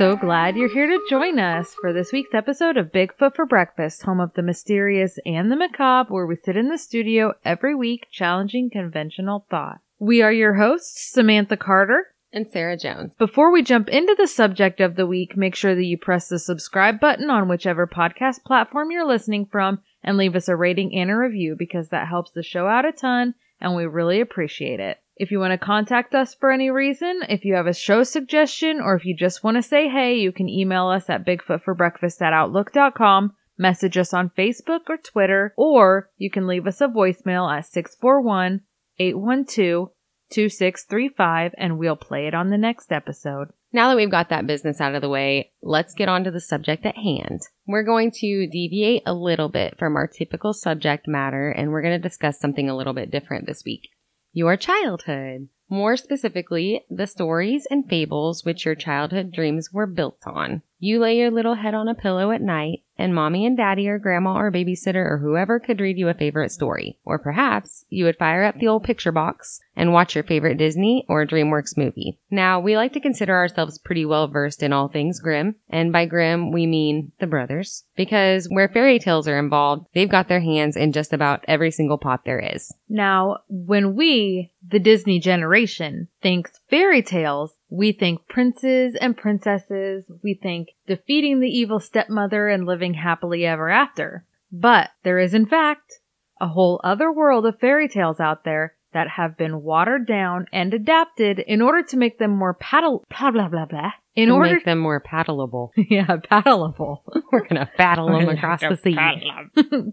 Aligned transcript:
so 0.00 0.16
glad 0.16 0.56
you're 0.56 0.72
here 0.72 0.86
to 0.86 1.06
join 1.10 1.38
us 1.38 1.74
for 1.78 1.92
this 1.92 2.10
week's 2.10 2.32
episode 2.32 2.78
of 2.78 2.90
Bigfoot 2.90 3.36
for 3.36 3.44
Breakfast, 3.44 4.00
home 4.00 4.18
of 4.18 4.32
the 4.32 4.40
mysterious 4.40 5.18
and 5.26 5.52
the 5.52 5.56
macabre, 5.56 6.10
where 6.10 6.24
we 6.24 6.36
sit 6.36 6.56
in 6.56 6.70
the 6.70 6.78
studio 6.78 7.34
every 7.44 7.74
week 7.74 8.06
challenging 8.10 8.70
conventional 8.70 9.44
thought. 9.50 9.80
We 9.98 10.22
are 10.22 10.32
your 10.32 10.54
hosts, 10.54 11.12
Samantha 11.12 11.58
Carter. 11.58 12.14
And 12.32 12.48
Sarah 12.48 12.78
Jones. 12.78 13.12
Before 13.18 13.52
we 13.52 13.62
jump 13.62 13.90
into 13.90 14.14
the 14.16 14.26
subject 14.26 14.80
of 14.80 14.96
the 14.96 15.06
week, 15.06 15.36
make 15.36 15.54
sure 15.54 15.74
that 15.74 15.84
you 15.84 15.98
press 15.98 16.30
the 16.30 16.38
subscribe 16.38 16.98
button 16.98 17.28
on 17.28 17.46
whichever 17.46 17.86
podcast 17.86 18.42
platform 18.42 18.90
you're 18.90 19.06
listening 19.06 19.44
from 19.52 19.80
and 20.02 20.16
leave 20.16 20.34
us 20.34 20.48
a 20.48 20.56
rating 20.56 20.96
and 20.96 21.10
a 21.10 21.14
review 21.14 21.56
because 21.58 21.90
that 21.90 22.08
helps 22.08 22.30
the 22.30 22.42
show 22.42 22.66
out 22.66 22.86
a 22.86 22.92
ton 22.92 23.34
and 23.60 23.76
we 23.76 23.84
really 23.84 24.22
appreciate 24.22 24.80
it. 24.80 24.98
If 25.20 25.30
you 25.30 25.38
want 25.38 25.52
to 25.52 25.58
contact 25.58 26.14
us 26.14 26.32
for 26.32 26.50
any 26.50 26.70
reason, 26.70 27.20
if 27.28 27.44
you 27.44 27.54
have 27.56 27.66
a 27.66 27.74
show 27.74 28.04
suggestion, 28.04 28.80
or 28.80 28.94
if 28.94 29.04
you 29.04 29.14
just 29.14 29.44
want 29.44 29.58
to 29.58 29.62
say 29.62 29.86
hey, 29.86 30.16
you 30.16 30.32
can 30.32 30.48
email 30.48 30.88
us 30.88 31.10
at 31.10 31.26
bigfootforbreakfast 31.26 32.22
at 32.22 32.32
outlook.com, 32.32 33.34
message 33.58 33.98
us 33.98 34.14
on 34.14 34.30
Facebook 34.30 34.88
or 34.88 34.96
Twitter, 34.96 35.52
or 35.58 36.08
you 36.16 36.30
can 36.30 36.46
leave 36.46 36.66
us 36.66 36.80
a 36.80 36.88
voicemail 36.88 37.54
at 37.54 37.66
641 37.66 38.62
812 38.98 39.90
2635 40.30 41.52
and 41.58 41.76
we'll 41.76 41.96
play 41.96 42.26
it 42.26 42.32
on 42.32 42.48
the 42.48 42.56
next 42.56 42.90
episode. 42.90 43.48
Now 43.74 43.90
that 43.90 43.96
we've 43.96 44.10
got 44.10 44.30
that 44.30 44.46
business 44.46 44.80
out 44.80 44.94
of 44.94 45.02
the 45.02 45.10
way, 45.10 45.52
let's 45.60 45.92
get 45.92 46.08
on 46.08 46.24
to 46.24 46.30
the 46.30 46.40
subject 46.40 46.86
at 46.86 46.96
hand. 46.96 47.42
We're 47.66 47.84
going 47.84 48.10
to 48.20 48.48
deviate 48.50 49.02
a 49.04 49.12
little 49.12 49.50
bit 49.50 49.78
from 49.78 49.96
our 49.96 50.06
typical 50.06 50.54
subject 50.54 51.06
matter 51.06 51.50
and 51.50 51.72
we're 51.72 51.82
going 51.82 52.00
to 52.00 52.08
discuss 52.08 52.40
something 52.40 52.70
a 52.70 52.76
little 52.76 52.94
bit 52.94 53.10
different 53.10 53.46
this 53.46 53.64
week. 53.66 53.90
Your 54.32 54.56
childhood. 54.56 55.48
More 55.68 55.96
specifically, 55.96 56.84
the 56.88 57.08
stories 57.08 57.66
and 57.68 57.88
fables 57.88 58.44
which 58.44 58.64
your 58.64 58.76
childhood 58.76 59.32
dreams 59.32 59.72
were 59.72 59.86
built 59.86 60.18
on. 60.24 60.62
You 60.82 60.98
lay 60.98 61.18
your 61.18 61.30
little 61.30 61.56
head 61.56 61.74
on 61.74 61.88
a 61.88 61.94
pillow 61.94 62.30
at 62.30 62.40
night, 62.40 62.84
and 62.96 63.14
mommy 63.14 63.44
and 63.44 63.54
daddy 63.54 63.86
or 63.86 63.98
grandma 63.98 64.38
or 64.38 64.50
babysitter 64.50 64.94
or 64.94 65.18
whoever 65.18 65.60
could 65.60 65.78
read 65.78 65.98
you 65.98 66.08
a 66.08 66.14
favorite 66.14 66.52
story. 66.52 66.98
Or 67.04 67.18
perhaps 67.18 67.84
you 67.90 68.06
would 68.06 68.16
fire 68.16 68.44
up 68.44 68.58
the 68.58 68.68
old 68.68 68.84
picture 68.84 69.12
box 69.12 69.60
and 69.76 69.92
watch 69.92 70.14
your 70.14 70.24
favorite 70.24 70.56
Disney 70.56 71.04
or 71.06 71.26
DreamWorks 71.26 71.76
movie. 71.76 72.18
Now, 72.30 72.60
we 72.60 72.76
like 72.76 72.94
to 72.94 73.00
consider 73.00 73.34
ourselves 73.34 73.78
pretty 73.78 74.06
well 74.06 74.26
versed 74.26 74.62
in 74.62 74.72
all 74.72 74.88
things 74.88 75.20
Grimm, 75.20 75.56
and 75.68 75.92
by 75.92 76.06
Grimm 76.06 76.50
we 76.50 76.66
mean 76.66 77.12
the 77.20 77.26
brothers, 77.26 77.84
because 77.94 78.46
where 78.46 78.68
fairy 78.68 78.98
tales 78.98 79.28
are 79.28 79.38
involved, 79.38 79.86
they've 79.92 80.10
got 80.10 80.28
their 80.28 80.40
hands 80.40 80.76
in 80.76 80.92
just 80.92 81.12
about 81.12 81.44
every 81.46 81.70
single 81.70 81.98
pot 81.98 82.24
there 82.24 82.40
is. 82.40 82.74
Now, 82.88 83.40
when 83.48 83.94
we, 83.96 84.52
the 84.66 84.78
Disney 84.78 85.20
generation, 85.20 86.08
thinks 86.22 86.58
fairy 86.70 87.02
tales, 87.02 87.52
we 87.70 87.92
think 87.92 88.26
princes 88.28 88.96
and 89.00 89.16
princesses. 89.16 90.04
We 90.22 90.34
think 90.34 90.70
defeating 90.86 91.40
the 91.40 91.48
evil 91.48 91.80
stepmother 91.80 92.48
and 92.48 92.66
living 92.66 92.94
happily 92.94 93.46
ever 93.46 93.70
after. 93.70 94.24
But 94.52 94.90
there 95.04 95.18
is 95.18 95.32
in 95.34 95.46
fact 95.46 96.00
a 96.40 96.48
whole 96.48 96.80
other 96.82 97.12
world 97.12 97.46
of 97.46 97.58
fairy 97.60 97.88
tales 97.88 98.18
out 98.18 98.44
there 98.44 98.74
that 98.92 99.08
have 99.08 99.36
been 99.36 99.62
watered 99.62 100.06
down 100.06 100.46
and 100.52 100.74
adapted 100.74 101.38
in 101.38 101.62
order 101.62 101.82
to 101.84 101.96
make 101.96 102.18
them 102.18 102.32
more 102.36 102.54
paddle 102.54 103.06
blah 103.08 103.30
blah 103.30 103.48
blah 103.48 103.66
blah. 103.66 103.92
In 104.16 104.28
order 104.30 104.46
To 104.48 104.48
order 104.48 104.54
make 104.56 104.64
them 104.64 104.78
more 104.80 105.00
paddleable. 105.00 105.70
yeah, 105.76 106.06
paddleable. 106.06 107.02
We're 107.32 107.46
gonna 107.46 107.70
battle 107.78 108.08
them 108.08 108.28
across 108.36 108.60
the 108.60 108.76
sea. 108.76 108.96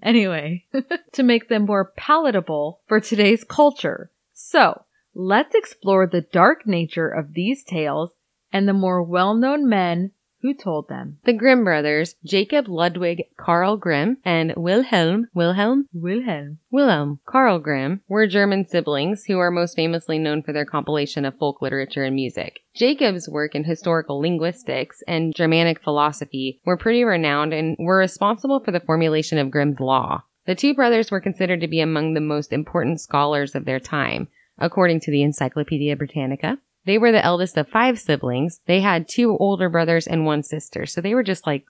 anyway, 0.02 0.66
to 1.14 1.24
make 1.24 1.50
them 1.50 1.66
more 1.66 1.94
palatable 1.96 2.82
for 2.88 3.00
today's 3.00 3.44
culture. 3.44 4.10
So, 4.34 4.84
let's 5.20 5.56
explore 5.56 6.06
the 6.06 6.22
dark 6.22 6.68
nature 6.68 7.10
of 7.10 7.34
these 7.34 7.64
tales 7.64 8.12
and 8.54 8.68
the 8.68 8.74
more 8.74 9.02
well-known 9.02 9.68
men 9.68 10.12
who 10.44 10.54
told 10.54 10.88
them. 10.88 11.18
The 11.26 11.34
Grimm 11.34 11.64
brothers, 11.64 12.14
Jacob 12.24 12.68
Ludwig 12.68 13.24
Karl 13.36 13.78
Grimm 13.78 14.18
and 14.24 14.54
Wilhelm 14.56 15.28
Wilhelm 15.34 15.88
Wilhelm. 15.92 16.60
Wilhelm 16.70 17.20
Karl 17.26 17.58
Grimm 17.58 18.02
were 18.08 18.28
German 18.28 18.68
siblings 18.68 19.26
who 19.26 19.40
are 19.40 19.50
most 19.50 19.76
famously 19.76 20.20
known 20.20 20.44
for 20.44 20.54
their 20.54 20.66
compilation 20.66 21.26
of 21.26 21.36
folk 21.40 21.64
literature 21.64 22.04
and 22.04 22.16
music. 22.16 22.60
Jacob's 22.76 23.28
work 23.28 23.56
in 23.56 23.64
historical 23.64 24.22
linguistics 24.22 25.02
and 25.08 25.34
Germanic 25.36 25.82
philosophy 25.84 26.62
were 26.64 26.78
pretty 26.78 27.04
renowned 27.04 27.54
and 27.54 27.76
were 27.80 27.98
responsible 27.98 28.60
for 28.60 28.70
the 28.70 28.80
formulation 28.80 29.40
of 29.40 29.50
Grimm's 29.50 29.80
law. 29.80 30.22
The 30.46 30.54
two 30.54 30.76
brothers 30.76 31.10
were 31.10 31.20
considered 31.20 31.62
to 31.62 31.68
be 31.68 31.82
among 31.82 32.14
the 32.14 32.22
most 32.22 32.54
important 32.54 33.02
scholars 33.02 33.56
of 33.56 33.66
their 33.66 33.80
time, 33.80 34.28
according 34.58 35.00
to 35.02 35.12
the 35.12 35.24
Encyclopedia 35.24 35.96
Britannica. 35.96 36.58
They 36.86 36.98
were 36.98 37.12
the 37.12 37.24
eldest 37.24 37.58
of 37.58 37.68
five 37.68 38.00
siblings. 38.00 38.62
They 38.66 38.80
had 38.80 39.08
two 39.08 39.38
older 39.38 39.70
brothers 39.70 40.08
and 40.08 40.26
one 40.26 40.42
sister, 40.44 40.86
so 40.86 41.02
they 41.02 41.14
were 41.14 41.24
just 41.24 41.46
like 41.46 41.66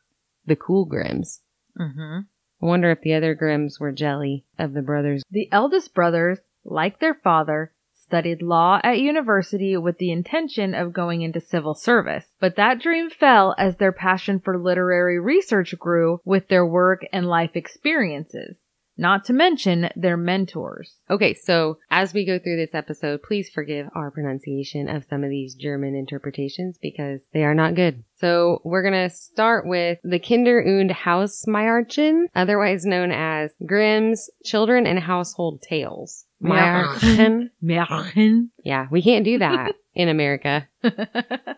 the 0.46 0.56
cool 0.56 0.86
Grimms. 0.86 1.42
Mm-hmm. 1.78 2.20
I 2.62 2.66
wonder 2.66 2.92
if 2.92 3.02
the 3.02 3.14
other 3.14 3.36
Grimms 3.36 3.80
were 3.80 3.92
jelly 3.92 4.46
of 4.58 4.74
the 4.74 4.82
brothers. 4.82 5.24
The 5.30 5.50
eldest 5.52 5.94
brothers, 5.94 6.40
like 6.64 7.00
their 7.00 7.16
father, 7.16 7.72
studied 7.94 8.42
law 8.42 8.80
at 8.84 9.00
university 9.00 9.76
with 9.76 9.98
the 9.98 10.12
intention 10.12 10.74
of 10.74 10.94
going 10.94 11.22
into 11.22 11.42
civil 11.42 11.74
service. 11.74 12.26
But 12.40 12.56
that 12.56 12.80
dream 12.80 13.10
fell 13.10 13.54
as 13.58 13.76
their 13.76 13.92
passion 13.92 14.40
for 14.40 14.58
literary 14.58 15.20
research 15.20 15.78
grew 15.78 16.22
with 16.24 16.48
their 16.48 16.66
work 16.66 17.02
and 17.12 17.28
life 17.28 17.56
experiences. 17.56 18.60
Not 18.98 19.26
to 19.26 19.34
mention 19.34 19.90
their 19.96 20.18
mentors. 20.18 20.94
Okay, 21.10 21.34
so 21.34 21.78
as 21.92 22.14
we 22.14 22.26
go 22.26 22.40
through 22.40 22.58
this 22.58 22.74
episode, 22.74 23.22
please 23.22 23.50
forgive 23.50 23.88
our 23.96 24.12
pronunciation 24.12 24.90
of 24.90 25.06
some 25.10 25.24
of 25.24 25.30
these 25.30 25.56
German 25.56 25.96
interpretations 25.96 26.78
because 26.82 27.26
they 27.34 27.44
are 27.44 27.54
not 27.54 27.76
good. 27.76 28.04
So 28.16 28.62
we're 28.64 28.84
gonna 28.84 29.10
start 29.10 29.68
with 29.68 30.00
the 30.04 30.20
Kinder 30.20 30.60
und 30.60 30.90
Hausmärchen, 30.90 32.26
otherwise 32.36 32.86
known 32.86 33.12
as 33.12 33.52
Grimm's 33.66 34.30
Children 34.44 34.88
and 34.88 35.00
Household 35.00 35.62
Tales. 35.62 36.26
Märchen. 36.42 37.50
Märchen. 37.64 38.50
Yeah, 38.64 38.88
we 38.92 39.02
can't 39.02 39.26
do 39.26 39.40
that 39.40 39.76
in 39.96 40.10
America. 40.10 40.68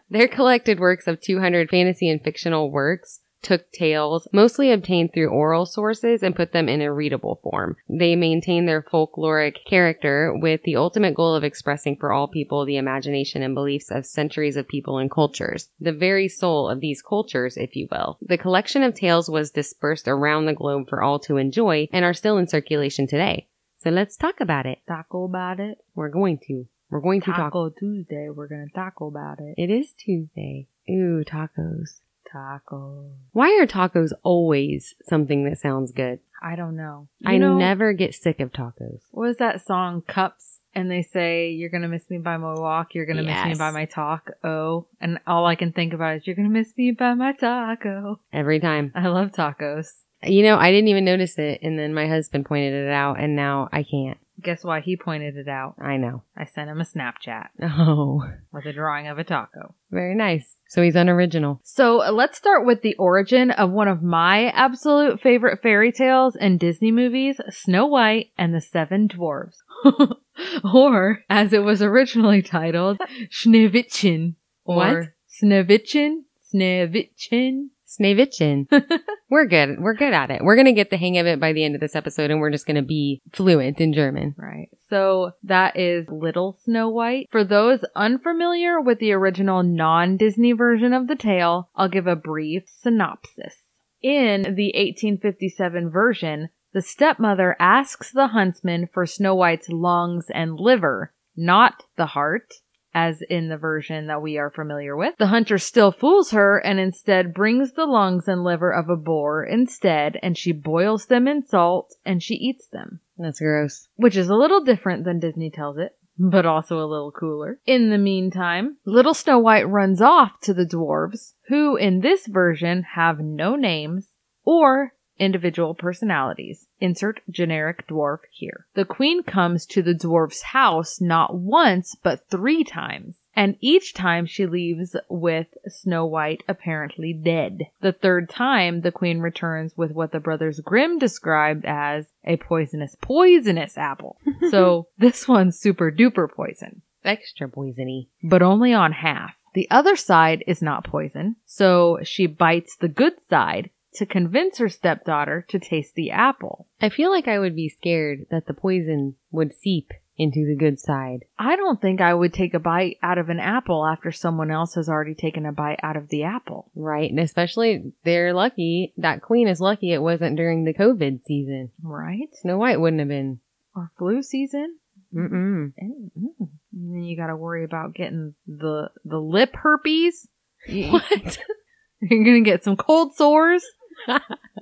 Their 0.10 0.28
collected 0.28 0.80
works 0.80 1.08
of 1.08 1.22
200 1.22 1.70
fantasy 1.70 2.10
and 2.10 2.22
fictional 2.22 2.72
works 2.72 3.20
took 3.42 3.72
tales, 3.72 4.28
mostly 4.34 4.72
obtained 4.72 5.14
through 5.14 5.30
oral 5.30 5.66
sources, 5.66 6.24
and 6.24 6.36
put 6.36 6.52
them 6.52 6.70
in 6.70 6.82
a 6.82 6.94
readable 6.94 7.40
form. 7.44 7.78
They 7.88 8.16
maintain 8.16 8.66
their 8.66 8.82
folkloric 8.82 9.66
character 9.66 10.34
with 10.36 10.64
the 10.64 10.76
ultimate 10.76 11.16
goal 11.16 11.36
of 11.36 11.44
expressing 11.44 11.96
for 11.98 12.12
all 12.12 12.28
people 12.28 12.66
the 12.66 12.78
imagination 12.78 13.42
and 13.42 13.56
beliefs 13.56 13.92
of 13.92 14.06
centuries 14.06 14.58
of 14.58 14.68
people 14.68 14.98
and 14.98 15.10
cultures. 15.10 15.70
The 15.80 15.94
very 15.94 16.28
soul 16.28 16.70
of 16.70 16.80
these 16.80 17.02
cultures, 17.02 17.58
if 17.58 17.76
you 17.76 17.88
will. 17.92 18.18
The 18.22 18.38
collection 18.38 18.84
of 18.84 18.94
tales 18.94 19.30
was 19.30 19.52
dispersed 19.52 20.08
around 20.08 20.46
the 20.46 20.54
globe 20.54 20.90
for 20.90 21.02
all 21.02 21.20
to 21.20 21.38
enjoy 21.38 21.88
and 21.92 22.06
are 22.06 22.14
still 22.14 22.38
in 22.38 22.48
circulation 22.48 23.08
today. 23.08 23.48
So 23.78 23.90
let's 23.90 24.18
talk 24.18 24.42
about 24.42 24.66
it. 24.66 24.80
Taco 24.88 25.24
about 25.24 25.60
it. 25.60 25.78
We're 25.96 26.10
going 26.10 26.40
to. 26.48 26.68
We're 26.90 27.02
going 27.02 27.22
to 27.22 27.28
talk. 27.28 27.54
Taco 27.54 27.70
Tuesday. 27.70 28.30
We're 28.30 28.48
gonna 28.48 28.70
taco 28.74 29.08
about 29.08 29.40
it. 29.40 29.56
It 29.58 29.70
is 29.70 29.94
Tuesday. 29.94 30.68
Ooh, 30.90 31.24
tacos. 31.24 32.00
Taco. 32.32 33.12
Why 33.32 33.58
are 33.60 33.68
tacos 33.68 34.12
always 34.24 34.96
something 35.04 35.46
that 35.46 35.60
sounds 35.60 35.92
good? 35.92 36.20
I 36.42 36.56
don't 36.56 36.76
know. 36.76 37.08
You 37.20 37.32
I 37.32 37.38
know, 37.38 37.58
never 37.58 37.94
get 37.94 38.16
sick 38.16 38.40
of 38.40 38.52
tacos. 38.52 39.02
What 39.12 39.30
is 39.30 39.38
that 39.38 39.66
song? 39.66 40.02
Cups. 40.02 40.60
And 40.76 40.90
they 40.90 41.02
say, 41.02 41.50
you're 41.50 41.72
gonna 41.72 41.88
miss 41.88 42.10
me 42.10 42.20
by 42.20 42.38
my 42.38 42.54
walk, 42.54 42.94
you're 42.94 43.08
gonna 43.08 43.24
miss 43.24 43.46
me 43.46 43.56
by 43.56 43.72
my 43.72 43.86
talk. 43.86 44.32
Oh. 44.44 44.86
And 45.02 45.20
all 45.26 45.46
I 45.48 45.56
can 45.56 45.72
think 45.72 45.94
about 45.94 46.18
is, 46.18 46.28
you're 46.28 46.36
gonna 46.36 46.50
miss 46.50 46.78
me 46.78 46.92
by 46.92 47.16
my 47.16 47.34
taco. 47.34 48.20
Every 48.32 48.60
time. 48.60 48.92
I 48.94 49.08
love 49.08 49.32
tacos. 49.32 49.88
You 50.22 50.44
know, 50.44 50.58
I 50.58 50.72
didn't 50.72 50.90
even 50.90 51.06
notice 51.06 51.40
it, 51.40 51.62
and 51.64 51.80
then 51.80 51.94
my 51.94 52.08
husband 52.08 52.46
pointed 52.46 52.74
it 52.74 52.92
out, 52.92 53.20
and 53.20 53.36
now 53.36 53.68
I 53.72 53.84
can't. 53.84 54.18
Guess 54.42 54.64
why 54.64 54.80
he 54.82 54.96
pointed 54.96 55.36
it 55.38 55.48
out? 55.48 55.76
I 55.82 55.98
know. 55.98 56.24
I 56.38 56.46
sent 56.46 56.70
him 56.70 56.80
a 56.80 56.84
Snapchat 56.86 57.48
Oh, 57.62 58.24
with 58.54 58.66
a 58.66 58.74
drawing 58.74 59.08
of 59.08 59.18
a 59.20 59.24
taco. 59.24 59.76
very 59.92 60.16
nice. 60.16 60.56
So 60.68 60.82
he's 60.82 60.96
unoriginal. 60.96 61.60
So 61.64 62.04
uh, 62.06 62.12
let's 62.12 62.38
start 62.38 62.66
with 62.66 62.82
the 62.82 62.96
origin 62.96 63.52
of 63.52 63.72
one 63.72 63.88
of 63.88 64.02
my 64.04 64.50
absolute 64.52 65.20
favorite 65.22 65.62
fairy 65.62 65.92
tales 65.92 66.36
and 66.36 66.60
Disney 66.60 66.92
movies, 66.92 67.42
Snow 67.50 67.86
White 67.88 68.32
and 68.38 68.54
the 68.54 68.62
Seven 68.62 69.08
Dwarfs. 69.08 69.62
or, 70.74 71.24
as 71.30 71.54
it 71.54 71.64
was 71.64 71.82
originally 71.82 72.42
titled, 72.42 73.00
Schneewittchen. 73.32 74.36
Or 74.66 74.76
What? 74.78 75.04
Sneewittchen? 75.42 76.24
Sneewittchen? 76.54 77.70
Sneewittchen. 77.90 78.68
We're 79.30 79.48
good. 79.48 79.80
We're 79.80 79.96
good 79.96 80.14
at 80.14 80.32
it. 80.32 80.44
We're 80.44 80.56
going 80.56 80.66
to 80.66 80.74
get 80.74 80.90
the 80.90 80.98
hang 80.98 81.18
of 81.18 81.26
it 81.26 81.40
by 81.40 81.54
the 81.54 81.64
end 81.64 81.76
of 81.76 81.82
this 81.82 81.96
episode 81.96 82.32
and 82.32 82.40
we're 82.40 82.52
just 82.52 82.66
going 82.66 82.76
to 82.76 82.82
be 82.82 83.22
fluent 83.32 83.80
in 83.80 83.94
German. 83.94 84.36
Right. 84.38 84.70
So 84.90 85.32
that 85.44 85.78
is 85.78 86.08
Little 86.10 86.58
Snow 86.64 86.90
White. 86.90 87.28
For 87.32 87.44
those 87.44 87.84
unfamiliar 87.96 88.80
with 88.80 89.00
the 89.00 89.12
original 89.12 89.64
non 89.64 90.18
Disney 90.18 90.52
version 90.52 90.94
of 90.94 91.08
the 91.08 91.16
tale, 91.16 91.70
I'll 91.76 91.90
give 91.90 92.08
a 92.08 92.16
brief 92.16 92.64
synopsis. 92.68 93.56
In 94.02 94.56
the 94.56 94.72
1857 94.76 95.90
version, 95.90 96.50
the 96.74 96.82
stepmother 96.82 97.56
asks 97.60 98.12
the 98.12 98.28
huntsman 98.28 98.88
for 98.94 99.06
Snow 99.06 99.36
White's 99.36 99.70
lungs 99.70 100.28
and 100.34 100.60
liver, 100.60 101.12
not 101.36 101.84
the 101.98 102.06
heart, 102.08 102.54
as 102.94 103.22
in 103.30 103.50
the 103.50 103.58
version 103.58 104.08
that 104.08 104.22
we 104.22 104.38
are 104.38 104.50
familiar 104.50 104.96
with. 104.96 105.16
The 105.18 105.28
hunter 105.28 105.58
still 105.58 105.92
fools 105.92 106.32
her 106.32 106.58
and 106.58 106.80
instead 106.80 107.34
brings 107.34 107.74
the 107.74 107.86
lungs 107.86 108.28
and 108.28 108.44
liver 108.44 108.72
of 108.72 108.90
a 108.90 108.96
boar 108.96 109.44
instead, 109.44 110.18
and 110.24 110.38
she 110.38 110.52
boils 110.52 111.06
them 111.06 111.28
in 111.28 111.44
salt 111.44 111.96
and 112.06 112.22
she 112.22 112.36
eats 112.36 112.68
them, 112.68 113.00
That's 113.18 113.40
gross. 113.40 113.88
which 113.96 114.18
is 114.18 114.30
a 114.30 114.36
little 114.36 114.64
different 114.64 115.06
than 115.06 115.20
Disney 115.20 115.50
tells 115.50 115.78
it. 115.78 115.96
But 116.22 116.46
also 116.46 116.80
a 116.80 116.86
little 116.86 117.14
cooler. 117.14 117.60
In 117.66 117.92
the 117.92 117.98
meantime, 117.98 118.76
little 118.86 119.14
Snow 119.14 119.40
White 119.40 119.70
runs 119.70 120.02
off 120.02 120.42
to 120.42 120.54
the 120.54 120.66
dwarves, 120.66 121.34
who 121.48 121.78
in 121.78 122.02
this 122.02 122.28
version 122.28 122.84
have 122.96 123.20
no 123.20 123.56
names 123.56 124.10
or 124.44 124.92
individual 125.20 125.74
personalities. 125.74 126.68
Insert 126.80 127.22
generic 127.30 127.88
dwarf 127.88 128.20
here. 128.32 128.66
The 128.74 128.86
queen 128.86 129.24
comes 129.24 129.66
to 129.68 129.82
the 129.82 129.94
dwarf's 129.94 130.42
house 130.42 131.00
not 131.02 131.36
once, 131.36 131.96
but 132.02 132.30
three 132.30 132.64
times. 132.64 133.16
And 133.36 133.56
each 133.62 133.94
time 133.94 134.26
she 134.26 134.46
leaves 134.46 134.96
with 135.10 135.48
Snow 135.68 136.06
White 136.06 136.44
apparently 136.48 137.14
dead. 137.14 137.68
The 137.82 137.94
third 137.94 138.30
time, 138.30 138.82
the 138.82 138.92
queen 138.92 139.20
returns 139.20 139.78
with 139.78 139.92
what 139.92 140.12
the 140.12 140.20
brothers 140.20 140.60
Grimm 140.60 141.00
described 141.00 141.64
as 141.66 142.08
a 142.26 142.38
poisonous, 142.38 142.96
poisonous 143.02 143.78
apple. 143.78 144.18
so 144.50 144.88
this 144.98 145.28
one's 145.28 145.60
super 145.60 145.92
duper 145.92 146.30
poison 146.30 146.82
Extra 147.06 147.48
poisony. 147.48 148.08
but 148.24 148.42
only 148.42 148.74
on 148.74 148.92
half. 148.92 149.36
The 149.54 149.70
other 149.72 149.96
side 149.96 150.44
is 150.46 150.62
not 150.62 150.84
poison, 150.84 151.38
so 151.46 152.00
she 152.04 152.28
bites 152.28 152.76
the 152.76 152.88
good 152.88 153.22
side 153.22 153.70
to 153.96 154.06
convince 154.06 154.58
her 154.58 154.70
stepdaughter 154.70 155.46
to 155.50 155.60
taste 155.60 155.96
the 155.96 156.12
apple. 156.12 156.68
I 156.82 156.90
feel 156.90 157.10
like 157.10 157.28
I 157.28 157.40
would 157.40 157.56
be 157.56 157.70
scared 157.70 158.26
that 158.30 158.46
the 158.46 158.54
poison 158.54 159.16
would 159.32 159.54
seep 159.54 159.92
into 160.20 160.46
the 160.46 160.56
good 160.56 160.80
side. 160.80 161.24
I 161.40 161.56
don't 161.56 161.82
think 161.82 162.02
I 162.02 162.14
would 162.14 162.34
take 162.34 162.54
a 162.54 162.60
bite 162.60 162.98
out 163.02 163.18
of 163.18 163.30
an 163.30 163.40
apple 163.40 163.88
after 163.88 164.12
someone 164.12 164.52
else 164.52 164.76
has 164.76 164.90
already 164.90 165.16
taken 165.16 165.46
a 165.46 165.54
bite 165.54 165.80
out 165.82 165.96
of 165.96 166.10
the 166.10 166.24
apple. 166.24 166.70
Right. 166.76 167.10
And 167.10 167.22
especially 167.22 167.94
they're 168.04 168.34
lucky. 168.34 168.94
That 168.98 169.22
queen 169.22 169.48
is 169.48 169.62
lucky 169.62 169.94
it 169.94 170.02
wasn't 170.02 170.36
during 170.36 170.66
the 170.66 170.74
COVID 170.74 171.24
season. 171.26 171.72
Right? 171.82 172.28
Snow 172.42 172.58
White 172.58 172.82
wouldn't 172.82 173.00
have 173.00 173.08
been. 173.08 173.40
Or 173.74 173.92
flu 173.98 174.22
season. 174.22 174.78
Mm-mm. 175.16 175.72
And, 175.78 176.12
mm. 176.20 176.48
And 176.74 176.94
then 176.94 177.04
you 177.04 177.16
gotta 177.16 177.38
worry 177.38 177.64
about 177.64 177.96
getting 177.96 178.36
the, 178.46 178.90
the 179.06 179.20
lip 179.20 179.56
herpes. 179.56 180.28
What? 180.68 181.40
You're 182.02 182.26
gonna 182.26 182.42
get 182.42 182.66
some 182.66 182.76
cold 182.76 183.16
sores. 183.16 183.64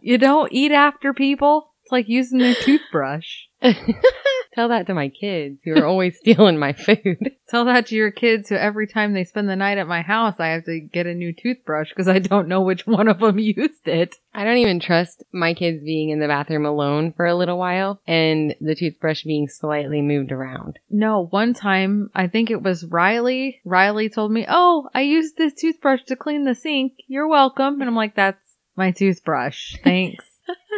You 0.01 0.17
don't 0.17 0.51
eat 0.51 0.71
after 0.71 1.13
people. 1.13 1.71
It's 1.83 1.91
like 1.91 2.09
using 2.09 2.39
their 2.39 2.55
toothbrush. 2.55 3.45
Tell 4.57 4.69
that 4.69 4.87
to 4.87 4.93
my 4.95 5.09
kids 5.09 5.59
who 5.63 5.77
are 5.77 5.85
always 5.85 6.17
stealing 6.17 6.57
my 6.57 6.73
food. 6.73 7.35
Tell 7.47 7.65
that 7.65 7.85
to 7.87 7.95
your 7.95 8.09
kids 8.09 8.49
who 8.49 8.55
every 8.55 8.87
time 8.87 9.13
they 9.13 9.23
spend 9.23 9.47
the 9.47 9.55
night 9.55 9.77
at 9.77 9.87
my 9.87 10.01
house, 10.01 10.39
I 10.39 10.47
have 10.47 10.65
to 10.65 10.79
get 10.79 11.05
a 11.05 11.13
new 11.13 11.31
toothbrush 11.31 11.89
because 11.89 12.07
I 12.07 12.17
don't 12.19 12.47
know 12.47 12.61
which 12.61 12.87
one 12.87 13.07
of 13.07 13.19
them 13.19 13.37
used 13.39 13.87
it. 13.87 14.15
I 14.33 14.43
don't 14.43 14.57
even 14.57 14.79
trust 14.79 15.23
my 15.31 15.53
kids 15.53 15.83
being 15.83 16.09
in 16.09 16.19
the 16.19 16.27
bathroom 16.27 16.65
alone 16.65 17.13
for 17.13 17.27
a 17.27 17.35
little 17.35 17.59
while 17.59 18.01
and 18.07 18.55
the 18.59 18.73
toothbrush 18.73 19.23
being 19.23 19.47
slightly 19.47 20.01
moved 20.01 20.31
around. 20.31 20.79
No, 20.89 21.27
one 21.27 21.53
time, 21.53 22.09
I 22.15 22.27
think 22.27 22.49
it 22.49 22.63
was 22.63 22.83
Riley. 22.83 23.61
Riley 23.63 24.09
told 24.09 24.31
me, 24.31 24.45
Oh, 24.49 24.89
I 24.93 25.01
used 25.01 25.37
this 25.37 25.53
toothbrush 25.53 26.03
to 26.07 26.15
clean 26.15 26.45
the 26.45 26.55
sink. 26.55 26.93
You're 27.07 27.27
welcome. 27.27 27.79
And 27.79 27.89
I'm 27.89 27.95
like, 27.95 28.15
That's 28.15 28.46
my 28.77 28.91
toothbrush. 28.91 29.75
Thanks 29.83 30.25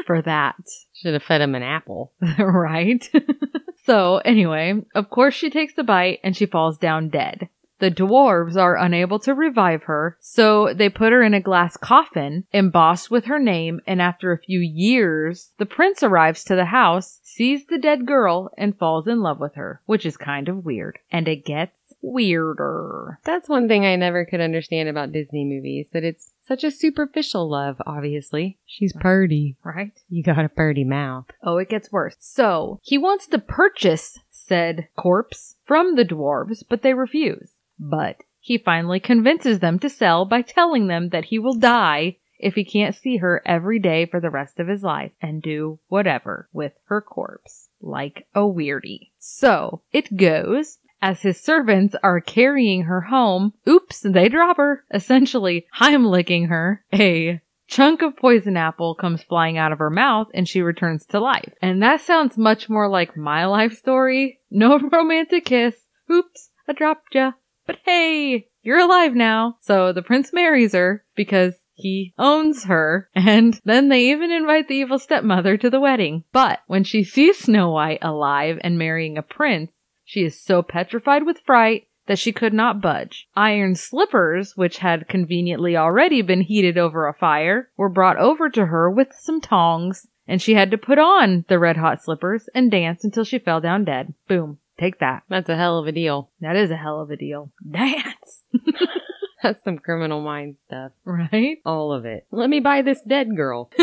for 0.06 0.22
that. 0.22 0.56
Should 0.94 1.14
have 1.14 1.24
fed 1.24 1.42
him 1.42 1.56
an 1.56 1.64
apple. 1.64 2.14
right? 2.40 3.08
so, 3.86 4.18
anyway, 4.18 4.82
of 4.96 5.10
course, 5.10 5.36
she 5.36 5.50
takes 5.50 5.78
a 5.78 5.84
bite 5.84 6.20
and 6.24 6.36
she 6.36 6.46
falls 6.46 6.78
down 6.78 7.10
dead. 7.10 7.50
The 7.80 7.92
dwarves 7.92 8.58
are 8.58 8.76
unable 8.76 9.20
to 9.20 9.34
revive 9.34 9.84
her, 9.84 10.18
so 10.20 10.74
they 10.74 10.90
put 10.90 11.14
her 11.14 11.24
in 11.24 11.34
a 11.34 11.40
glass 11.40 11.78
coffin 11.78 12.44
embossed 12.52 13.10
with 13.10 13.26
her 13.26 13.40
name, 13.40 13.80
and 13.88 14.02
after 14.02 14.34
a 14.34 14.38
few 14.38 14.60
years, 14.60 15.54
the 15.60 15.66
prince 15.66 16.04
arrives 16.04 16.44
to 16.46 16.56
the 16.56 16.66
house, 16.66 17.22
sees 17.24 17.68
the 17.68 17.78
dead 17.78 18.06
girl, 18.06 18.52
and 18.58 18.78
falls 18.78 19.08
in 19.08 19.22
love 19.22 19.40
with 19.40 19.56
her, 19.56 19.82
which 19.86 20.06
is 20.06 20.18
kind 20.18 20.50
of 20.50 20.66
weird. 20.66 21.00
And 21.10 21.30
it 21.30 21.46
gets 21.46 21.89
weirder. 22.02 23.20
That's 23.24 23.50
one 23.50 23.68
thing 23.68 23.86
I 23.86 23.96
never 23.96 24.26
could 24.26 24.42
understand 24.42 24.90
about 24.90 25.12
Disney 25.12 25.46
movies, 25.46 25.90
that 25.94 26.04
it's 26.04 26.32
such 26.46 26.64
a 26.64 26.72
superficial 26.72 27.50
love, 27.50 27.82
obviously. 27.86 28.58
She's 28.66 28.94
purty. 28.94 29.58
Right? 29.64 29.92
You 30.10 30.24
got 30.24 30.46
a 30.46 30.50
purty 30.50 30.84
mouth. 30.84 31.26
Oh, 31.44 31.58
it 31.58 31.70
gets 31.70 31.92
worse. 31.92 32.16
So, 32.20 32.80
he 32.84 32.98
wants 32.98 33.28
to 33.28 33.40
purchase 33.40 34.20
said 34.32 34.88
corpse 34.98 35.58
from 35.66 35.96
the 35.96 36.04
dwarves, 36.04 36.64
but 36.68 36.82
they 36.82 36.94
refuse. 36.94 37.52
But 37.80 38.18
he 38.40 38.58
finally 38.58 39.00
convinces 39.00 39.60
them 39.60 39.80
to 39.80 39.90
sell 39.90 40.26
by 40.26 40.42
telling 40.42 40.88
them 40.88 41.10
that 41.10 41.26
he 41.26 41.38
will 41.38 41.54
die 41.54 42.18
if 42.40 42.56
he 42.56 42.64
can't 42.64 42.96
see 42.96 43.18
her 43.18 43.42
every 43.46 43.80
day 43.80 44.06
for 44.06 44.20
the 44.20 44.30
rest 44.30 44.60
of 44.60 44.68
his 44.68 44.82
life 44.82 45.12
and 45.22 45.42
do 45.42 45.78
whatever 45.88 46.48
with 46.54 46.74
her 46.86 47.02
corpse, 47.02 47.70
like 47.82 48.26
a 48.34 48.40
weirdie. 48.40 49.12
So, 49.20 49.82
it 49.92 50.18
goes. 50.18 50.80
As 51.02 51.22
his 51.22 51.40
servants 51.40 51.96
are 52.04 52.20
carrying 52.20 52.84
her 52.84 53.02
home, 53.02 53.54
oops, 53.68 54.02
they 54.02 54.28
drop 54.30 54.58
her. 54.58 54.84
Essentially, 54.94 55.66
Heimlicking 55.78 56.50
her. 56.50 56.84
A 56.94 57.42
chunk 57.68 58.02
of 58.02 58.18
poison 58.18 58.58
apple 58.58 58.96
comes 58.96 59.24
flying 59.24 59.58
out 59.58 59.72
of 59.72 59.80
her 59.80 59.90
mouth 59.90 60.28
and 60.34 60.48
she 60.48 60.62
returns 60.62 61.06
to 61.06 61.20
life. 61.20 61.54
And 61.62 61.82
that 61.84 62.02
sounds 62.02 62.38
much 62.38 62.68
more 62.70 62.90
like 62.90 63.16
my 63.16 63.46
life 63.46 63.78
story. 63.78 64.40
No 64.50 64.80
romantic 64.92 65.46
kiss. 65.46 65.76
Oops, 66.12 66.50
I 66.68 66.74
dropped 66.74 67.16
ya. 67.16 67.34
But 67.66 67.78
hey, 67.86 68.48
you're 68.62 68.80
alive 68.80 69.16
now. 69.16 69.58
So 69.62 69.94
the 69.94 70.02
prince 70.02 70.34
marries 70.34 70.74
her 70.74 71.06
because 71.16 71.54
he 71.76 72.14
owns 72.18 72.66
her, 72.66 73.10
and 73.16 73.58
then 73.64 73.88
they 73.88 74.10
even 74.12 74.32
invite 74.32 74.68
the 74.68 74.76
evil 74.76 75.00
stepmother 75.00 75.56
to 75.56 75.70
the 75.70 75.80
wedding. 75.80 76.26
But 76.34 76.60
when 76.68 76.84
she 76.84 77.06
sees 77.06 77.40
Snow 77.40 77.72
White 77.72 78.00
alive 78.02 78.60
and 78.62 78.78
marrying 78.78 79.18
a 79.18 79.22
prince, 79.22 79.72
she 80.10 80.24
is 80.24 80.42
so 80.42 80.64
petrified 80.64 81.24
with 81.24 81.40
fright 81.46 81.86
that 82.08 82.18
she 82.18 82.32
could 82.32 82.52
not 82.52 82.82
budge. 82.82 83.28
Iron 83.36 83.76
slippers, 83.76 84.58
which 84.58 84.80
had 84.80 85.08
conveniently 85.08 85.78
already 85.78 86.24
been 86.24 86.42
heated 86.42 86.80
over 86.80 87.08
a 87.08 87.14
fire, 87.14 87.70
were 87.78 87.90
brought 87.90 88.18
over 88.18 88.50
to 88.50 88.66
her 88.66 88.90
with 88.90 89.10
some 89.14 89.40
tongs, 89.40 90.08
and 90.28 90.42
she 90.42 90.56
had 90.56 90.72
to 90.72 90.80
put 90.80 90.98
on 90.98 91.46
the 91.48 91.60
red 91.60 91.78
hot 91.78 92.02
slippers 92.04 92.50
and 92.56 92.72
dance 92.72 93.04
until 93.04 93.24
she 93.24 93.38
fell 93.38 93.62
down 93.62 93.86
dead. 93.86 94.16
Boom. 94.28 94.58
Take 94.80 94.98
that. 94.98 95.22
That's 95.30 95.48
a 95.48 95.56
hell 95.56 95.78
of 95.78 95.86
a 95.86 95.92
deal. 95.92 96.32
That 96.42 96.56
is 96.56 96.72
a 96.72 96.76
hell 96.76 97.02
of 97.02 97.12
a 97.12 97.16
deal. 97.16 97.52
Dance! 97.70 98.42
That's 99.44 99.64
some 99.64 99.78
criminal 99.78 100.22
mind 100.22 100.56
stuff. 100.66 100.92
Right? 101.06 101.60
All 101.64 101.94
of 101.94 102.06
it. 102.06 102.26
Let 102.32 102.50
me 102.50 102.62
buy 102.62 102.82
this 102.82 103.02
dead 103.02 103.36
girl. 103.36 103.70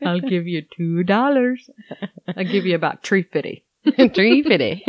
I'll 0.04 0.20
give 0.20 0.48
you 0.48 0.62
two 0.76 1.04
dollars. 1.04 1.70
I'll 2.26 2.42
give 2.42 2.66
you 2.66 2.74
about 2.74 3.04
three 3.04 3.22
fifty. 3.22 3.64
Three 3.84 4.42
fifty. 4.42 4.84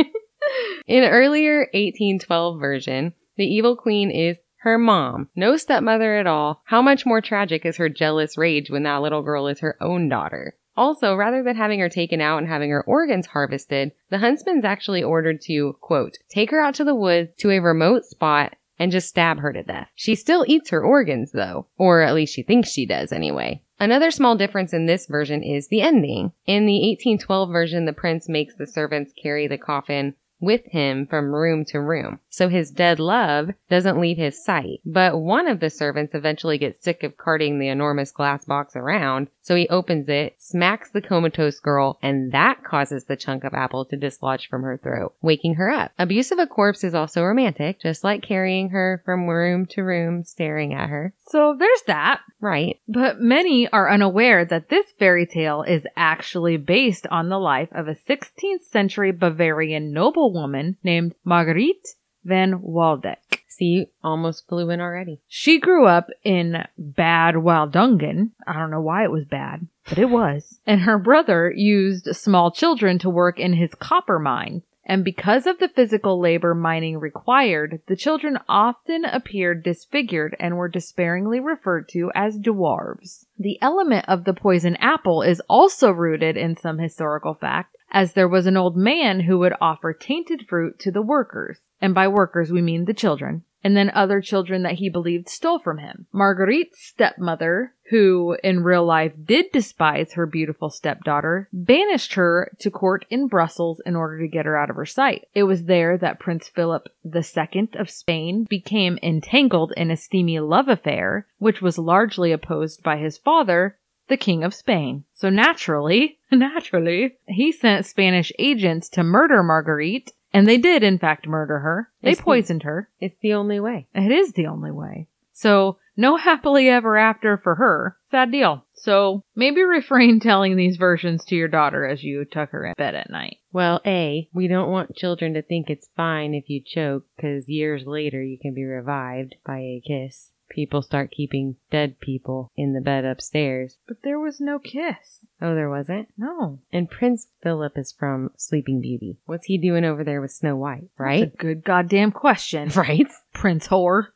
In 0.92 1.06
earlier 1.06 1.70
1812 1.74 2.60
version, 2.60 3.14
the 3.38 3.46
evil 3.46 3.78
queen 3.78 4.12
is 4.12 4.36
her 4.58 4.78
mom, 4.78 5.30
no 5.38 5.56
stepmother 5.56 6.18
at 6.18 6.28
all. 6.28 6.64
How 6.66 6.82
much 6.82 7.06
more 7.06 7.22
tragic 7.22 7.66
is 7.66 7.78
her 7.78 7.88
jealous 7.88 8.38
rage 8.38 8.70
when 8.70 8.84
that 8.84 9.02
little 9.02 9.22
girl 9.22 9.48
is 9.48 9.62
her 9.62 9.78
own 9.80 10.10
daughter? 10.10 10.58
Also, 10.76 11.16
rather 11.16 11.44
than 11.44 11.56
having 11.56 11.80
her 11.80 11.88
taken 11.88 12.20
out 12.20 12.40
and 12.40 12.50
having 12.50 12.72
her 12.72 12.84
organs 12.84 13.28
harvested, 13.28 13.94
the 14.10 14.18
huntsman's 14.18 14.66
actually 14.66 15.02
ordered 15.02 15.40
to, 15.44 15.78
quote, 15.80 16.18
take 16.30 16.52
her 16.52 16.60
out 16.60 16.76
to 16.76 16.84
the 16.84 16.94
woods 16.94 17.30
to 17.38 17.52
a 17.52 17.60
remote 17.60 18.04
spot 18.04 18.58
and 18.78 18.92
just 18.92 19.08
stab 19.08 19.40
her 19.40 19.54
to 19.54 19.64
death. 19.64 19.88
She 19.96 20.16
still 20.16 20.44
eats 20.46 20.72
her 20.72 20.84
organs 20.84 21.32
though, 21.32 21.68
or 21.78 22.02
at 22.02 22.16
least 22.16 22.34
she 22.34 22.44
thinks 22.44 22.70
she 22.70 22.86
does 22.86 23.14
anyway. 23.14 23.64
Another 23.80 24.12
small 24.12 24.36
difference 24.36 24.74
in 24.74 24.88
this 24.88 25.08
version 25.08 25.42
is 25.42 25.70
the 25.70 25.82
ending. 25.82 26.34
In 26.46 26.66
the 26.66 26.82
1812 26.90 27.50
version, 27.50 27.86
the 27.86 27.94
prince 27.94 28.28
makes 28.28 28.56
the 28.56 28.68
servants 28.68 29.14
carry 29.14 29.48
the 29.48 29.58
coffin 29.58 30.16
with 30.42 30.66
him 30.66 31.08
from 31.08 31.34
room 31.34 31.64
to 31.66 31.80
room. 31.80 32.20
So 32.30 32.50
his 32.50 32.72
dead 32.72 33.00
love 33.00 33.52
doesn't 33.70 34.00
leave 34.00 34.18
his 34.18 34.44
sight. 34.44 34.82
But 34.86 35.20
one 35.20 35.48
of 35.48 35.60
the 35.60 35.70
servants 35.70 36.16
eventually 36.16 36.58
gets 36.58 36.84
sick 36.84 37.04
of 37.04 37.18
carting 37.18 37.60
the 37.60 37.68
enormous 37.68 38.12
glass 38.12 38.44
box 38.46 38.76
around, 38.76 39.30
so 39.42 39.56
he 39.56 39.70
opens 39.70 40.10
it, 40.10 40.36
smacks 40.40 40.92
the 40.92 41.02
comatose 41.02 41.60
girl, 41.60 41.98
and 42.02 42.32
that 42.32 42.64
causes 42.64 43.06
the 43.06 43.16
chunk 43.16 43.44
of 43.44 43.54
apple 43.54 43.86
to 43.86 43.98
dislodge 43.98 44.50
from 44.50 44.64
her 44.64 44.78
throat, 44.78 45.14
waking 45.22 45.56
her 45.56 45.70
up. 45.70 45.92
Abuse 45.98 46.32
of 46.32 46.40
a 46.40 46.48
corpse 46.48 46.84
is 46.84 46.96
also 46.96 47.24
romantic, 47.24 47.80
just 47.80 48.04
like 48.04 48.22
carrying 48.22 48.70
her 48.70 49.02
from 49.06 49.28
room 49.28 49.66
to 49.68 49.82
room, 49.82 50.24
staring 50.24 50.74
at 50.74 50.90
her. 50.90 51.14
So 51.28 51.56
there's 51.58 51.84
that. 51.88 52.22
Right. 52.40 52.80
But 52.88 53.20
many 53.20 53.68
are 53.70 53.90
unaware 53.90 54.46
that 54.46 54.70
this 54.70 54.86
fairy 54.98 55.26
tale 55.26 55.62
is 55.64 55.86
actually 55.96 56.58
based 56.58 57.06
on 57.08 57.30
the 57.30 57.40
life 57.40 57.70
of 57.72 57.88
a 57.88 57.96
16th 57.96 58.64
century 58.70 59.12
Bavarian 59.12 59.94
noblewoman 60.32 60.78
named 60.84 61.16
Marguerite 61.24 61.96
van 62.24 62.62
Waldeck. 62.62 63.44
See, 63.48 63.88
almost 64.04 64.48
flew 64.48 64.70
in 64.70 64.80
already. 64.80 65.20
She 65.28 65.60
grew 65.60 65.86
up 65.86 66.08
in 66.24 66.66
Bad 66.78 67.36
Waldungen. 67.36 68.32
I 68.48 68.54
don't 68.54 68.72
know 68.72 68.82
why 68.82 69.04
it 69.04 69.12
was 69.12 69.26
bad, 69.26 69.68
but 69.88 69.98
it 69.98 70.10
was. 70.10 70.60
And 70.66 70.82
her 70.82 70.98
brother 70.98 71.52
used 71.54 72.16
small 72.16 72.52
children 72.52 72.98
to 73.00 73.10
work 73.10 73.40
in 73.40 73.54
his 73.54 73.76
copper 73.76 74.20
mine. 74.20 74.64
And 74.86 75.04
because 75.04 75.46
of 75.46 75.60
the 75.60 75.70
physical 75.70 76.20
labor 76.20 76.56
mining 76.56 76.98
required, 76.98 77.82
the 77.88 77.96
children 77.96 78.40
often 78.50 79.06
appeared 79.06 79.64
disfigured 79.64 80.36
and 80.40 80.58
were 80.58 80.68
despairingly 80.68 81.40
referred 81.40 81.88
to 81.90 82.12
as 82.16 82.40
dwarves. 82.40 83.26
The 83.38 83.60
element 83.62 84.06
of 84.08 84.24
the 84.24 84.34
poison 84.34 84.76
apple 84.78 85.22
is 85.22 85.42
also 85.48 85.92
rooted 85.92 86.36
in 86.36 86.58
some 86.58 86.80
historical 86.80 87.36
fact, 87.36 87.76
as 87.92 88.14
there 88.14 88.28
was 88.28 88.46
an 88.46 88.58
old 88.58 88.76
man 88.76 89.22
who 89.22 89.38
would 89.40 89.54
offer 89.62 89.94
tainted 89.94 90.48
fruit 90.48 90.80
to 90.80 90.92
the 90.92 91.02
workers. 91.02 91.60
And 91.82 91.94
by 91.94 92.08
workers, 92.08 92.52
we 92.52 92.62
mean 92.62 92.86
the 92.86 92.94
children. 92.94 93.44
And 93.64 93.78
then 93.78 93.92
other 93.94 94.22
children 94.22 94.64
that 94.64 94.76
he 94.76 94.90
believed 94.90 95.30
stole 95.30 95.60
from 95.60 95.78
him. 95.78 96.08
Marguerite's 96.12 96.80
stepmother, 96.80 97.74
who 97.92 98.36
in 98.44 98.64
real 98.64 98.84
life 98.84 99.14
did 99.24 99.52
despise 99.52 100.14
her 100.14 100.26
beautiful 100.26 100.72
stepdaughter, 100.72 101.48
banished 101.54 102.14
her 102.14 102.52
to 102.60 102.72
court 102.72 103.06
in 103.12 103.28
Brussels 103.28 103.80
in 103.86 103.96
order 103.96 104.20
to 104.20 104.28
get 104.28 104.46
her 104.46 104.58
out 104.58 104.72
of 104.72 104.78
her 104.78 104.86
sight. 104.86 105.28
It 105.36 105.44
was 105.44 105.66
there 105.66 105.98
that 106.00 106.20
Prince 106.20 106.48
Philip 106.48 106.88
II 107.06 107.70
of 107.78 107.90
Spain 107.90 108.48
became 108.50 108.98
entangled 109.04 109.74
in 109.78 109.92
a 109.92 109.98
steamy 109.98 110.40
love 110.40 110.68
affair, 110.68 111.28
which 111.38 111.62
was 111.62 111.78
largely 111.78 112.32
opposed 112.32 112.82
by 112.82 112.98
his 112.98 113.20
father, 113.20 113.78
the 114.12 114.18
King 114.18 114.44
of 114.44 114.54
Spain. 114.54 115.06
So 115.14 115.30
naturally, 115.30 116.20
naturally, 116.32 117.16
he 117.28 117.52
sent 117.52 117.86
Spanish 117.88 118.32
agents 118.38 118.88
to 118.90 119.04
murder 119.04 119.42
Marguerite, 119.42 120.12
and 120.34 120.48
they 120.48 120.58
did 120.58 120.84
in 120.84 121.00
fact 121.00 121.28
murder 121.28 121.60
her. 121.60 121.90
They 122.04 122.12
It's 122.12 122.20
the- 122.20 122.24
poisoned 122.26 122.64
her. 122.64 122.90
It's 123.00 123.18
the 123.22 123.34
only 123.34 123.60
way. 123.60 123.88
It 123.96 124.12
is 124.12 124.34
the 124.34 124.46
only 124.48 124.72
way. 124.72 125.08
So, 125.34 125.78
no 125.98 126.18
happily 126.30 126.70
ever 126.70 126.98
after 126.98 127.38
for 127.38 127.56
her. 127.56 127.98
Sad 128.12 128.32
deal. 128.32 128.66
So, 128.74 129.24
maybe 129.36 129.62
refrain 129.64 130.20
telling 130.22 130.56
these 130.56 130.78
versions 130.78 131.24
to 131.26 131.36
your 131.36 131.48
daughter 131.48 131.86
as 131.86 132.04
you 132.04 132.26
tuck 132.26 132.50
her 132.52 132.66
in 132.66 132.74
bed 132.78 132.96
at 132.96 133.10
night. 133.10 133.38
Well, 133.54 133.82
A, 133.86 134.30
we 134.34 134.48
don't 134.48 134.72
want 134.72 134.96
children 134.96 135.34
to 135.36 135.42
think 135.42 135.70
it's 135.70 135.90
fine 135.96 136.34
if 136.34 136.50
you 136.50 136.62
choke, 136.66 137.06
because 137.16 137.48
years 137.50 137.84
later 137.86 138.22
you 138.24 138.38
can 138.42 138.54
be 138.54 138.64
revived 138.64 139.36
by 139.46 139.60
a 139.60 139.82
kiss. 139.86 140.32
People 140.52 140.82
start 140.82 141.12
keeping 141.12 141.56
dead 141.72 142.02
people 142.02 142.52
in 142.58 142.74
the 142.74 142.82
bed 142.82 143.06
upstairs. 143.06 143.78
But 143.88 143.98
there 144.04 144.20
was 144.20 144.42
no 144.42 144.60
kiss. 144.60 145.26
Oh, 145.42 145.56
there 145.56 145.70
wasn't? 145.70 146.10
No. 146.18 146.60
And 146.74 146.90
Prince 146.90 147.28
Philip 147.42 147.78
is 147.78 147.94
from 147.98 148.32
Sleeping 148.36 148.82
Beauty. 148.82 149.18
What's 149.26 149.46
he 149.46 149.58
doing 149.58 149.86
over 149.86 150.04
there 150.04 150.20
with 150.20 150.32
Snow 150.32 150.58
White, 150.58 150.90
right? 150.98 151.22
That's 151.22 151.36
a 151.36 151.38
good 151.38 151.64
goddamn 151.64 152.12
question. 152.12 152.70
Right? 152.82 153.08
Prince 153.34 153.68
whore. 153.68 154.08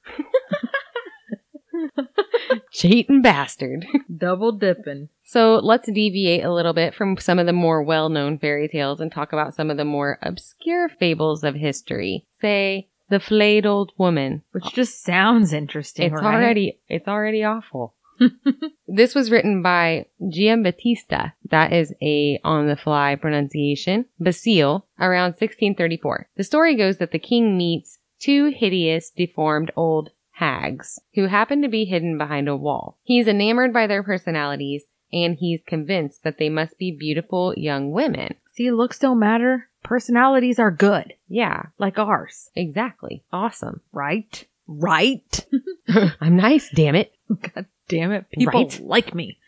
Cheating 2.72 3.22
bastard. 3.22 3.86
Double 4.18 4.52
dipping. 4.52 5.10
So 5.24 5.60
let's 5.64 5.90
deviate 5.92 6.44
a 6.44 6.54
little 6.54 6.74
bit 6.74 6.94
from 6.94 7.18
some 7.18 7.40
of 7.40 7.46
the 7.46 7.54
more 7.54 7.82
well 7.84 8.10
known 8.10 8.38
fairy 8.38 8.68
tales 8.68 9.00
and 9.00 9.12
talk 9.12 9.32
about 9.32 9.54
some 9.54 9.70
of 9.70 9.78
the 9.78 9.86
more 9.86 10.20
obscure 10.22 10.90
fables 10.90 11.44
of 11.44 11.56
history. 11.56 12.26
Say, 12.42 12.90
the 13.10 13.20
flayed 13.20 13.66
old 13.66 13.92
woman. 13.98 14.44
Which 14.52 14.74
just 14.74 15.04
sounds 15.04 15.54
interesting. 15.54 16.06
It's 16.06 16.22
right? 16.22 16.36
already 16.36 16.80
it's 16.88 17.08
already 17.08 17.44
awful. 17.44 17.96
this 18.88 19.14
was 19.14 19.30
written 19.30 19.62
by 19.62 20.06
Giambattista. 20.22 21.34
That 21.50 21.74
is 21.74 21.94
a 22.02 22.40
on 22.44 22.68
the 22.68 22.76
fly 22.76 23.16
pronunciation. 23.16 24.06
Basile 24.20 24.88
around 25.00 25.32
1634. 25.32 26.30
The 26.38 26.44
story 26.44 26.76
goes 26.76 26.98
that 26.98 27.12
the 27.12 27.20
king 27.20 27.58
meets 27.58 28.00
two 28.20 28.54
hideous, 28.56 29.12
deformed 29.12 29.72
old 29.76 30.12
hags 30.32 31.00
who 31.14 31.28
happen 31.28 31.62
to 31.62 31.68
be 31.68 31.86
hidden 31.86 32.18
behind 32.18 32.48
a 32.48 32.56
wall. 32.56 32.98
He's 33.04 33.28
enamored 33.28 33.74
by 33.74 33.88
their 33.88 34.04
personalities 34.04 34.86
and 35.12 35.38
he's 35.40 35.62
convinced 35.66 36.24
that 36.24 36.38
they 36.38 36.50
must 36.50 36.78
be 36.78 36.96
beautiful 36.98 37.54
young 37.56 37.92
women. 37.92 38.36
See, 38.52 38.72
looks 38.72 39.00
don't 39.00 39.20
matter. 39.20 39.70
Personalities 39.86 40.60
are 40.60 40.72
good. 40.72 41.14
Yeah, 41.28 41.64
Like 41.78 41.98
ours. 41.98 42.50
exactly. 42.56 43.24
Awesome. 43.32 43.82
Right? 43.94 44.46
Right? 44.68 45.46
I'm 46.22 46.36
nice, 46.36 46.70
damn 46.74 46.96
it. 46.96 47.14
God 47.30 47.66
damn 47.88 48.12
it. 48.12 48.26
People 48.32 48.62
Right? 48.62 48.80
like 48.84 49.14
me. 49.16 49.38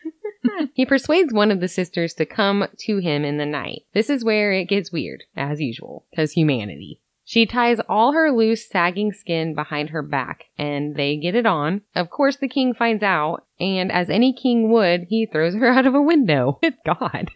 He 0.72 0.86
persuades 0.86 1.32
one 1.32 1.50
of 1.50 1.60
the 1.60 1.68
sisters 1.68 2.14
to 2.14 2.24
come 2.24 2.66
to 2.78 2.98
him 2.98 3.24
in 3.24 3.36
the 3.38 3.44
night. 3.46 3.82
This 3.92 4.08
is 4.08 4.24
where 4.24 4.52
it 4.52 4.68
gets 4.68 4.90
weird, 4.92 5.24
as 5.36 5.60
usual, 5.60 6.06
because 6.10 6.32
humanity. 6.32 7.00
She 7.24 7.44
ties 7.44 7.80
all 7.88 8.12
her 8.12 8.30
loose, 8.30 8.66
sagging 8.66 9.12
skin 9.12 9.54
behind 9.54 9.90
her 9.90 10.00
back, 10.02 10.44
and 10.56 10.94
they 10.96 11.16
get 11.16 11.34
it 11.34 11.44
on. 11.44 11.82
Of 11.94 12.08
course, 12.10 12.36
the 12.36 12.48
king 12.48 12.72
finds 12.72 13.02
out, 13.02 13.44
and 13.60 13.90
as 13.92 14.08
any 14.08 14.32
king 14.32 14.70
would, 14.70 15.06
he 15.08 15.26
throws 15.26 15.54
her 15.54 15.68
out 15.76 15.86
of 15.86 15.94
a 15.94 16.00
window. 16.02 16.58
Good 16.62 16.76
God. 16.86 17.30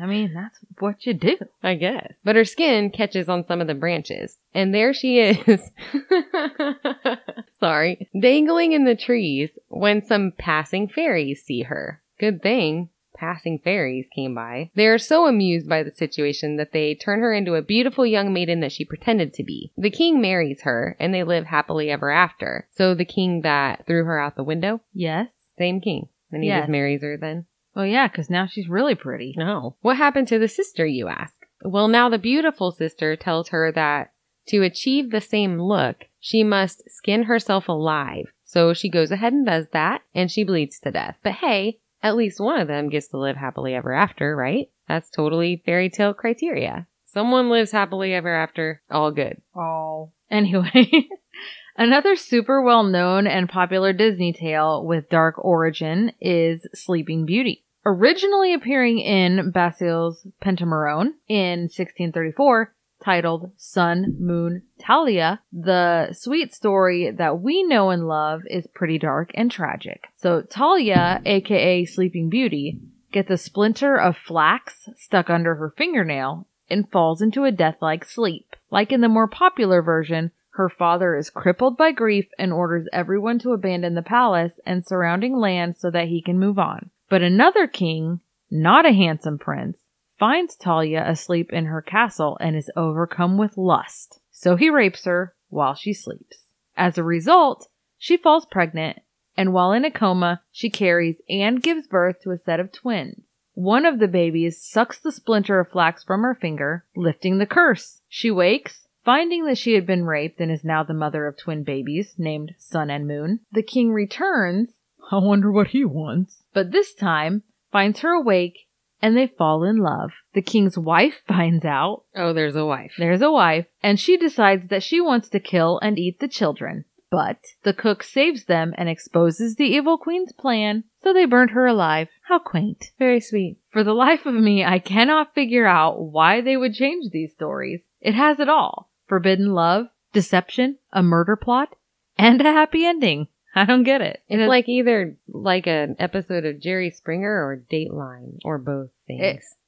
I 0.00 0.06
mean, 0.06 0.32
that's 0.34 0.58
what 0.78 1.06
you 1.06 1.14
do. 1.14 1.36
I 1.62 1.74
guess. 1.74 2.12
But 2.24 2.36
her 2.36 2.44
skin 2.44 2.90
catches 2.90 3.28
on 3.28 3.46
some 3.46 3.60
of 3.60 3.66
the 3.66 3.74
branches. 3.74 4.38
And 4.52 4.74
there 4.74 4.92
she 4.92 5.20
is. 5.20 5.70
Sorry. 7.60 8.08
Dangling 8.18 8.72
in 8.72 8.84
the 8.84 8.96
trees 8.96 9.50
when 9.68 10.04
some 10.04 10.32
passing 10.36 10.88
fairies 10.88 11.42
see 11.44 11.62
her. 11.62 12.02
Good 12.18 12.42
thing. 12.42 12.90
Passing 13.16 13.60
fairies 13.62 14.06
came 14.14 14.34
by. 14.34 14.70
They 14.74 14.88
are 14.88 14.98
so 14.98 15.26
amused 15.28 15.68
by 15.68 15.84
the 15.84 15.92
situation 15.92 16.56
that 16.56 16.72
they 16.72 16.96
turn 16.96 17.20
her 17.20 17.32
into 17.32 17.54
a 17.54 17.62
beautiful 17.62 18.04
young 18.04 18.32
maiden 18.32 18.58
that 18.60 18.72
she 18.72 18.84
pretended 18.84 19.32
to 19.34 19.44
be. 19.44 19.70
The 19.78 19.90
king 19.90 20.20
marries 20.20 20.62
her 20.62 20.96
and 20.98 21.14
they 21.14 21.22
live 21.22 21.46
happily 21.46 21.90
ever 21.90 22.10
after. 22.10 22.66
So 22.72 22.94
the 22.94 23.04
king 23.04 23.42
that 23.42 23.86
threw 23.86 24.04
her 24.04 24.18
out 24.18 24.34
the 24.34 24.42
window, 24.42 24.80
Yes. 24.92 25.28
same 25.56 25.80
king. 25.80 26.08
And 26.32 26.42
he 26.42 26.48
Yes. 26.48 26.62
just 26.62 26.70
marries 26.70 27.02
her 27.02 27.16
then. 27.16 27.46
Well, 27.74 27.86
yeah, 27.86 28.08
because 28.08 28.30
now 28.30 28.46
she's 28.46 28.68
really 28.68 28.94
pretty. 28.94 29.34
No. 29.36 29.76
What 29.80 29.96
happened 29.96 30.28
to 30.28 30.38
the 30.38 30.48
sister, 30.48 30.86
you 30.86 31.08
ask? 31.08 31.34
Well, 31.62 31.88
now 31.88 32.08
the 32.08 32.18
beautiful 32.18 32.72
sister 32.72 33.16
tells 33.16 33.48
her 33.48 33.72
that 33.72 34.12
to 34.48 34.62
achieve 34.62 35.10
the 35.10 35.20
same 35.20 35.60
look, 35.60 36.04
she 36.20 36.44
must 36.44 36.82
skin 36.90 37.24
herself 37.24 37.68
alive. 37.68 38.26
So 38.44 38.74
she 38.74 38.88
goes 38.88 39.10
ahead 39.10 39.32
and 39.32 39.46
does 39.46 39.68
that, 39.72 40.02
and 40.14 40.30
she 40.30 40.44
bleeds 40.44 40.78
to 40.80 40.90
death. 40.90 41.16
But 41.22 41.32
hey, 41.32 41.78
at 42.02 42.16
least 42.16 42.38
one 42.38 42.60
of 42.60 42.68
them 42.68 42.90
gets 42.90 43.08
to 43.08 43.18
live 43.18 43.36
happily 43.36 43.74
ever 43.74 43.92
after, 43.92 44.36
right? 44.36 44.68
That's 44.86 45.10
totally 45.10 45.62
fairy 45.64 45.88
tale 45.88 46.14
criteria. 46.14 46.86
Someone 47.06 47.48
lives 47.48 47.72
happily 47.72 48.12
ever 48.12 48.34
after, 48.34 48.82
all 48.90 49.10
good. 49.10 49.40
All. 49.54 50.12
Anyway, 50.30 51.08
another 51.76 52.16
super 52.16 52.62
well 52.62 52.82
known 52.82 53.26
and 53.26 53.48
popular 53.48 53.92
Disney 53.92 54.32
tale 54.32 54.84
with 54.84 55.08
dark 55.08 55.42
origin 55.44 56.12
is 56.20 56.66
Sleeping 56.74 57.26
Beauty. 57.26 57.64
Originally 57.86 58.54
appearing 58.54 58.98
in 58.98 59.50
Basile's 59.50 60.26
Pentamerone 60.42 61.12
in 61.28 61.62
1634, 61.64 62.74
titled 63.04 63.50
Sun, 63.56 64.16
Moon, 64.18 64.62
Talia, 64.78 65.40
the 65.52 66.12
sweet 66.12 66.54
story 66.54 67.10
that 67.10 67.40
we 67.40 67.62
know 67.62 67.90
and 67.90 68.08
love 68.08 68.42
is 68.46 68.66
pretty 68.74 68.98
dark 68.98 69.30
and 69.34 69.50
tragic. 69.50 70.06
So 70.16 70.42
Talia, 70.42 71.20
aka 71.26 71.84
Sleeping 71.84 72.30
Beauty, 72.30 72.80
gets 73.12 73.30
a 73.30 73.36
splinter 73.36 73.96
of 73.96 74.16
flax 74.16 74.88
stuck 74.96 75.28
under 75.28 75.54
her 75.56 75.74
fingernail 75.76 76.46
and 76.70 76.90
falls 76.90 77.20
into 77.20 77.44
a 77.44 77.52
death-like 77.52 78.04
sleep. 78.04 78.56
Like 78.70 78.90
in 78.90 79.02
the 79.02 79.08
more 79.08 79.28
popular 79.28 79.82
version, 79.82 80.32
her 80.54 80.68
father 80.68 81.16
is 81.16 81.30
crippled 81.30 81.76
by 81.76 81.90
grief 81.90 82.26
and 82.38 82.52
orders 82.52 82.86
everyone 82.92 83.40
to 83.40 83.52
abandon 83.52 83.94
the 83.94 84.02
palace 84.02 84.52
and 84.64 84.86
surrounding 84.86 85.36
land 85.36 85.76
so 85.76 85.90
that 85.90 86.06
he 86.06 86.22
can 86.22 86.38
move 86.38 86.60
on. 86.60 86.90
But 87.08 87.22
another 87.22 87.66
king, 87.66 88.20
not 88.50 88.86
a 88.86 88.92
handsome 88.92 89.36
prince, 89.36 89.78
finds 90.16 90.54
Talia 90.54 91.04
asleep 91.04 91.52
in 91.52 91.66
her 91.66 91.82
castle 91.82 92.36
and 92.40 92.54
is 92.54 92.70
overcome 92.76 93.36
with 93.36 93.58
lust. 93.58 94.20
So 94.30 94.54
he 94.54 94.70
rapes 94.70 95.04
her 95.06 95.34
while 95.48 95.74
she 95.74 95.92
sleeps. 95.92 96.44
As 96.76 96.96
a 96.96 97.02
result, 97.02 97.68
she 97.98 98.16
falls 98.16 98.46
pregnant, 98.46 99.00
and 99.36 99.52
while 99.52 99.72
in 99.72 99.84
a 99.84 99.90
coma, 99.90 100.42
she 100.52 100.70
carries 100.70 101.20
and 101.28 101.62
gives 101.62 101.88
birth 101.88 102.20
to 102.22 102.30
a 102.30 102.38
set 102.38 102.60
of 102.60 102.70
twins. 102.70 103.26
One 103.54 103.84
of 103.84 103.98
the 103.98 104.08
babies 104.08 104.62
sucks 104.62 105.00
the 105.00 105.12
splinter 105.12 105.58
of 105.58 105.70
flax 105.70 106.04
from 106.04 106.22
her 106.22 106.34
finger, 106.34 106.84
lifting 106.94 107.38
the 107.38 107.46
curse. 107.46 108.02
She 108.08 108.30
wakes, 108.30 108.83
Finding 109.04 109.44
that 109.44 109.58
she 109.58 109.74
had 109.74 109.84
been 109.84 110.06
raped 110.06 110.40
and 110.40 110.50
is 110.50 110.64
now 110.64 110.82
the 110.82 110.94
mother 110.94 111.26
of 111.26 111.36
twin 111.36 111.62
babies 111.62 112.14
named 112.16 112.54
Sun 112.56 112.88
and 112.88 113.06
Moon, 113.06 113.40
the 113.52 113.62
king 113.62 113.92
returns. 113.92 114.70
I 115.10 115.18
wonder 115.18 115.52
what 115.52 115.68
he 115.68 115.84
wants. 115.84 116.42
But 116.54 116.72
this 116.72 116.94
time 116.94 117.42
finds 117.70 118.00
her 118.00 118.12
awake 118.12 118.60
and 119.02 119.14
they 119.14 119.26
fall 119.26 119.62
in 119.62 119.76
love. 119.76 120.12
The 120.32 120.40
king's 120.40 120.78
wife 120.78 121.22
finds 121.28 121.66
out. 121.66 122.04
Oh, 122.16 122.32
there's 122.32 122.56
a 122.56 122.64
wife. 122.64 122.92
There's 122.96 123.20
a 123.20 123.30
wife, 123.30 123.66
and 123.82 124.00
she 124.00 124.16
decides 124.16 124.68
that 124.68 124.82
she 124.82 125.02
wants 125.02 125.28
to 125.30 125.40
kill 125.40 125.78
and 125.80 125.98
eat 125.98 126.20
the 126.20 126.28
children. 126.28 126.86
But 127.10 127.40
the 127.62 127.74
cook 127.74 128.02
saves 128.02 128.46
them 128.46 128.72
and 128.78 128.88
exposes 128.88 129.56
the 129.56 129.66
evil 129.66 129.98
queen's 129.98 130.32
plan, 130.32 130.84
so 131.02 131.12
they 131.12 131.26
burned 131.26 131.50
her 131.50 131.66
alive. 131.66 132.08
How 132.22 132.38
quaint. 132.38 132.86
Very 132.98 133.20
sweet. 133.20 133.58
For 133.70 133.84
the 133.84 133.92
life 133.92 134.24
of 134.24 134.34
me, 134.34 134.64
I 134.64 134.78
cannot 134.78 135.34
figure 135.34 135.66
out 135.66 136.00
why 136.00 136.40
they 136.40 136.56
would 136.56 136.72
change 136.72 137.10
these 137.12 137.32
stories. 137.32 137.82
It 138.00 138.14
has 138.14 138.40
it 138.40 138.48
all 138.48 138.88
forbidden 139.06 139.52
love, 139.54 139.86
deception, 140.12 140.78
a 140.92 141.02
murder 141.02 141.36
plot, 141.36 141.74
and 142.18 142.40
a 142.40 142.44
happy 142.52 142.84
ending. 142.86 143.28
I 143.54 143.64
don't 143.66 143.84
get 143.84 144.00
it. 144.00 144.22
It's 144.28 144.40
It- 144.42 144.48
like 144.48 144.68
either 144.68 145.16
like 145.28 145.66
an 145.66 145.96
episode 145.98 146.44
of 146.44 146.60
Jerry 146.60 146.90
Springer 146.90 147.44
or 147.44 147.62
Dateline 147.70 148.38
or 148.44 148.58
both 148.58 148.90
things. 149.06 149.22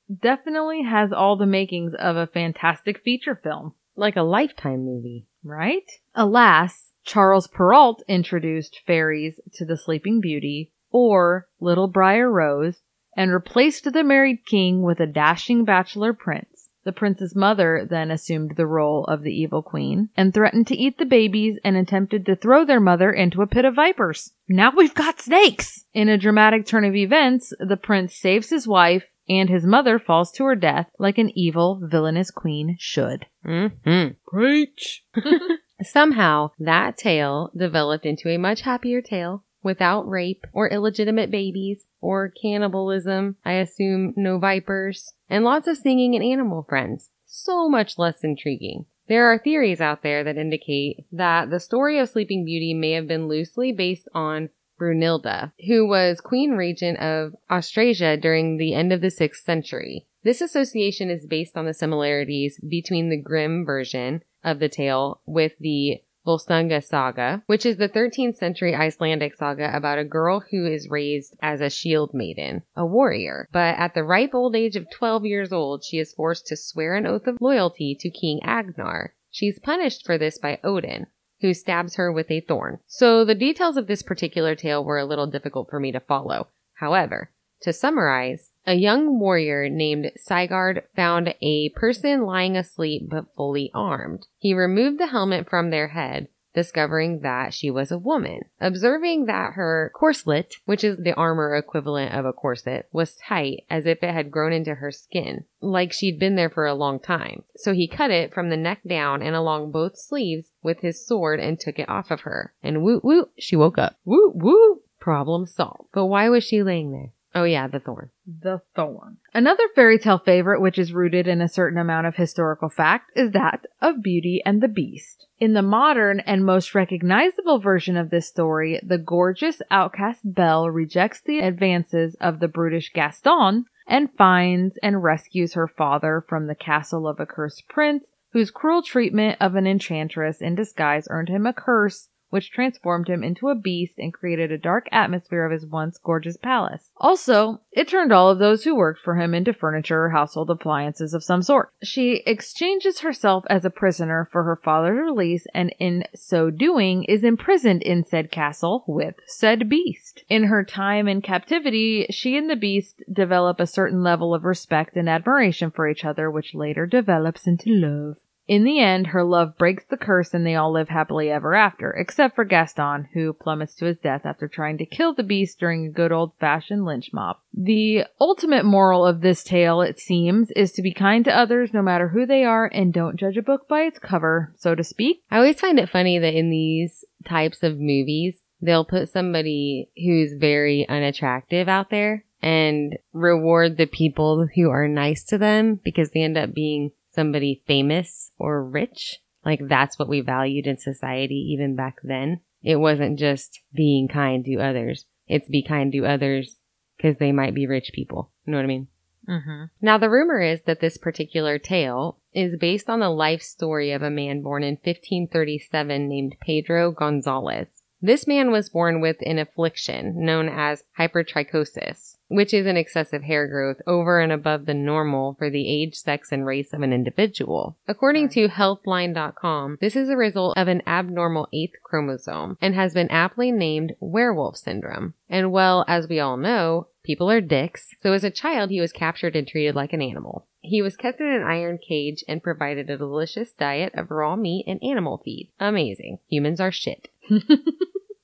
It- 0.08 0.20
definitely 0.20 0.82
has 0.84 1.12
all 1.12 1.36
the 1.36 1.46
makings 1.46 1.92
of 1.98 2.16
a 2.16 2.26
fantastic 2.28 3.02
feature 3.02 3.34
film, 3.34 3.74
like 3.96 4.14
a 4.16 4.22
lifetime 4.22 4.84
movie. 4.84 5.26
right? 5.44 5.88
Alas, 6.14 6.90
Charles 7.04 7.46
Perrault 7.46 8.02
introduced 8.08 8.80
fairies 8.86 9.40
to 9.54 9.64
the 9.64 9.76
Sleeping 9.76 10.20
Beauty 10.20 10.72
or 10.90 11.46
Little 11.60 11.86
Briar 11.88 12.30
Rose 12.30 12.82
and 13.16 13.32
replaced 13.32 13.92
the 13.92 14.02
married 14.04 14.44
king 14.46 14.82
with 14.82 14.98
a 15.00 15.06
dashing 15.06 15.64
bachelor 15.64 16.12
prince. 16.12 16.55
The 16.86 16.92
prince's 16.92 17.34
mother 17.34 17.84
then 17.90 18.12
assumed 18.12 18.52
the 18.56 18.64
role 18.64 19.02
of 19.06 19.22
the 19.22 19.32
evil 19.32 19.60
queen 19.60 20.10
and 20.16 20.32
threatened 20.32 20.68
to 20.68 20.76
eat 20.76 20.98
the 20.98 21.04
babies 21.04 21.58
and 21.64 21.76
attempted 21.76 22.24
to 22.26 22.36
throw 22.36 22.64
their 22.64 22.78
mother 22.78 23.10
into 23.10 23.42
a 23.42 23.46
pit 23.48 23.64
of 23.64 23.74
vipers. 23.74 24.32
Now 24.48 24.72
we've 24.74 24.94
got 24.94 25.20
snakes! 25.20 25.84
In 25.92 26.08
a 26.08 26.16
dramatic 26.16 26.64
turn 26.64 26.84
of 26.84 26.94
events, 26.94 27.52
the 27.58 27.76
prince 27.76 28.14
saves 28.14 28.50
his 28.50 28.68
wife 28.68 29.10
and 29.28 29.50
his 29.50 29.66
mother 29.66 29.98
falls 29.98 30.30
to 30.32 30.44
her 30.44 30.54
death 30.54 30.88
like 30.96 31.18
an 31.18 31.36
evil, 31.36 31.80
villainous 31.82 32.30
queen 32.30 32.76
should. 32.78 33.26
Mm-hmm. 33.44 34.12
Preach! 34.28 35.02
Somehow, 35.82 36.52
that 36.60 36.96
tale 36.96 37.50
developed 37.56 38.06
into 38.06 38.28
a 38.28 38.38
much 38.38 38.60
happier 38.60 39.02
tale 39.02 39.44
without 39.66 40.08
rape 40.08 40.46
or 40.54 40.70
illegitimate 40.70 41.30
babies 41.30 41.84
or 42.00 42.32
cannibalism. 42.40 43.36
I 43.44 43.54
assume 43.54 44.14
no 44.16 44.38
vipers 44.38 45.12
and 45.28 45.44
lots 45.44 45.68
of 45.68 45.76
singing 45.76 46.14
and 46.14 46.24
animal 46.24 46.64
friends. 46.66 47.10
So 47.26 47.68
much 47.68 47.98
less 47.98 48.24
intriguing. 48.24 48.86
There 49.08 49.26
are 49.26 49.38
theories 49.38 49.80
out 49.80 50.02
there 50.02 50.24
that 50.24 50.38
indicate 50.38 51.04
that 51.12 51.50
the 51.50 51.60
story 51.60 51.98
of 51.98 52.08
Sleeping 52.08 52.44
Beauty 52.44 52.72
may 52.72 52.92
have 52.92 53.06
been 53.06 53.28
loosely 53.28 53.72
based 53.72 54.08
on 54.14 54.48
Brunhilda, 54.80 55.52
who 55.66 55.86
was 55.86 56.20
queen 56.20 56.52
regent 56.52 56.98
of 56.98 57.34
Austrasia 57.50 58.16
during 58.16 58.56
the 58.56 58.74
end 58.74 58.92
of 58.92 59.00
the 59.00 59.08
6th 59.08 59.42
century. 59.42 60.06
This 60.22 60.40
association 60.40 61.08
is 61.10 61.26
based 61.26 61.56
on 61.56 61.66
the 61.66 61.74
similarities 61.74 62.58
between 62.60 63.10
the 63.10 63.20
Grimm 63.20 63.64
version 63.64 64.22
of 64.42 64.58
the 64.58 64.68
tale 64.68 65.20
with 65.24 65.52
the 65.60 66.02
Volsunga 66.26 66.82
saga, 66.82 67.42
which 67.46 67.64
is 67.64 67.76
the 67.76 67.88
13th 67.88 68.34
century 68.36 68.74
Icelandic 68.74 69.34
saga 69.34 69.74
about 69.74 69.98
a 69.98 70.04
girl 70.04 70.40
who 70.50 70.66
is 70.66 70.90
raised 70.90 71.36
as 71.40 71.60
a 71.60 71.70
shield 71.70 72.12
maiden, 72.12 72.62
a 72.74 72.84
warrior. 72.84 73.48
But 73.52 73.76
at 73.78 73.94
the 73.94 74.02
ripe 74.02 74.34
old 74.34 74.56
age 74.56 74.76
of 74.76 74.90
12 74.90 75.24
years 75.24 75.52
old, 75.52 75.84
she 75.84 75.98
is 75.98 76.12
forced 76.12 76.46
to 76.48 76.56
swear 76.56 76.94
an 76.94 77.06
oath 77.06 77.26
of 77.26 77.38
loyalty 77.40 77.96
to 78.00 78.10
King 78.10 78.40
Agnar. 78.42 79.14
She's 79.30 79.60
punished 79.60 80.04
for 80.04 80.18
this 80.18 80.38
by 80.38 80.58
Odin, 80.64 81.06
who 81.40 81.54
stabs 81.54 81.96
her 81.96 82.10
with 82.10 82.30
a 82.30 82.40
thorn. 82.40 82.78
So 82.86 83.24
the 83.24 83.34
details 83.34 83.76
of 83.76 83.86
this 83.86 84.02
particular 84.02 84.54
tale 84.54 84.84
were 84.84 84.98
a 84.98 85.04
little 85.04 85.26
difficult 85.26 85.70
for 85.70 85.78
me 85.78 85.92
to 85.92 86.00
follow. 86.00 86.48
However, 86.74 87.30
to 87.62 87.72
summarize, 87.72 88.52
a 88.66 88.74
young 88.74 89.18
warrior 89.18 89.68
named 89.68 90.12
Sigurd 90.16 90.84
found 90.94 91.34
a 91.40 91.68
person 91.70 92.24
lying 92.24 92.56
asleep 92.56 93.08
but 93.08 93.34
fully 93.34 93.70
armed. 93.74 94.26
He 94.38 94.54
removed 94.54 94.98
the 94.98 95.06
helmet 95.06 95.48
from 95.48 95.70
their 95.70 95.88
head, 95.88 96.28
discovering 96.56 97.20
that 97.20 97.52
she 97.52 97.70
was 97.70 97.92
a 97.92 97.98
woman. 97.98 98.40
Observing 98.60 99.26
that 99.26 99.52
her 99.52 99.92
corselet, 99.94 100.54
which 100.64 100.82
is 100.82 100.96
the 100.96 101.12
armor 101.14 101.54
equivalent 101.54 102.14
of 102.14 102.24
a 102.24 102.32
corset, 102.32 102.88
was 102.92 103.14
tight 103.14 103.64
as 103.68 103.84
if 103.84 104.02
it 104.02 104.12
had 104.12 104.30
grown 104.30 104.52
into 104.52 104.74
her 104.76 104.90
skin, 104.90 105.44
like 105.60 105.92
she'd 105.92 106.18
been 106.18 106.34
there 106.34 106.50
for 106.50 106.66
a 106.66 106.74
long 106.74 106.98
time. 106.98 107.42
So 107.56 107.74
he 107.74 107.86
cut 107.86 108.10
it 108.10 108.32
from 108.32 108.48
the 108.48 108.56
neck 108.56 108.80
down 108.86 109.22
and 109.22 109.36
along 109.36 109.70
both 109.70 109.98
sleeves 109.98 110.50
with 110.62 110.80
his 110.80 111.06
sword 111.06 111.40
and 111.40 111.60
took 111.60 111.78
it 111.78 111.88
off 111.88 112.10
of 112.10 112.22
her. 112.22 112.54
And 112.62 112.82
woot 112.82 113.04
woot, 113.04 113.30
she 113.38 113.54
woke 113.54 113.76
up. 113.76 113.98
Woo 114.04 114.32
woo! 114.34 114.80
Problem 114.98 115.46
solved. 115.46 115.90
But 115.92 116.06
why 116.06 116.28
was 116.30 116.42
she 116.42 116.62
laying 116.62 116.90
there? 116.90 117.12
Oh 117.36 117.44
yeah, 117.44 117.68
the 117.68 117.80
thorn. 117.80 118.08
The 118.26 118.62
Thorn. 118.74 119.18
Another 119.34 119.64
fairy 119.74 119.98
tale 119.98 120.18
favorite, 120.18 120.62
which 120.62 120.78
is 120.78 120.94
rooted 120.94 121.28
in 121.28 121.42
a 121.42 121.48
certain 121.48 121.78
amount 121.78 122.06
of 122.06 122.16
historical 122.16 122.70
fact, 122.70 123.10
is 123.14 123.32
that 123.32 123.66
of 123.82 124.02
Beauty 124.02 124.40
and 124.46 124.62
the 124.62 124.68
Beast. 124.68 125.26
In 125.38 125.52
the 125.52 125.60
modern 125.60 126.20
and 126.20 126.46
most 126.46 126.74
recognizable 126.74 127.58
version 127.58 127.98
of 127.98 128.08
this 128.08 128.26
story, 128.26 128.80
the 128.82 128.96
gorgeous 128.96 129.60
outcast 129.70 130.20
Belle 130.24 130.70
rejects 130.70 131.20
the 131.20 131.40
advances 131.40 132.16
of 132.22 132.40
the 132.40 132.48
brutish 132.48 132.90
Gaston 132.94 133.66
and 133.86 134.08
finds 134.16 134.78
and 134.82 135.02
rescues 135.02 135.52
her 135.52 135.68
father 135.68 136.24
from 136.26 136.46
the 136.46 136.54
castle 136.54 137.06
of 137.06 137.20
a 137.20 137.26
cursed 137.26 137.68
prince 137.68 138.06
whose 138.32 138.50
cruel 138.50 138.82
treatment 138.82 139.36
of 139.42 139.56
an 139.56 139.66
enchantress 139.66 140.40
in 140.40 140.54
disguise 140.54 141.06
earned 141.10 141.28
him 141.28 141.44
a 141.44 141.52
curse 141.52 142.08
which 142.30 142.50
transformed 142.50 143.08
him 143.08 143.22
into 143.22 143.48
a 143.48 143.54
beast 143.54 143.94
and 143.98 144.12
created 144.12 144.50
a 144.50 144.58
dark 144.58 144.86
atmosphere 144.92 145.44
of 145.44 145.52
his 145.52 145.66
once 145.66 145.98
gorgeous 145.98 146.36
palace. 146.36 146.90
Also, 146.96 147.60
it 147.72 147.88
turned 147.88 148.12
all 148.12 148.30
of 148.30 148.38
those 148.38 148.64
who 148.64 148.74
worked 148.74 149.00
for 149.00 149.16
him 149.16 149.34
into 149.34 149.52
furniture 149.52 150.04
or 150.04 150.10
household 150.10 150.50
appliances 150.50 151.14
of 151.14 151.24
some 151.24 151.42
sort. 151.42 151.70
She 151.82 152.22
exchanges 152.26 153.00
herself 153.00 153.44
as 153.48 153.64
a 153.64 153.70
prisoner 153.70 154.28
for 154.30 154.42
her 154.44 154.56
father's 154.56 154.98
release 154.98 155.46
and 155.54 155.74
in 155.78 156.04
so 156.14 156.50
doing 156.50 157.04
is 157.04 157.24
imprisoned 157.24 157.82
in 157.82 158.04
said 158.04 158.30
castle 158.30 158.84
with 158.86 159.14
said 159.26 159.68
beast. 159.68 160.24
In 160.28 160.44
her 160.44 160.64
time 160.64 161.08
in 161.08 161.22
captivity, 161.22 162.06
she 162.10 162.36
and 162.36 162.50
the 162.50 162.56
beast 162.56 163.02
develop 163.12 163.60
a 163.60 163.66
certain 163.66 164.02
level 164.02 164.34
of 164.34 164.44
respect 164.44 164.96
and 164.96 165.08
admiration 165.08 165.70
for 165.70 165.88
each 165.88 166.04
other 166.04 166.30
which 166.30 166.54
later 166.54 166.86
develops 166.86 167.46
into 167.46 167.70
love. 167.70 168.16
In 168.48 168.62
the 168.62 168.78
end, 168.78 169.08
her 169.08 169.24
love 169.24 169.58
breaks 169.58 169.84
the 169.84 169.96
curse 169.96 170.32
and 170.32 170.46
they 170.46 170.54
all 170.54 170.72
live 170.72 170.88
happily 170.88 171.30
ever 171.30 171.54
after, 171.54 171.90
except 171.90 172.36
for 172.36 172.44
Gaston, 172.44 173.08
who 173.12 173.32
plummets 173.32 173.74
to 173.76 173.86
his 173.86 173.98
death 173.98 174.22
after 174.24 174.46
trying 174.46 174.78
to 174.78 174.86
kill 174.86 175.14
the 175.14 175.24
beast 175.24 175.58
during 175.58 175.86
a 175.86 175.90
good 175.90 176.12
old 176.12 176.32
fashioned 176.38 176.84
lynch 176.84 177.10
mob. 177.12 177.38
The 177.52 178.04
ultimate 178.20 178.64
moral 178.64 179.04
of 179.04 179.20
this 179.20 179.42
tale, 179.42 179.80
it 179.80 179.98
seems, 179.98 180.50
is 180.52 180.72
to 180.72 180.82
be 180.82 180.92
kind 180.92 181.24
to 181.24 181.36
others 181.36 181.72
no 181.72 181.82
matter 181.82 182.08
who 182.08 182.24
they 182.24 182.44
are 182.44 182.66
and 182.66 182.92
don't 182.92 183.18
judge 183.18 183.36
a 183.36 183.42
book 183.42 183.66
by 183.66 183.80
its 183.80 183.98
cover, 183.98 184.52
so 184.56 184.74
to 184.76 184.84
speak. 184.84 185.22
I 185.30 185.38
always 185.38 185.60
find 185.60 185.80
it 185.80 185.90
funny 185.90 186.18
that 186.18 186.34
in 186.34 186.50
these 186.50 187.04
types 187.24 187.64
of 187.64 187.80
movies, 187.80 188.42
they'll 188.62 188.84
put 188.84 189.08
somebody 189.08 189.90
who's 189.96 190.34
very 190.34 190.88
unattractive 190.88 191.68
out 191.68 191.90
there 191.90 192.24
and 192.42 192.96
reward 193.12 193.76
the 193.76 193.86
people 193.86 194.46
who 194.54 194.70
are 194.70 194.86
nice 194.86 195.24
to 195.24 195.38
them 195.38 195.80
because 195.82 196.10
they 196.10 196.22
end 196.22 196.38
up 196.38 196.54
being 196.54 196.92
somebody 197.16 197.64
famous 197.66 198.30
or 198.38 198.64
rich. 198.64 199.18
Like 199.44 199.60
that's 199.68 199.98
what 199.98 200.08
we 200.08 200.20
valued 200.20 200.68
in 200.68 200.78
society 200.78 201.48
even 201.52 201.74
back 201.74 201.96
then. 202.04 202.42
It 202.62 202.76
wasn't 202.76 203.18
just 203.18 203.60
being 203.74 204.06
kind 204.06 204.44
to 204.44 204.56
others. 204.56 205.06
It's 205.26 205.48
be 205.48 205.62
kind 205.62 205.90
to 205.92 206.06
others 206.06 206.56
because 206.96 207.18
they 207.18 207.32
might 207.32 207.54
be 207.54 207.66
rich 207.66 207.90
people. 207.92 208.30
You 208.44 208.52
know 208.52 208.58
what 208.58 208.64
I 208.64 208.68
mean? 208.68 208.88
Mm-hmm. 209.28 209.64
Now, 209.80 209.98
the 209.98 210.10
rumor 210.10 210.40
is 210.40 210.62
that 210.62 210.80
this 210.80 210.98
particular 210.98 211.58
tale 211.58 212.18
is 212.32 212.56
based 212.56 212.88
on 212.88 213.00
the 213.00 213.10
life 213.10 213.42
story 213.42 213.90
of 213.90 214.02
a 214.02 214.10
man 214.10 214.42
born 214.42 214.62
in 214.62 214.74
1537 214.74 216.08
named 216.08 216.36
Pedro 216.40 216.92
Gonzalez. 216.92 217.82
This 218.02 218.26
man 218.26 218.50
was 218.50 218.68
born 218.68 219.00
with 219.00 219.16
an 219.24 219.38
affliction 219.38 220.24
known 220.24 220.48
as 220.50 220.84
hypertrichosis, 220.98 222.16
which 222.28 222.52
is 222.52 222.66
an 222.66 222.76
excessive 222.76 223.22
hair 223.22 223.48
growth 223.48 223.80
over 223.86 224.20
and 224.20 224.30
above 224.30 224.66
the 224.66 224.74
normal 224.74 225.34
for 225.38 225.48
the 225.48 225.66
age, 225.66 225.94
sex, 225.94 226.30
and 226.30 226.44
race 226.44 226.74
of 226.74 226.82
an 226.82 226.92
individual. 226.92 227.76
According 227.88 228.28
to 228.30 228.48
healthline.com, 228.48 229.78
this 229.80 229.96
is 229.96 230.10
a 230.10 230.16
result 230.16 230.58
of 230.58 230.68
an 230.68 230.82
abnormal 230.86 231.48
eighth 231.54 231.76
chromosome 231.82 232.58
and 232.60 232.74
has 232.74 232.92
been 232.92 233.10
aptly 233.10 233.50
named 233.50 233.94
werewolf 233.98 234.56
syndrome. 234.58 235.14
And 235.30 235.50
well, 235.50 235.84
as 235.88 236.06
we 236.06 236.20
all 236.20 236.36
know, 236.36 236.88
people 237.02 237.30
are 237.30 237.40
dicks, 237.40 237.94
so 238.02 238.12
as 238.12 238.24
a 238.24 238.30
child 238.30 238.70
he 238.70 238.80
was 238.80 238.92
captured 238.92 239.34
and 239.34 239.48
treated 239.48 239.74
like 239.74 239.92
an 239.92 240.02
animal. 240.02 240.46
He 240.60 240.82
was 240.82 240.96
kept 240.96 241.20
in 241.20 241.28
an 241.28 241.44
iron 241.44 241.78
cage 241.78 242.24
and 242.26 242.42
provided 242.42 242.90
a 242.90 242.98
delicious 242.98 243.52
diet 243.52 243.94
of 243.94 244.10
raw 244.10 244.34
meat 244.34 244.64
and 244.66 244.82
animal 244.82 245.22
feed. 245.24 245.48
Amazing. 245.60 246.18
Humans 246.28 246.60
are 246.60 246.72
shit. 246.72 247.08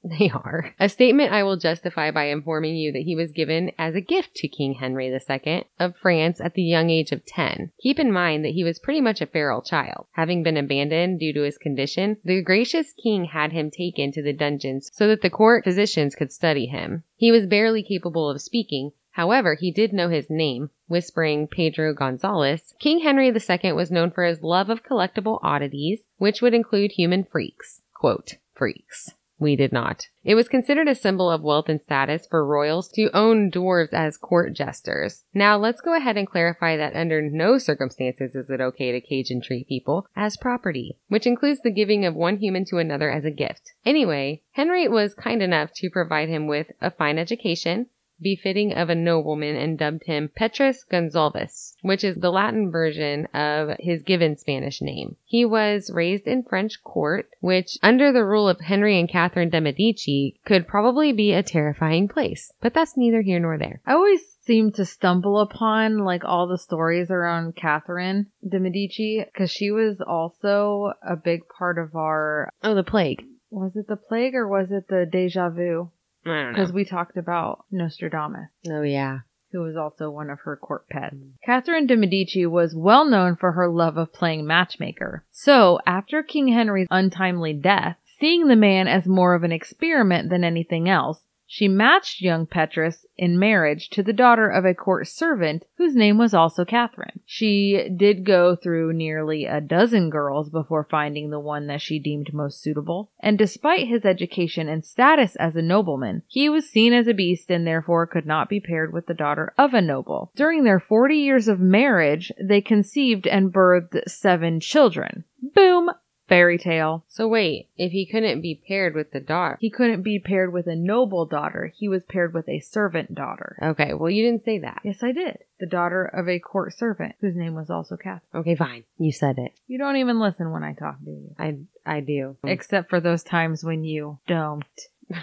They 0.04 0.30
are. 0.30 0.74
A 0.80 0.88
statement 0.88 1.32
I 1.32 1.44
will 1.44 1.56
justify 1.56 2.10
by 2.10 2.24
informing 2.24 2.74
you 2.74 2.90
that 2.90 3.04
he 3.04 3.14
was 3.14 3.30
given 3.30 3.70
as 3.78 3.94
a 3.94 4.00
gift 4.00 4.34
to 4.36 4.48
King 4.48 4.74
Henry 4.74 5.06
II 5.06 5.64
of 5.78 5.96
France 5.96 6.40
at 6.40 6.54
the 6.54 6.62
young 6.62 6.90
age 6.90 7.12
of 7.12 7.24
10. 7.24 7.70
Keep 7.80 8.00
in 8.00 8.10
mind 8.10 8.44
that 8.44 8.54
he 8.54 8.64
was 8.64 8.80
pretty 8.80 9.00
much 9.00 9.20
a 9.20 9.26
feral 9.26 9.62
child. 9.62 10.06
Having 10.12 10.42
been 10.42 10.56
abandoned 10.56 11.20
due 11.20 11.32
to 11.34 11.42
his 11.42 11.56
condition, 11.56 12.16
the 12.24 12.42
gracious 12.42 12.92
king 12.92 13.26
had 13.26 13.52
him 13.52 13.70
taken 13.70 14.10
to 14.10 14.22
the 14.22 14.32
dungeons 14.32 14.90
so 14.92 15.06
that 15.06 15.22
the 15.22 15.30
court 15.30 15.62
physicians 15.62 16.16
could 16.16 16.32
study 16.32 16.66
him. 16.66 17.04
He 17.14 17.30
was 17.30 17.46
barely 17.46 17.84
capable 17.84 18.28
of 18.28 18.42
speaking, 18.42 18.90
However, 19.12 19.54
he 19.54 19.70
did 19.70 19.92
know 19.92 20.08
his 20.08 20.30
name, 20.30 20.70
whispering 20.88 21.46
Pedro 21.46 21.92
Gonzalez. 21.92 22.74
King 22.80 23.00
Henry 23.00 23.28
II 23.28 23.72
was 23.72 23.90
known 23.90 24.10
for 24.10 24.24
his 24.24 24.42
love 24.42 24.70
of 24.70 24.82
collectible 24.82 25.38
oddities, 25.42 26.00
which 26.16 26.40
would 26.40 26.54
include 26.54 26.92
human 26.92 27.22
freaks. 27.22 27.82
Quote, 27.94 28.38
freaks. 28.62 29.10
We 29.40 29.56
did 29.56 29.72
not. 29.72 30.06
It 30.22 30.36
was 30.36 30.46
considered 30.46 30.86
a 30.86 30.94
symbol 30.94 31.28
of 31.28 31.42
wealth 31.42 31.68
and 31.68 31.82
status 31.82 32.28
for 32.30 32.46
royals 32.46 32.88
to 32.90 33.10
own 33.12 33.50
dwarves 33.50 33.92
as 33.92 34.16
court 34.16 34.52
jesters. 34.54 35.24
Now 35.34 35.56
let's 35.56 35.80
go 35.80 35.96
ahead 35.96 36.16
and 36.16 36.30
clarify 36.30 36.76
that 36.76 36.94
under 36.94 37.20
no 37.20 37.58
circumstances 37.58 38.36
is 38.36 38.50
it 38.50 38.60
okay 38.60 38.92
to 38.92 39.00
cage 39.00 39.32
and 39.32 39.42
treat 39.42 39.66
people 39.66 40.06
as 40.14 40.36
property, 40.36 40.96
which 41.08 41.26
includes 41.26 41.58
the 41.64 41.72
giving 41.72 42.06
of 42.06 42.14
one 42.14 42.36
human 42.36 42.64
to 42.66 42.78
another 42.78 43.10
as 43.10 43.24
a 43.24 43.32
gift. 43.32 43.72
Anyway, 43.84 44.42
Henry 44.52 44.86
was 44.86 45.12
kind 45.12 45.42
enough 45.42 45.72
to 45.74 45.90
provide 45.90 46.28
him 46.28 46.46
with 46.46 46.68
a 46.80 46.92
fine 46.92 47.18
education, 47.18 47.86
befitting 48.22 48.72
of 48.72 48.88
a 48.88 48.94
nobleman 48.94 49.56
and 49.56 49.78
dubbed 49.78 50.04
him 50.04 50.30
Petrus 50.34 50.84
Gonzalez, 50.84 51.76
which 51.82 52.04
is 52.04 52.16
the 52.16 52.30
Latin 52.30 52.70
version 52.70 53.26
of 53.34 53.76
his 53.78 54.02
given 54.02 54.36
Spanish 54.36 54.80
name. 54.80 55.16
He 55.24 55.44
was 55.44 55.90
raised 55.92 56.26
in 56.26 56.42
French 56.42 56.82
court, 56.82 57.28
which 57.40 57.78
under 57.82 58.12
the 58.12 58.24
rule 58.24 58.48
of 58.48 58.60
Henry 58.60 58.98
and 58.98 59.08
Catherine 59.08 59.50
de 59.50 59.60
Medici 59.60 60.36
could 60.44 60.66
probably 60.66 61.12
be 61.12 61.32
a 61.32 61.42
terrifying 61.42 62.08
place, 62.08 62.52
but 62.60 62.74
that's 62.74 62.96
neither 62.96 63.22
here 63.22 63.40
nor 63.40 63.58
there. 63.58 63.80
I 63.86 63.94
always 63.94 64.20
seem 64.42 64.72
to 64.72 64.84
stumble 64.84 65.38
upon 65.38 65.98
like 65.98 66.24
all 66.24 66.46
the 66.46 66.58
stories 66.58 67.10
around 67.10 67.56
Catherine 67.56 68.26
de 68.46 68.58
Medici 68.58 69.24
because 69.24 69.50
she 69.50 69.70
was 69.70 70.00
also 70.00 70.92
a 71.02 71.16
big 71.16 71.42
part 71.48 71.78
of 71.78 71.94
our. 71.94 72.50
Oh, 72.62 72.74
the 72.74 72.82
plague. 72.82 73.24
Was 73.50 73.76
it 73.76 73.86
the 73.86 73.96
plague 73.96 74.34
or 74.34 74.48
was 74.48 74.70
it 74.70 74.88
the 74.88 75.06
deja 75.10 75.50
vu? 75.50 75.90
I 76.24 76.28
don't 76.28 76.46
know. 76.46 76.52
Because 76.52 76.72
we 76.72 76.84
talked 76.84 77.16
about 77.16 77.64
Nostradamus. 77.70 78.48
Oh, 78.70 78.82
yeah. 78.82 79.20
who 79.52 79.60
was 79.60 79.76
also 79.76 80.10
one 80.10 80.30
of 80.30 80.40
her 80.40 80.56
court 80.56 80.88
pets. 80.88 81.16
Catherine 81.44 81.86
de 81.86 81.96
Medici 81.96 82.46
was 82.46 82.74
well 82.74 83.04
known 83.04 83.36
for 83.36 83.52
her 83.52 83.68
love 83.68 83.96
of 83.96 84.12
playing 84.12 84.46
matchmaker. 84.46 85.24
So, 85.30 85.78
after 85.86 86.22
King 86.22 86.48
Henry's 86.48 86.88
untimely 86.90 87.52
death, 87.52 87.96
seeing 88.18 88.48
the 88.48 88.56
man 88.56 88.88
as 88.88 89.06
more 89.06 89.34
of 89.34 89.42
an 89.42 89.52
experiment 89.52 90.30
than 90.30 90.44
anything 90.44 90.88
else, 90.88 91.22
she 91.52 91.68
matched 91.68 92.22
young 92.22 92.46
Petrus 92.46 93.04
in 93.18 93.38
marriage 93.38 93.90
to 93.90 94.02
the 94.02 94.14
daughter 94.14 94.48
of 94.48 94.64
a 94.64 94.72
court 94.72 95.06
servant 95.06 95.66
whose 95.76 95.94
name 95.94 96.16
was 96.16 96.32
also 96.32 96.64
Catherine. 96.64 97.20
She 97.26 97.90
did 97.94 98.24
go 98.24 98.56
through 98.56 98.94
nearly 98.94 99.44
a 99.44 99.60
dozen 99.60 100.08
girls 100.08 100.48
before 100.48 100.88
finding 100.90 101.28
the 101.28 101.38
one 101.38 101.66
that 101.66 101.82
she 101.82 101.98
deemed 101.98 102.32
most 102.32 102.62
suitable, 102.62 103.10
and 103.20 103.36
despite 103.36 103.86
his 103.86 104.06
education 104.06 104.66
and 104.66 104.82
status 104.82 105.36
as 105.36 105.54
a 105.54 105.60
nobleman, 105.60 106.22
he 106.26 106.48
was 106.48 106.70
seen 106.70 106.94
as 106.94 107.06
a 107.06 107.12
beast 107.12 107.50
and 107.50 107.66
therefore 107.66 108.06
could 108.06 108.24
not 108.24 108.48
be 108.48 108.58
paired 108.58 108.90
with 108.90 109.06
the 109.06 109.12
daughter 109.12 109.52
of 109.58 109.74
a 109.74 109.82
noble. 109.82 110.32
During 110.34 110.64
their 110.64 110.80
40 110.80 111.16
years 111.16 111.48
of 111.48 111.60
marriage, 111.60 112.32
they 112.40 112.62
conceived 112.62 113.26
and 113.26 113.52
birthed 113.52 114.08
seven 114.08 114.58
children. 114.58 115.24
Boom! 115.54 115.90
Fairy 116.32 116.56
tale. 116.56 117.04
So 117.08 117.28
wait, 117.28 117.68
if 117.76 117.92
he 117.92 118.06
couldn't 118.06 118.40
be 118.40 118.62
paired 118.66 118.94
with 118.94 119.10
the 119.10 119.20
daughter. 119.20 119.58
He 119.60 119.68
couldn't 119.68 120.00
be 120.00 120.18
paired 120.18 120.50
with 120.50 120.66
a 120.66 120.74
noble 120.74 121.26
daughter. 121.26 121.70
He 121.76 121.88
was 121.88 122.04
paired 122.04 122.32
with 122.32 122.48
a 122.48 122.60
servant 122.60 123.14
daughter. 123.14 123.58
Okay, 123.62 123.92
well, 123.92 124.08
you 124.08 124.24
didn't 124.24 124.46
say 124.46 124.58
that. 124.60 124.80
Yes, 124.82 125.02
I 125.02 125.12
did. 125.12 125.40
The 125.60 125.66
daughter 125.66 126.06
of 126.06 126.30
a 126.30 126.38
court 126.38 126.72
servant 126.72 127.16
whose 127.20 127.36
name 127.36 127.54
was 127.54 127.68
also 127.68 127.98
Catherine. 127.98 128.22
Okay, 128.34 128.54
fine. 128.54 128.84
You 128.96 129.12
said 129.12 129.36
it. 129.36 129.52
You 129.66 129.76
don't 129.76 129.96
even 129.96 130.20
listen 130.20 130.50
when 130.50 130.64
I 130.64 130.72
talk, 130.72 130.96
do 131.04 131.10
you? 131.10 131.34
I, 131.38 131.58
I 131.84 132.00
do. 132.00 132.38
Except 132.44 132.88
for 132.88 132.98
those 132.98 133.22
times 133.22 133.62
when 133.62 133.84
you 133.84 134.18
don't. 134.26 134.64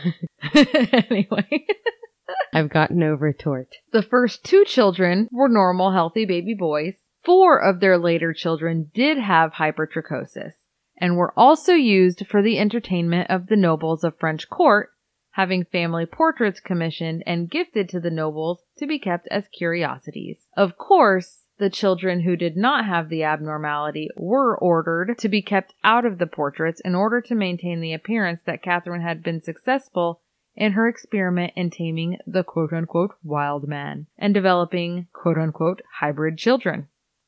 anyway. 0.53 1.65
I've 2.53 2.69
got 2.69 2.91
no 2.91 3.15
retort. 3.15 3.77
The 3.91 4.03
first 4.03 4.43
two 4.43 4.63
children 4.63 5.27
were 5.31 5.49
normal, 5.49 5.91
healthy 5.91 6.25
baby 6.25 6.53
boys. 6.53 6.93
Four 7.23 7.59
of 7.59 7.79
their 7.79 7.97
later 7.97 8.31
children 8.31 8.91
did 8.93 9.17
have 9.17 9.53
hypertrichosis 9.53 10.53
and 10.99 11.17
were 11.17 11.33
also 11.35 11.73
used 11.73 12.27
for 12.27 12.41
the 12.41 12.59
entertainment 12.59 13.29
of 13.29 13.47
the 13.47 13.55
nobles 13.55 14.03
of 14.03 14.17
French 14.19 14.49
court, 14.49 14.91
having 15.31 15.63
family 15.63 16.05
portraits 16.05 16.59
commissioned 16.59 17.23
and 17.25 17.49
gifted 17.49 17.87
to 17.89 17.99
the 17.99 18.11
nobles 18.11 18.59
to 18.77 18.85
be 18.85 18.99
kept 18.99 19.27
as 19.31 19.47
curiosities. 19.47 20.47
Of 20.55 20.77
course, 20.77 21.45
the 21.57 21.69
children 21.69 22.21
who 22.21 22.35
did 22.35 22.55
not 22.55 22.85
have 22.85 23.09
the 23.09 23.23
abnormality 23.23 24.09
were 24.15 24.57
ordered 24.57 25.17
to 25.17 25.29
be 25.29 25.41
kept 25.41 25.73
out 25.83 26.05
of 26.05 26.17
the 26.17 26.27
portraits 26.27 26.81
in 26.83 26.95
order 26.95 27.21
to 27.21 27.35
maintain 27.35 27.81
the 27.81 27.93
appearance 27.93 28.41
that 28.45 28.63
Catherine 28.63 29.01
had 29.01 29.21
been 29.21 29.41
successful 29.41 30.21
in 30.55 30.73
her 30.73 30.87
experiment 30.87 31.53
in 31.55 31.69
taming 31.69 32.17
the 32.25 32.43
quote 32.43 32.73
unquote 32.73 33.11
wild 33.23 33.67
man 33.67 34.07
and 34.17 34.33
developing 34.33 35.07
quote 35.13 35.37
unquote 35.37 35.81
hybrid 35.99 36.37
children. 36.37 36.87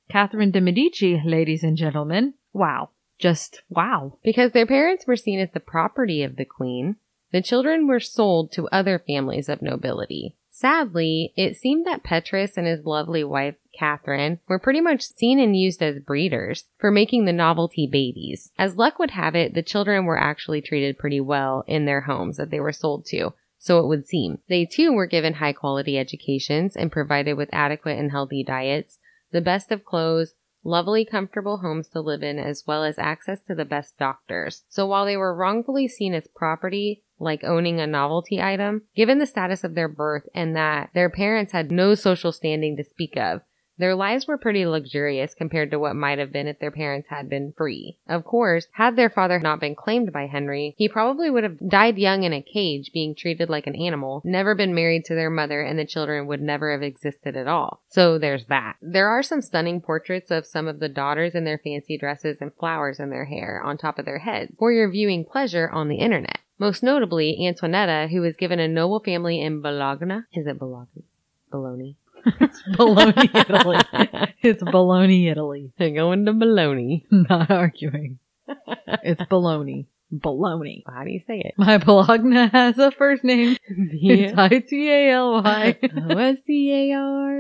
Catherine 0.09 0.51
de 0.51 0.59
Medici, 0.59 1.21
ladies 1.23 1.63
and 1.63 1.77
gentlemen, 1.77 2.33
wow. 2.51 2.89
Just 3.21 3.61
wow. 3.69 4.17
Because 4.23 4.51
their 4.51 4.65
parents 4.65 5.05
were 5.05 5.15
seen 5.15 5.39
as 5.39 5.51
the 5.53 5.59
property 5.59 6.23
of 6.23 6.35
the 6.35 6.45
queen, 6.45 6.95
the 7.31 7.41
children 7.41 7.87
were 7.87 7.99
sold 7.99 8.51
to 8.53 8.67
other 8.69 8.99
families 8.99 9.47
of 9.47 9.61
nobility. 9.61 10.35
Sadly, 10.49 11.31
it 11.37 11.55
seemed 11.55 11.85
that 11.85 12.03
Petrus 12.03 12.57
and 12.57 12.67
his 12.67 12.85
lovely 12.85 13.23
wife, 13.23 13.55
Catherine, 13.73 14.39
were 14.47 14.59
pretty 14.59 14.81
much 14.81 15.01
seen 15.01 15.39
and 15.39 15.55
used 15.55 15.81
as 15.81 15.99
breeders 15.99 16.65
for 16.77 16.91
making 16.91 17.25
the 17.25 17.31
novelty 17.31 17.87
babies. 17.87 18.51
As 18.57 18.75
luck 18.75 18.99
would 18.99 19.11
have 19.11 19.35
it, 19.35 19.53
the 19.53 19.63
children 19.63 20.05
were 20.05 20.19
actually 20.19 20.61
treated 20.61 20.99
pretty 20.99 21.21
well 21.21 21.63
in 21.67 21.85
their 21.85 22.01
homes 22.01 22.37
that 22.37 22.49
they 22.49 22.59
were 22.59 22.73
sold 22.73 23.05
to. 23.05 23.33
So 23.59 23.79
it 23.79 23.87
would 23.87 24.07
seem. 24.07 24.39
They 24.49 24.65
too 24.65 24.91
were 24.91 25.05
given 25.05 25.35
high 25.35 25.53
quality 25.53 25.97
educations 25.97 26.75
and 26.75 26.91
provided 26.91 27.33
with 27.33 27.49
adequate 27.53 27.97
and 27.97 28.11
healthy 28.11 28.43
diets, 28.43 28.97
the 29.31 29.41
best 29.41 29.71
of 29.71 29.85
clothes, 29.85 30.33
lovely, 30.63 31.05
comfortable 31.05 31.57
homes 31.57 31.87
to 31.89 32.01
live 32.01 32.23
in, 32.23 32.39
as 32.39 32.63
well 32.67 32.83
as 32.83 32.99
access 32.99 33.41
to 33.43 33.55
the 33.55 33.65
best 33.65 33.97
doctors. 33.97 34.63
So 34.69 34.85
while 34.85 35.05
they 35.05 35.17
were 35.17 35.35
wrongfully 35.35 35.87
seen 35.87 36.13
as 36.13 36.27
property, 36.35 37.03
like 37.19 37.43
owning 37.43 37.79
a 37.79 37.87
novelty 37.87 38.41
item, 38.41 38.83
given 38.95 39.19
the 39.19 39.25
status 39.25 39.63
of 39.63 39.75
their 39.75 39.87
birth 39.87 40.23
and 40.33 40.55
that 40.55 40.89
their 40.93 41.09
parents 41.09 41.51
had 41.51 41.71
no 41.71 41.95
social 41.95 42.31
standing 42.31 42.77
to 42.77 42.83
speak 42.83 43.15
of, 43.15 43.41
their 43.81 43.95
lives 43.95 44.27
were 44.27 44.37
pretty 44.37 44.65
luxurious 44.65 45.33
compared 45.33 45.71
to 45.71 45.79
what 45.79 45.95
might 45.95 46.19
have 46.19 46.31
been 46.31 46.47
if 46.47 46.59
their 46.59 46.71
parents 46.71 47.09
had 47.09 47.27
been 47.29 47.53
free. 47.57 47.97
Of 48.07 48.23
course, 48.23 48.67
had 48.73 48.95
their 48.95 49.09
father 49.09 49.39
not 49.39 49.59
been 49.59 49.75
claimed 49.75 50.13
by 50.13 50.27
Henry, 50.27 50.75
he 50.77 50.87
probably 50.87 51.29
would 51.29 51.43
have 51.43 51.69
died 51.69 51.97
young 51.97 52.23
in 52.23 52.31
a 52.31 52.41
cage, 52.41 52.91
being 52.93 53.15
treated 53.15 53.49
like 53.49 53.67
an 53.67 53.75
animal, 53.75 54.21
never 54.23 54.53
been 54.53 54.75
married 54.75 55.05
to 55.05 55.15
their 55.15 55.29
mother, 55.29 55.61
and 55.61 55.79
the 55.79 55.85
children 55.85 56.27
would 56.27 56.41
never 56.41 56.71
have 56.71 56.83
existed 56.83 57.35
at 57.35 57.47
all. 57.47 57.81
So 57.89 58.17
there's 58.17 58.45
that. 58.45 58.75
There 58.81 59.07
are 59.07 59.23
some 59.23 59.41
stunning 59.41 59.81
portraits 59.81 60.29
of 60.29 60.45
some 60.45 60.67
of 60.67 60.79
the 60.79 60.89
daughters 60.89 61.33
in 61.33 61.43
their 61.43 61.57
fancy 61.57 61.97
dresses 61.97 62.37
and 62.39 62.53
flowers 62.53 62.99
in 62.99 63.09
their 63.09 63.25
hair 63.25 63.61
on 63.63 63.77
top 63.77 63.97
of 63.97 64.05
their 64.05 64.19
heads 64.19 64.53
for 64.59 64.71
your 64.71 64.91
viewing 64.91 65.25
pleasure 65.25 65.69
on 65.69 65.87
the 65.87 65.97
internet. 65.97 66.37
Most 66.59 66.83
notably, 66.83 67.39
Antonietta, 67.41 68.09
who 68.11 68.21
was 68.21 68.35
given 68.35 68.59
a 68.59 68.67
noble 68.67 68.99
family 68.99 69.41
in 69.41 69.61
Bologna. 69.61 70.21
Is 70.33 70.45
it 70.45 70.59
Bologna? 70.59 71.03
Bologna. 71.49 71.97
It's 72.25 72.61
Bologna, 72.77 73.29
Italy. 73.33 73.77
It's 74.43 74.63
Bologna, 74.63 75.27
Italy. 75.29 75.71
They're 75.77 75.91
going 75.93 76.25
to 76.25 76.33
Bologna. 76.33 77.05
Not 77.11 77.51
arguing. 77.51 78.17
It's 79.03 79.21
Bologna. 79.29 79.87
Bologna. 80.11 80.83
How 80.87 81.03
do 81.03 81.11
you 81.11 81.21
say 81.27 81.39
it? 81.45 81.53
My 81.57 81.77
Bologna 81.77 82.47
has 82.51 82.77
a 82.79 82.91
first 82.91 83.23
name. 83.23 83.55
It's 83.67 84.33
Yeah. 84.33 84.41
I-T-A-L-Y. 84.41 85.77
O-S-C-A-R. 86.09 87.39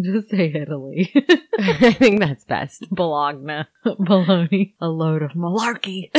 Just 0.00 0.30
say 0.30 0.52
Italy. 0.54 1.12
I 1.58 1.92
think 1.92 2.20
that's 2.20 2.44
best. 2.44 2.88
Bologna. 2.90 3.64
Bologna. 3.84 4.74
A 4.80 4.88
load 4.88 5.22
of 5.22 5.32
malarkey. 5.32 6.10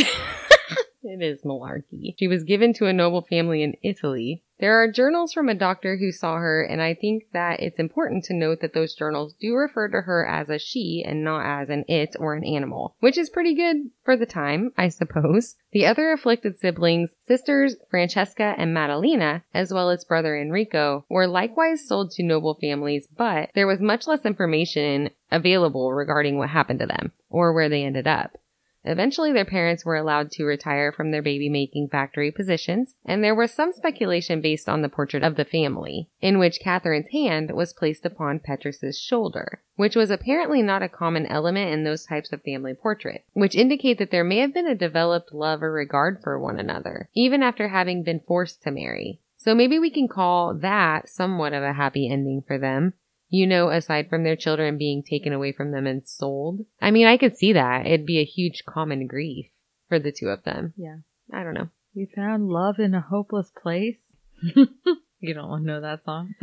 It 1.05 1.21
is 1.21 1.43
malarkey. 1.43 2.15
She 2.17 2.29
was 2.29 2.45
given 2.45 2.73
to 2.75 2.85
a 2.85 2.93
noble 2.93 3.23
family 3.23 3.61
in 3.61 3.75
Italy. 3.83 4.41
There 4.59 4.81
are 4.81 4.89
journals 4.89 5.33
from 5.33 5.49
a 5.49 5.53
doctor 5.53 5.97
who 5.97 6.13
saw 6.13 6.37
her, 6.37 6.63
and 6.63 6.81
I 6.81 6.93
think 6.93 7.25
that 7.33 7.59
it's 7.59 7.77
important 7.77 8.23
to 8.25 8.33
note 8.33 8.61
that 8.61 8.73
those 8.73 8.95
journals 8.95 9.33
do 9.33 9.53
refer 9.55 9.89
to 9.89 10.01
her 10.01 10.25
as 10.25 10.49
a 10.49 10.57
she 10.57 11.03
and 11.05 11.21
not 11.21 11.45
as 11.45 11.69
an 11.69 11.83
it 11.89 12.15
or 12.17 12.33
an 12.33 12.45
animal, 12.45 12.95
which 13.01 13.17
is 13.17 13.29
pretty 13.29 13.53
good 13.53 13.89
for 14.05 14.15
the 14.15 14.25
time, 14.25 14.71
I 14.77 14.87
suppose. 14.87 15.57
The 15.73 15.85
other 15.85 16.13
afflicted 16.13 16.57
siblings, 16.57 17.09
sisters 17.27 17.75
Francesca 17.89 18.55
and 18.57 18.73
Madalena, 18.73 19.43
as 19.53 19.73
well 19.73 19.89
as 19.89 20.05
brother 20.05 20.37
Enrico, 20.37 21.03
were 21.09 21.27
likewise 21.27 21.85
sold 21.85 22.11
to 22.11 22.23
noble 22.23 22.53
families, 22.53 23.07
but 23.07 23.49
there 23.55 23.67
was 23.67 23.81
much 23.81 24.07
less 24.07 24.25
information 24.25 25.09
available 25.29 25.91
regarding 25.91 26.37
what 26.37 26.49
happened 26.49 26.79
to 26.79 26.85
them 26.85 27.11
or 27.29 27.51
where 27.51 27.67
they 27.67 27.83
ended 27.83 28.07
up. 28.07 28.37
Eventually, 28.85 29.31
their 29.31 29.45
parents 29.45 29.85
were 29.85 29.95
allowed 29.95 30.29
to 30.31 30.43
retire 30.43 30.91
from 30.91 31.11
their 31.11 31.21
baby 31.21 31.47
making 31.47 31.87
factory 31.87 32.31
positions, 32.31 32.95
and 33.05 33.23
there 33.23 33.35
was 33.35 33.51
some 33.51 33.71
speculation 33.71 34.41
based 34.41 34.67
on 34.67 34.81
the 34.81 34.89
portrait 34.89 35.23
of 35.23 35.35
the 35.35 35.45
family, 35.45 36.09
in 36.21 36.37
which 36.37 36.59
Catherine's 36.59 37.07
hand 37.11 37.51
was 37.51 37.73
placed 37.73 38.05
upon 38.05 38.39
Petrus's 38.39 38.99
shoulder, 38.99 39.61
which 39.75 39.95
was 39.95 40.11
apparently 40.11 40.61
not 40.61 40.83
a 40.83 40.89
common 40.89 41.25
element 41.27 41.71
in 41.71 41.83
those 41.83 42.05
types 42.05 42.33
of 42.33 42.41
family 42.43 42.73
portraits, 42.73 43.23
which 43.33 43.55
indicate 43.55 43.99
that 43.99 44.11
there 44.11 44.23
may 44.23 44.39
have 44.39 44.53
been 44.53 44.67
a 44.67 44.75
developed 44.75 45.33
love 45.33 45.63
or 45.63 45.71
regard 45.71 46.21
for 46.21 46.37
one 46.37 46.59
another, 46.59 47.09
even 47.13 47.41
after 47.41 47.69
having 47.69 48.03
been 48.03 48.19
forced 48.19 48.61
to 48.63 48.71
marry. 48.71 49.21
So 49.37 49.53
maybe 49.55 49.79
we 49.79 49.89
can 49.89 50.07
call 50.07 50.53
that 50.55 51.09
somewhat 51.09 51.53
of 51.53 51.63
a 51.63 51.73
happy 51.73 52.09
ending 52.09 52.43
for 52.45 52.57
them 52.57 52.93
you 53.33 53.47
know, 53.47 53.69
aside 53.69 54.11
from 54.11 54.23
their 54.23 54.35
children 54.35 54.77
being 54.77 55.01
taken 55.01 55.33
away 55.33 55.51
from 55.51 55.71
them 55.71 55.87
and 55.87 56.07
sold. 56.07 56.59
I 56.79 56.91
mean, 56.91 57.07
I 57.07 57.17
could 57.17 57.35
see 57.35 57.53
that. 57.53 57.87
It'd 57.87 58.05
be 58.05 58.19
a 58.19 58.25
huge 58.25 58.61
common 58.63 59.07
grief 59.07 59.47
for 59.89 59.97
the 59.97 60.11
two 60.11 60.27
of 60.27 60.43
them. 60.43 60.75
Yeah. 60.77 60.97
I 61.33 61.43
don't 61.43 61.55
know. 61.55 61.69
We 61.95 62.07
found 62.15 62.49
love 62.49 62.77
in 62.77 62.93
a 62.93 63.01
hopeless 63.01 63.51
place. 63.59 63.97
you 65.19 65.33
don't 65.33 65.49
want 65.49 65.63
to 65.63 65.67
know 65.67 65.81
that 65.81 66.03
song? 66.03 66.35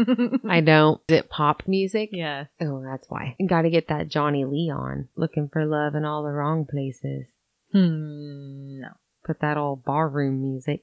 I 0.49 0.63
don't. 0.63 1.01
Is 1.09 1.19
it 1.19 1.31
pop 1.31 1.63
music? 1.69 2.09
yes. 2.11 2.49
Oh, 2.61 2.83
that's 2.85 3.09
why. 3.09 3.37
Got 3.49 3.63
to 3.63 3.71
get 3.71 3.87
that 3.87 4.09
Johnny 4.09 4.45
Lee 4.45 4.73
on. 4.75 5.11
Looking 5.15 5.49
for 5.49 5.65
love 5.65 5.95
in 5.95 6.05
all 6.05 6.25
the 6.25 6.33
wrong 6.33 6.67
places. 6.69 7.27
Hmm. 7.71 8.81
No. 8.81 8.89
Put 9.25 9.39
that 9.43 9.57
old 9.57 9.85
barroom 9.85 10.43
music. 10.43 10.83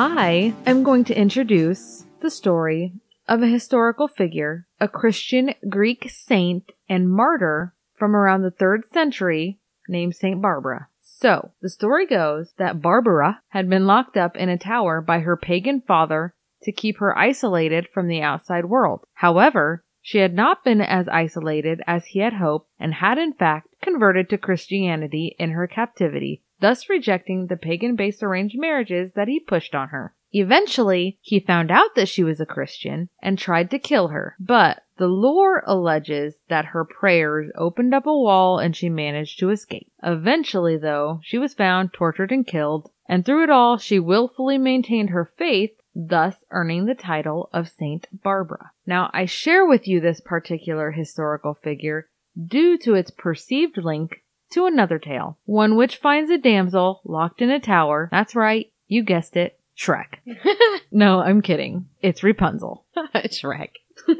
I 0.00 0.54
am 0.64 0.84
going 0.84 1.02
to 1.06 1.20
introduce 1.20 2.04
the 2.20 2.30
story 2.30 2.92
of 3.26 3.42
a 3.42 3.48
historical 3.48 4.06
figure, 4.06 4.68
a 4.78 4.86
Christian 4.86 5.54
Greek 5.68 6.08
saint 6.08 6.70
and 6.88 7.10
martyr 7.10 7.74
from 7.94 8.14
around 8.14 8.42
the 8.42 8.52
third 8.52 8.84
century 8.92 9.58
named 9.88 10.14
Saint 10.14 10.40
Barbara. 10.40 10.86
So, 11.00 11.50
the 11.60 11.68
story 11.68 12.06
goes 12.06 12.52
that 12.58 12.80
Barbara 12.80 13.42
had 13.48 13.68
been 13.68 13.88
locked 13.88 14.16
up 14.16 14.36
in 14.36 14.48
a 14.48 14.56
tower 14.56 15.00
by 15.00 15.18
her 15.18 15.36
pagan 15.36 15.80
father 15.80 16.32
to 16.62 16.70
keep 16.70 16.98
her 16.98 17.18
isolated 17.18 17.88
from 17.92 18.06
the 18.06 18.22
outside 18.22 18.66
world. 18.66 19.04
However, 19.14 19.82
she 20.00 20.18
had 20.18 20.32
not 20.32 20.62
been 20.62 20.80
as 20.80 21.08
isolated 21.08 21.82
as 21.88 22.06
he 22.06 22.20
had 22.20 22.34
hoped 22.34 22.70
and 22.78 22.94
had 22.94 23.18
in 23.18 23.32
fact 23.32 23.66
converted 23.82 24.30
to 24.30 24.38
Christianity 24.38 25.34
in 25.40 25.50
her 25.50 25.66
captivity, 25.66 26.44
thus 26.60 26.88
rejecting 26.88 27.46
the 27.46 27.56
pagan 27.56 27.96
based 27.96 28.22
arranged 28.22 28.58
marriages 28.58 29.12
that 29.12 29.28
he 29.28 29.40
pushed 29.40 29.74
on 29.74 29.88
her. 29.88 30.14
Eventually, 30.32 31.18
he 31.22 31.40
found 31.40 31.70
out 31.70 31.94
that 31.94 32.08
she 32.08 32.22
was 32.22 32.38
a 32.38 32.46
Christian 32.46 33.08
and 33.22 33.38
tried 33.38 33.70
to 33.70 33.78
kill 33.78 34.08
her, 34.08 34.36
but 34.38 34.82
the 34.98 35.06
lore 35.06 35.62
alleges 35.66 36.42
that 36.48 36.66
her 36.66 36.84
prayers 36.84 37.50
opened 37.56 37.94
up 37.94 38.06
a 38.06 38.12
wall 38.12 38.58
and 38.58 38.76
she 38.76 38.90
managed 38.90 39.38
to 39.38 39.50
escape. 39.50 39.90
Eventually, 40.02 40.76
though, 40.76 41.20
she 41.22 41.38
was 41.38 41.54
found, 41.54 41.94
tortured, 41.94 42.30
and 42.30 42.46
killed, 42.46 42.90
and 43.08 43.24
through 43.24 43.44
it 43.44 43.50
all, 43.50 43.78
she 43.78 43.98
willfully 43.98 44.58
maintained 44.58 45.10
her 45.10 45.32
faith, 45.38 45.70
thus 45.94 46.44
earning 46.50 46.84
the 46.84 46.94
title 46.94 47.48
of 47.52 47.70
Saint 47.70 48.06
Barbara. 48.12 48.72
Now, 48.86 49.10
I 49.14 49.24
share 49.24 49.64
with 49.64 49.88
you 49.88 50.00
this 50.00 50.20
particular 50.20 50.90
historical 50.90 51.54
figure 51.54 52.10
due 52.36 52.76
to 52.78 52.94
its 52.94 53.10
perceived 53.10 53.78
link 53.78 54.22
to 54.50 54.66
another 54.66 54.98
tale, 54.98 55.38
one 55.44 55.76
which 55.76 55.96
finds 55.96 56.30
a 56.30 56.38
damsel 56.38 57.00
locked 57.04 57.42
in 57.42 57.50
a 57.50 57.60
tower. 57.60 58.08
That's 58.10 58.34
right, 58.34 58.70
you 58.86 59.02
guessed 59.02 59.36
it, 59.36 59.58
Shrek. 59.76 60.18
no, 60.90 61.20
I'm 61.20 61.42
kidding. 61.42 61.88
It's 62.02 62.22
Rapunzel. 62.22 62.84
Shrek. 63.14 63.70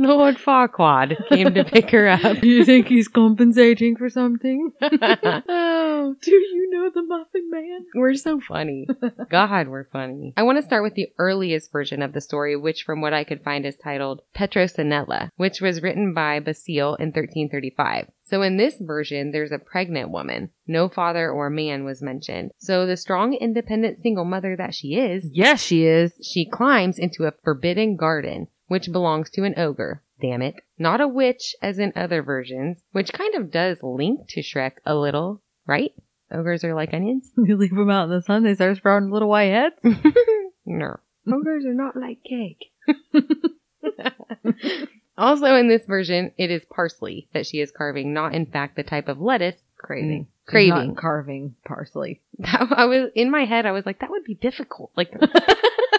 Lord 0.00 0.36
Farquaad 0.36 1.28
came 1.28 1.52
to 1.52 1.64
pick 1.64 1.90
her 1.90 2.08
up. 2.08 2.40
Do 2.40 2.48
you 2.48 2.64
think 2.64 2.86
he's 2.86 3.06
compensating 3.06 3.96
for 3.96 4.08
something? 4.08 4.72
oh, 4.80 6.16
do 6.22 6.30
you 6.30 6.70
know 6.70 6.90
the 6.94 7.02
Muffin 7.02 7.50
Man? 7.50 7.84
We're 7.94 8.14
so 8.14 8.40
funny. 8.40 8.88
God, 9.30 9.68
we're 9.68 9.84
funny. 9.84 10.32
I 10.38 10.42
want 10.44 10.56
to 10.56 10.62
start 10.62 10.84
with 10.84 10.94
the 10.94 11.12
earliest 11.18 11.70
version 11.70 12.00
of 12.00 12.14
the 12.14 12.22
story, 12.22 12.56
which 12.56 12.82
from 12.84 13.02
what 13.02 13.12
I 13.12 13.24
could 13.24 13.44
find 13.44 13.66
is 13.66 13.76
titled 13.76 14.22
Petronella, 14.34 15.28
which 15.36 15.60
was 15.60 15.82
written 15.82 16.14
by 16.14 16.40
Basile 16.40 16.94
in 16.94 17.08
1335. 17.08 18.10
So 18.30 18.42
in 18.42 18.56
this 18.56 18.76
version, 18.80 19.32
there's 19.32 19.50
a 19.50 19.58
pregnant 19.58 20.10
woman. 20.10 20.50
No 20.68 20.88
father 20.88 21.28
or 21.30 21.50
man 21.50 21.84
was 21.84 22.00
mentioned. 22.00 22.52
So 22.58 22.86
the 22.86 22.96
strong, 22.96 23.34
independent 23.34 24.02
single 24.02 24.24
mother 24.24 24.54
that 24.56 24.72
she 24.72 24.94
is, 24.94 25.28
Yes, 25.32 25.60
she 25.60 25.84
is. 25.84 26.12
she 26.22 26.48
climbs 26.48 26.96
into 26.96 27.24
a 27.24 27.32
forbidden 27.42 27.96
garden, 27.96 28.46
which 28.68 28.92
belongs 28.92 29.30
to 29.30 29.42
an 29.42 29.54
ogre. 29.58 30.04
Damn 30.20 30.42
it. 30.42 30.54
Not 30.78 31.00
a 31.00 31.08
witch 31.08 31.56
as 31.60 31.80
in 31.80 31.92
other 31.96 32.22
versions, 32.22 32.84
which 32.92 33.12
kind 33.12 33.34
of 33.34 33.50
does 33.50 33.78
link 33.82 34.28
to 34.28 34.42
Shrek 34.42 34.74
a 34.86 34.94
little, 34.94 35.42
right? 35.66 35.90
Ogres 36.30 36.62
are 36.62 36.74
like 36.74 36.94
onions? 36.94 37.32
You 37.36 37.56
leave 37.56 37.74
them 37.74 37.90
out 37.90 38.04
in 38.04 38.10
the 38.10 38.22
sun, 38.22 38.44
they 38.44 38.54
start 38.54 38.76
sprouting 38.76 39.10
little 39.10 39.28
white 39.28 39.46
heads. 39.46 39.74
no. 40.64 40.96
Ogres 41.26 41.64
are 41.66 41.74
not 41.74 41.96
like 41.96 42.18
cake. 42.22 42.70
also, 45.20 45.54
in 45.54 45.68
this 45.68 45.84
version, 45.86 46.32
it 46.38 46.50
is 46.50 46.64
parsley 46.64 47.28
that 47.32 47.46
she 47.46 47.60
is 47.60 47.70
carving, 47.70 48.12
not 48.12 48.34
in 48.34 48.46
fact 48.46 48.76
the 48.76 48.82
type 48.82 49.08
of 49.08 49.20
lettuce 49.20 49.56
craving. 49.78 50.24
Mm, 50.24 50.26
she's 50.26 50.50
Craving. 50.50 50.88
not 50.88 50.96
carving 50.96 51.54
parsley. 51.64 52.20
I 52.44 52.86
was 52.86 53.10
in 53.14 53.30
my 53.30 53.44
head. 53.44 53.66
I 53.66 53.72
was 53.72 53.86
like, 53.86 54.00
that 54.00 54.10
would 54.10 54.24
be 54.24 54.34
difficult. 54.34 54.90
Like, 54.96 55.12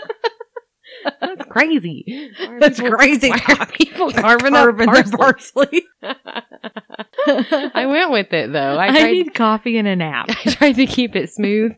that's 1.19 1.45
crazy. 1.49 2.31
That's 2.59 2.79
people- 2.79 2.97
crazy. 2.97 3.29
Why 3.29 3.55
are 3.59 3.65
people 3.71 4.11
carving 4.11 4.53
up 4.53 4.63
Carving 4.77 4.87
the 4.87 5.17
parsley? 5.17 5.87
parsley. 6.01 7.71
I 7.73 7.85
went 7.87 8.11
with 8.11 8.33
it 8.33 8.51
though. 8.51 8.77
I 8.77 8.87
I, 8.87 8.91
tried. 8.99 9.11
need 9.11 9.33
coffee 9.33 9.77
and 9.77 9.87
a 9.87 9.95
nap. 9.95 10.27
I 10.29 10.51
tried 10.51 10.73
to 10.73 10.85
keep 10.85 11.15
it 11.15 11.29
smooth. 11.31 11.73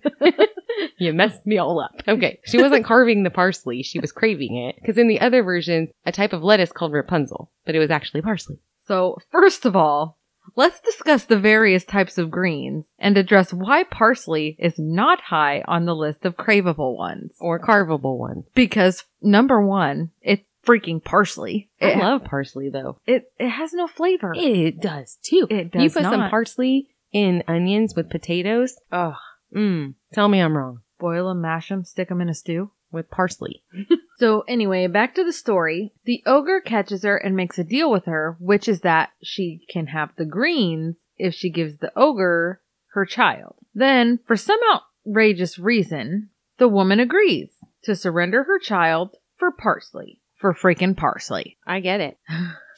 you 0.97 1.13
messed 1.13 1.45
me 1.45 1.57
all 1.57 1.79
up. 1.79 2.01
Okay. 2.07 2.39
She 2.45 2.61
wasn't 2.61 2.85
carving 2.85 3.23
the 3.23 3.29
parsley. 3.29 3.83
She 3.83 3.99
was 3.99 4.11
craving 4.11 4.55
it. 4.57 4.75
Because 4.75 4.97
in 4.97 5.07
the 5.07 5.19
other 5.21 5.43
versions, 5.43 5.89
a 6.05 6.11
type 6.11 6.33
of 6.33 6.43
lettuce 6.43 6.71
called 6.71 6.93
Rapunzel, 6.93 7.51
but 7.65 7.75
it 7.75 7.79
was 7.79 7.91
actually 7.91 8.21
parsley. 8.21 8.57
So, 8.87 9.17
first 9.31 9.65
of 9.65 9.75
all, 9.75 10.17
let's 10.55 10.79
discuss 10.81 11.25
the 11.25 11.39
various 11.39 11.85
types 11.85 12.17
of 12.17 12.31
greens 12.31 12.85
and 12.99 13.17
address 13.17 13.53
why 13.53 13.83
parsley 13.83 14.55
is 14.59 14.77
not 14.77 15.19
high 15.21 15.63
on 15.67 15.85
the 15.85 15.95
list 15.95 16.25
of 16.25 16.37
craveable 16.37 16.97
ones. 16.97 17.33
Or 17.39 17.59
carvable 17.59 18.17
ones. 18.17 18.45
Because 18.53 19.03
number 19.21 19.65
one, 19.65 20.11
it's 20.21 20.43
freaking 20.65 21.03
parsley. 21.03 21.69
I 21.81 21.85
It, 21.91 21.97
love 21.97 22.23
parsley 22.23 22.69
though. 22.69 22.99
it. 23.05 23.31
It 23.39 23.49
has 23.49 23.73
no 23.73 23.87
flavor. 23.87 24.33
It 24.35 24.79
does 24.81 25.17
too. 25.21 25.47
It 25.49 25.71
does 25.71 25.83
you 25.83 25.89
put 25.89 26.03
some 26.03 26.29
parsley 26.29 26.87
in 27.11 27.43
onions 27.47 27.95
with 27.95 28.09
potatoes. 28.09 28.75
Ugh. 28.91 29.15
Mmm. 29.55 29.93
Tell 30.13 30.27
me 30.29 30.39
I'm 30.39 30.55
wrong. 30.57 30.79
Boil 30.99 31.27
them, 31.27 31.41
mash 31.41 31.69
them, 31.69 31.83
stick 31.83 32.09
them 32.09 32.21
in 32.21 32.29
a 32.29 32.33
stew. 32.33 32.71
With 32.93 33.09
parsley. 33.09 33.63
So 34.23 34.45
anyway, 34.47 34.87
back 34.87 35.15
to 35.15 35.23
the 35.25 35.33
story. 35.33 35.91
The 36.05 36.23
ogre 36.25 36.61
catches 36.61 37.03
her 37.03 37.17
and 37.17 37.35
makes 37.35 37.57
a 37.57 37.63
deal 37.63 37.91
with 37.91 38.05
her, 38.05 38.37
which 38.39 38.69
is 38.69 38.81
that 38.81 39.09
she 39.21 39.65
can 39.69 39.87
have 39.87 40.11
the 40.15 40.25
greens 40.25 40.97
if 41.17 41.33
she 41.33 41.49
gives 41.49 41.77
the 41.77 41.91
ogre 41.95 42.61
her 42.93 43.05
child. 43.05 43.55
Then, 43.73 44.19
for 44.25 44.37
some 44.37 44.59
outrageous 45.05 45.57
reason, 45.57 46.29
the 46.57 46.67
woman 46.67 46.99
agrees 46.99 47.49
to 47.83 47.95
surrender 47.95 48.43
her 48.43 48.59
child 48.59 49.15
for 49.35 49.51
parsley. 49.51 50.21
For 50.39 50.53
freaking 50.53 50.95
parsley. 50.95 51.57
I 51.65 51.79
get 51.79 51.99
it. 51.99 52.17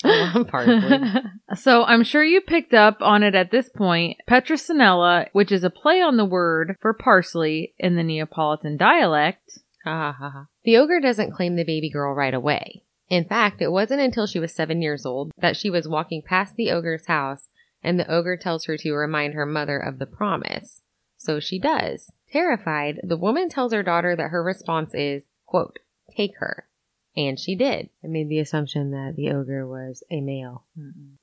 I 0.04 0.32
love 0.34 0.48
parsley. 0.48 1.00
so 1.56 1.84
I'm 1.84 2.04
sure 2.04 2.24
you 2.24 2.42
picked 2.42 2.74
up 2.74 2.98
on 3.02 3.24
it 3.24 3.36
at 3.36 3.52
this 3.52 3.70
point. 3.70 4.18
Petronella, 4.30 5.28
which 5.34 5.52
is 5.52 5.64
a 5.64 5.70
play 5.70 6.02
on 6.02 6.18
the 6.18 6.26
word 6.26 6.76
for 6.82 6.94
parsley 6.94 7.74
in 7.78 7.96
the 7.96 8.04
Neapolitan 8.04 8.78
dialect, 8.78 9.60
Ha 9.86 9.92
ha 9.92 10.12
ha 10.12 10.30
ha. 10.32 10.48
The 10.64 10.78
ogre 10.78 11.00
doesn't 11.00 11.32
claim 11.32 11.56
the 11.56 11.64
baby 11.64 11.90
girl 11.90 12.14
right 12.14 12.34
away. 12.34 12.84
In 13.08 13.24
fact, 13.26 13.62
it 13.62 13.72
wasn't 13.72 14.02
until 14.02 14.26
she 14.26 14.40
was 14.40 14.52
seven 14.52 14.82
years 14.82 15.06
old 15.06 15.32
that 15.38 15.56
she 15.56 15.70
was 15.70 15.88
walking 15.88 16.24
past 16.24 16.56
the 16.56 16.72
ogre's 16.72 17.06
house 17.06 17.50
and 17.84 18.00
the 18.00 18.12
ogre 18.12 18.36
tells 18.36 18.66
her 18.66 18.78
to 18.78 18.94
remind 18.94 19.36
her 19.36 19.46
mother 19.46 19.78
of 19.78 20.00
the 20.00 20.08
promise. 20.08 20.82
So 21.18 21.40
she 21.40 21.60
does. 21.60 22.12
Terrified, 22.32 23.00
the 23.04 23.16
woman 23.16 23.48
tells 23.48 23.72
her 23.74 23.84
daughter 23.84 24.16
that 24.16 24.30
her 24.30 24.44
response 24.44 24.96
is, 24.96 25.26
quote, 25.46 25.78
take 26.10 26.38
her. 26.38 26.68
And 27.16 27.40
she 27.40 27.56
did. 27.56 27.90
I 28.04 28.08
made 28.08 28.28
the 28.28 28.40
assumption 28.40 28.92
that 28.92 29.14
the 29.16 29.32
ogre 29.32 29.66
was 29.66 30.04
a 30.12 30.20
male. 30.20 30.66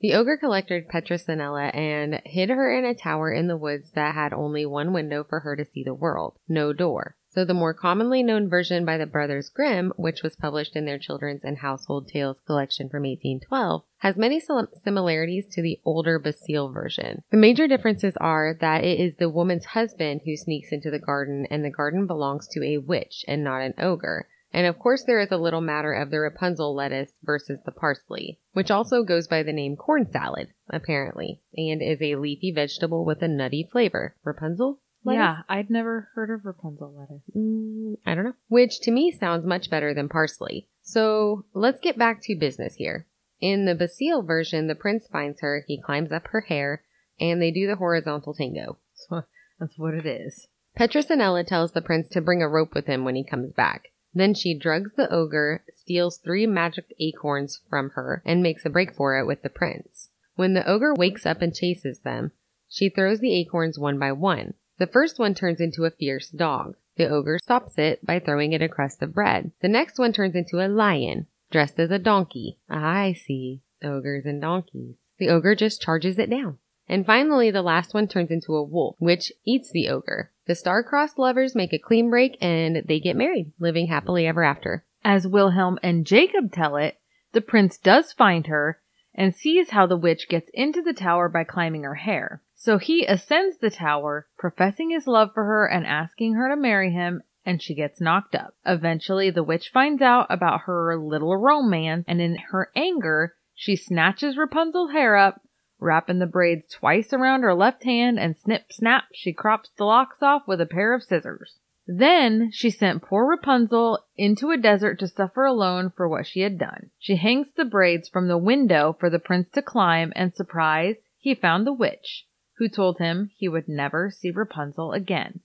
The 0.00 0.14
ogre 0.14 0.38
collected 0.38 0.88
Petronella 0.88 1.74
and 1.74 2.22
hid 2.24 2.48
her 2.48 2.72
in 2.72 2.84
a 2.84 2.94
tower 2.94 3.30
in 3.30 3.48
the 3.48 3.56
woods 3.56 3.90
that 3.90 4.14
had 4.14 4.32
only 4.32 4.64
one 4.64 4.92
window 4.92 5.24
for 5.24 5.40
her 5.40 5.56
to 5.56 5.66
see 5.66 5.82
the 5.82 5.92
world, 5.92 6.38
no 6.48 6.72
door. 6.72 7.16
So 7.34 7.46
the 7.46 7.54
more 7.54 7.72
commonly 7.72 8.22
known 8.22 8.50
version 8.50 8.84
by 8.84 8.98
the 8.98 9.06
Brothers 9.06 9.48
Grimm, 9.48 9.94
which 9.96 10.22
was 10.22 10.36
published 10.36 10.76
in 10.76 10.84
their 10.84 10.98
Children's 10.98 11.44
and 11.44 11.56
Household 11.56 12.06
Tales 12.08 12.36
collection 12.46 12.90
from 12.90 13.04
1812, 13.04 13.84
has 13.98 14.18
many 14.18 14.38
similarities 14.38 15.46
to 15.52 15.62
the 15.62 15.80
older 15.82 16.18
Basile 16.18 16.70
version. 16.70 17.22
The 17.30 17.38
major 17.38 17.66
differences 17.66 18.18
are 18.18 18.54
that 18.60 18.84
it 18.84 19.00
is 19.00 19.16
the 19.16 19.30
woman's 19.30 19.64
husband 19.64 20.20
who 20.26 20.36
sneaks 20.36 20.72
into 20.72 20.90
the 20.90 20.98
garden 20.98 21.46
and 21.50 21.64
the 21.64 21.70
garden 21.70 22.06
belongs 22.06 22.48
to 22.48 22.62
a 22.62 22.76
witch 22.76 23.24
and 23.26 23.42
not 23.42 23.62
an 23.62 23.74
ogre. 23.78 24.28
And 24.52 24.66
of 24.66 24.78
course, 24.78 25.04
there 25.04 25.20
is 25.20 25.30
a 25.30 25.38
little 25.38 25.62
matter 25.62 25.94
of 25.94 26.10
the 26.10 26.20
Rapunzel 26.20 26.74
lettuce 26.74 27.16
versus 27.24 27.60
the 27.64 27.72
parsley, 27.72 28.40
which 28.52 28.70
also 28.70 29.04
goes 29.04 29.26
by 29.26 29.42
the 29.42 29.54
name 29.54 29.76
corn 29.76 30.10
salad, 30.10 30.48
apparently, 30.68 31.40
and 31.56 31.80
is 31.80 32.02
a 32.02 32.16
leafy 32.16 32.52
vegetable 32.52 33.06
with 33.06 33.22
a 33.22 33.28
nutty 33.28 33.66
flavor. 33.72 34.16
Rapunzel? 34.22 34.80
Lettuce? 35.04 35.20
Yeah, 35.20 35.36
I'd 35.48 35.70
never 35.70 36.08
heard 36.14 36.30
of 36.30 36.44
Rapunzel 36.44 36.94
lettuce. 36.96 37.22
Mm, 37.36 37.96
I 38.06 38.14
don't 38.14 38.24
know. 38.24 38.34
Which 38.48 38.80
to 38.80 38.90
me 38.90 39.10
sounds 39.10 39.46
much 39.46 39.70
better 39.70 39.94
than 39.94 40.08
parsley. 40.08 40.68
So 40.82 41.44
let's 41.54 41.80
get 41.80 41.98
back 41.98 42.22
to 42.22 42.34
business 42.34 42.74
here. 42.76 43.06
In 43.40 43.64
the 43.64 43.74
Basile 43.74 44.22
version, 44.22 44.68
the 44.68 44.74
prince 44.74 45.06
finds 45.08 45.40
her, 45.40 45.64
he 45.66 45.80
climbs 45.80 46.12
up 46.12 46.28
her 46.28 46.42
hair, 46.42 46.82
and 47.20 47.42
they 47.42 47.50
do 47.50 47.66
the 47.66 47.76
horizontal 47.76 48.34
tango. 48.34 48.78
So 48.94 49.22
that's 49.60 49.78
what 49.78 49.94
it 49.94 50.06
is. 50.06 50.46
Petronella 50.78 51.46
tells 51.46 51.72
the 51.72 51.82
prince 51.82 52.08
to 52.10 52.20
bring 52.20 52.42
a 52.42 52.48
rope 52.48 52.74
with 52.74 52.86
him 52.86 53.04
when 53.04 53.14
he 53.14 53.24
comes 53.24 53.52
back. 53.52 53.88
Then 54.14 54.34
she 54.34 54.58
drugs 54.58 54.92
the 54.96 55.10
ogre, 55.12 55.64
steals 55.74 56.18
three 56.18 56.46
magic 56.46 56.94
acorns 57.00 57.60
from 57.68 57.90
her, 57.90 58.22
and 58.24 58.42
makes 58.42 58.64
a 58.64 58.70
break 58.70 58.94
for 58.94 59.18
it 59.18 59.26
with 59.26 59.42
the 59.42 59.50
prince. 59.50 60.10
When 60.34 60.54
the 60.54 60.68
ogre 60.68 60.94
wakes 60.94 61.26
up 61.26 61.42
and 61.42 61.54
chases 61.54 62.00
them, 62.00 62.32
she 62.68 62.88
throws 62.88 63.20
the 63.20 63.34
acorns 63.34 63.78
one 63.78 63.98
by 63.98 64.12
one. 64.12 64.54
The 64.82 64.88
first 64.88 65.20
one 65.20 65.34
turns 65.34 65.60
into 65.60 65.84
a 65.84 65.92
fierce 65.92 66.28
dog. 66.28 66.74
The 66.96 67.08
ogre 67.08 67.38
stops 67.38 67.78
it 67.78 68.04
by 68.04 68.18
throwing 68.18 68.52
it 68.52 68.62
a 68.62 68.68
crust 68.68 69.00
of 69.00 69.14
bread. 69.14 69.52
The 69.60 69.68
next 69.68 69.96
one 69.96 70.12
turns 70.12 70.34
into 70.34 70.56
a 70.56 70.66
lion, 70.66 71.28
dressed 71.52 71.78
as 71.78 71.92
a 71.92 72.00
donkey. 72.00 72.58
Ah, 72.68 73.02
I 73.02 73.12
see. 73.12 73.62
Ogres 73.84 74.26
and 74.26 74.40
donkeys. 74.40 74.96
The 75.18 75.28
ogre 75.28 75.54
just 75.54 75.80
charges 75.80 76.18
it 76.18 76.28
down. 76.28 76.58
And 76.88 77.06
finally, 77.06 77.52
the 77.52 77.62
last 77.62 77.94
one 77.94 78.08
turns 78.08 78.32
into 78.32 78.56
a 78.56 78.64
wolf, 78.64 78.96
which 78.98 79.30
eats 79.44 79.70
the 79.70 79.88
ogre. 79.88 80.32
The 80.46 80.56
star-crossed 80.56 81.16
lovers 81.16 81.54
make 81.54 81.72
a 81.72 81.78
clean 81.78 82.10
break 82.10 82.36
and 82.40 82.82
they 82.84 82.98
get 82.98 83.14
married, 83.14 83.52
living 83.60 83.86
happily 83.86 84.26
ever 84.26 84.42
after. 84.42 84.84
As 85.04 85.28
Wilhelm 85.28 85.78
and 85.84 86.04
Jacob 86.04 86.50
tell 86.50 86.74
it, 86.74 86.98
the 87.30 87.40
prince 87.40 87.78
does 87.78 88.12
find 88.12 88.48
her 88.48 88.80
and 89.14 89.32
sees 89.32 89.70
how 89.70 89.86
the 89.86 89.96
witch 89.96 90.28
gets 90.28 90.50
into 90.52 90.82
the 90.82 90.92
tower 90.92 91.28
by 91.28 91.44
climbing 91.44 91.84
her 91.84 91.94
hair. 91.94 92.42
So 92.64 92.78
he 92.78 93.04
ascends 93.06 93.58
the 93.58 93.70
tower, 93.70 94.28
professing 94.38 94.90
his 94.90 95.08
love 95.08 95.34
for 95.34 95.42
her 95.42 95.66
and 95.66 95.84
asking 95.84 96.34
her 96.34 96.48
to 96.48 96.54
marry 96.54 96.92
him, 96.92 97.22
and 97.44 97.60
she 97.60 97.74
gets 97.74 98.00
knocked 98.00 98.36
up. 98.36 98.54
Eventually, 98.64 99.30
the 99.30 99.42
witch 99.42 99.70
finds 99.70 100.00
out 100.00 100.28
about 100.30 100.60
her 100.66 100.96
little 100.96 101.36
romance, 101.36 102.04
and 102.06 102.20
in 102.20 102.36
her 102.52 102.70
anger, 102.76 103.34
she 103.52 103.74
snatches 103.74 104.36
Rapunzel's 104.36 104.92
hair 104.92 105.16
up, 105.16 105.40
wrapping 105.80 106.20
the 106.20 106.26
braids 106.26 106.72
twice 106.72 107.12
around 107.12 107.42
her 107.42 107.52
left 107.52 107.82
hand, 107.82 108.20
and 108.20 108.36
snip 108.36 108.72
snap, 108.72 109.06
she 109.12 109.32
crops 109.32 109.70
the 109.76 109.84
locks 109.84 110.22
off 110.22 110.46
with 110.46 110.60
a 110.60 110.64
pair 110.64 110.94
of 110.94 111.02
scissors. 111.02 111.58
Then 111.88 112.52
she 112.52 112.70
sent 112.70 113.02
poor 113.02 113.26
Rapunzel 113.26 113.98
into 114.16 114.52
a 114.52 114.56
desert 114.56 115.00
to 115.00 115.08
suffer 115.08 115.44
alone 115.44 115.90
for 115.96 116.08
what 116.08 116.28
she 116.28 116.42
had 116.42 116.58
done. 116.58 116.90
She 117.00 117.16
hangs 117.16 117.50
the 117.56 117.64
braids 117.64 118.08
from 118.08 118.28
the 118.28 118.38
window 118.38 118.96
for 119.00 119.10
the 119.10 119.18
prince 119.18 119.48
to 119.54 119.62
climb, 119.62 120.12
and 120.14 120.32
surprise, 120.32 120.94
he 121.18 121.34
found 121.34 121.66
the 121.66 121.72
witch, 121.72 122.24
who 122.58 122.68
told 122.68 122.98
him 122.98 123.30
he 123.36 123.48
would 123.48 123.68
never 123.68 124.10
see 124.10 124.30
Rapunzel 124.30 124.92
again. 124.92 125.40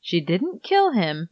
She 0.00 0.20
didn't 0.20 0.62
kill 0.62 0.92
him, 0.92 1.28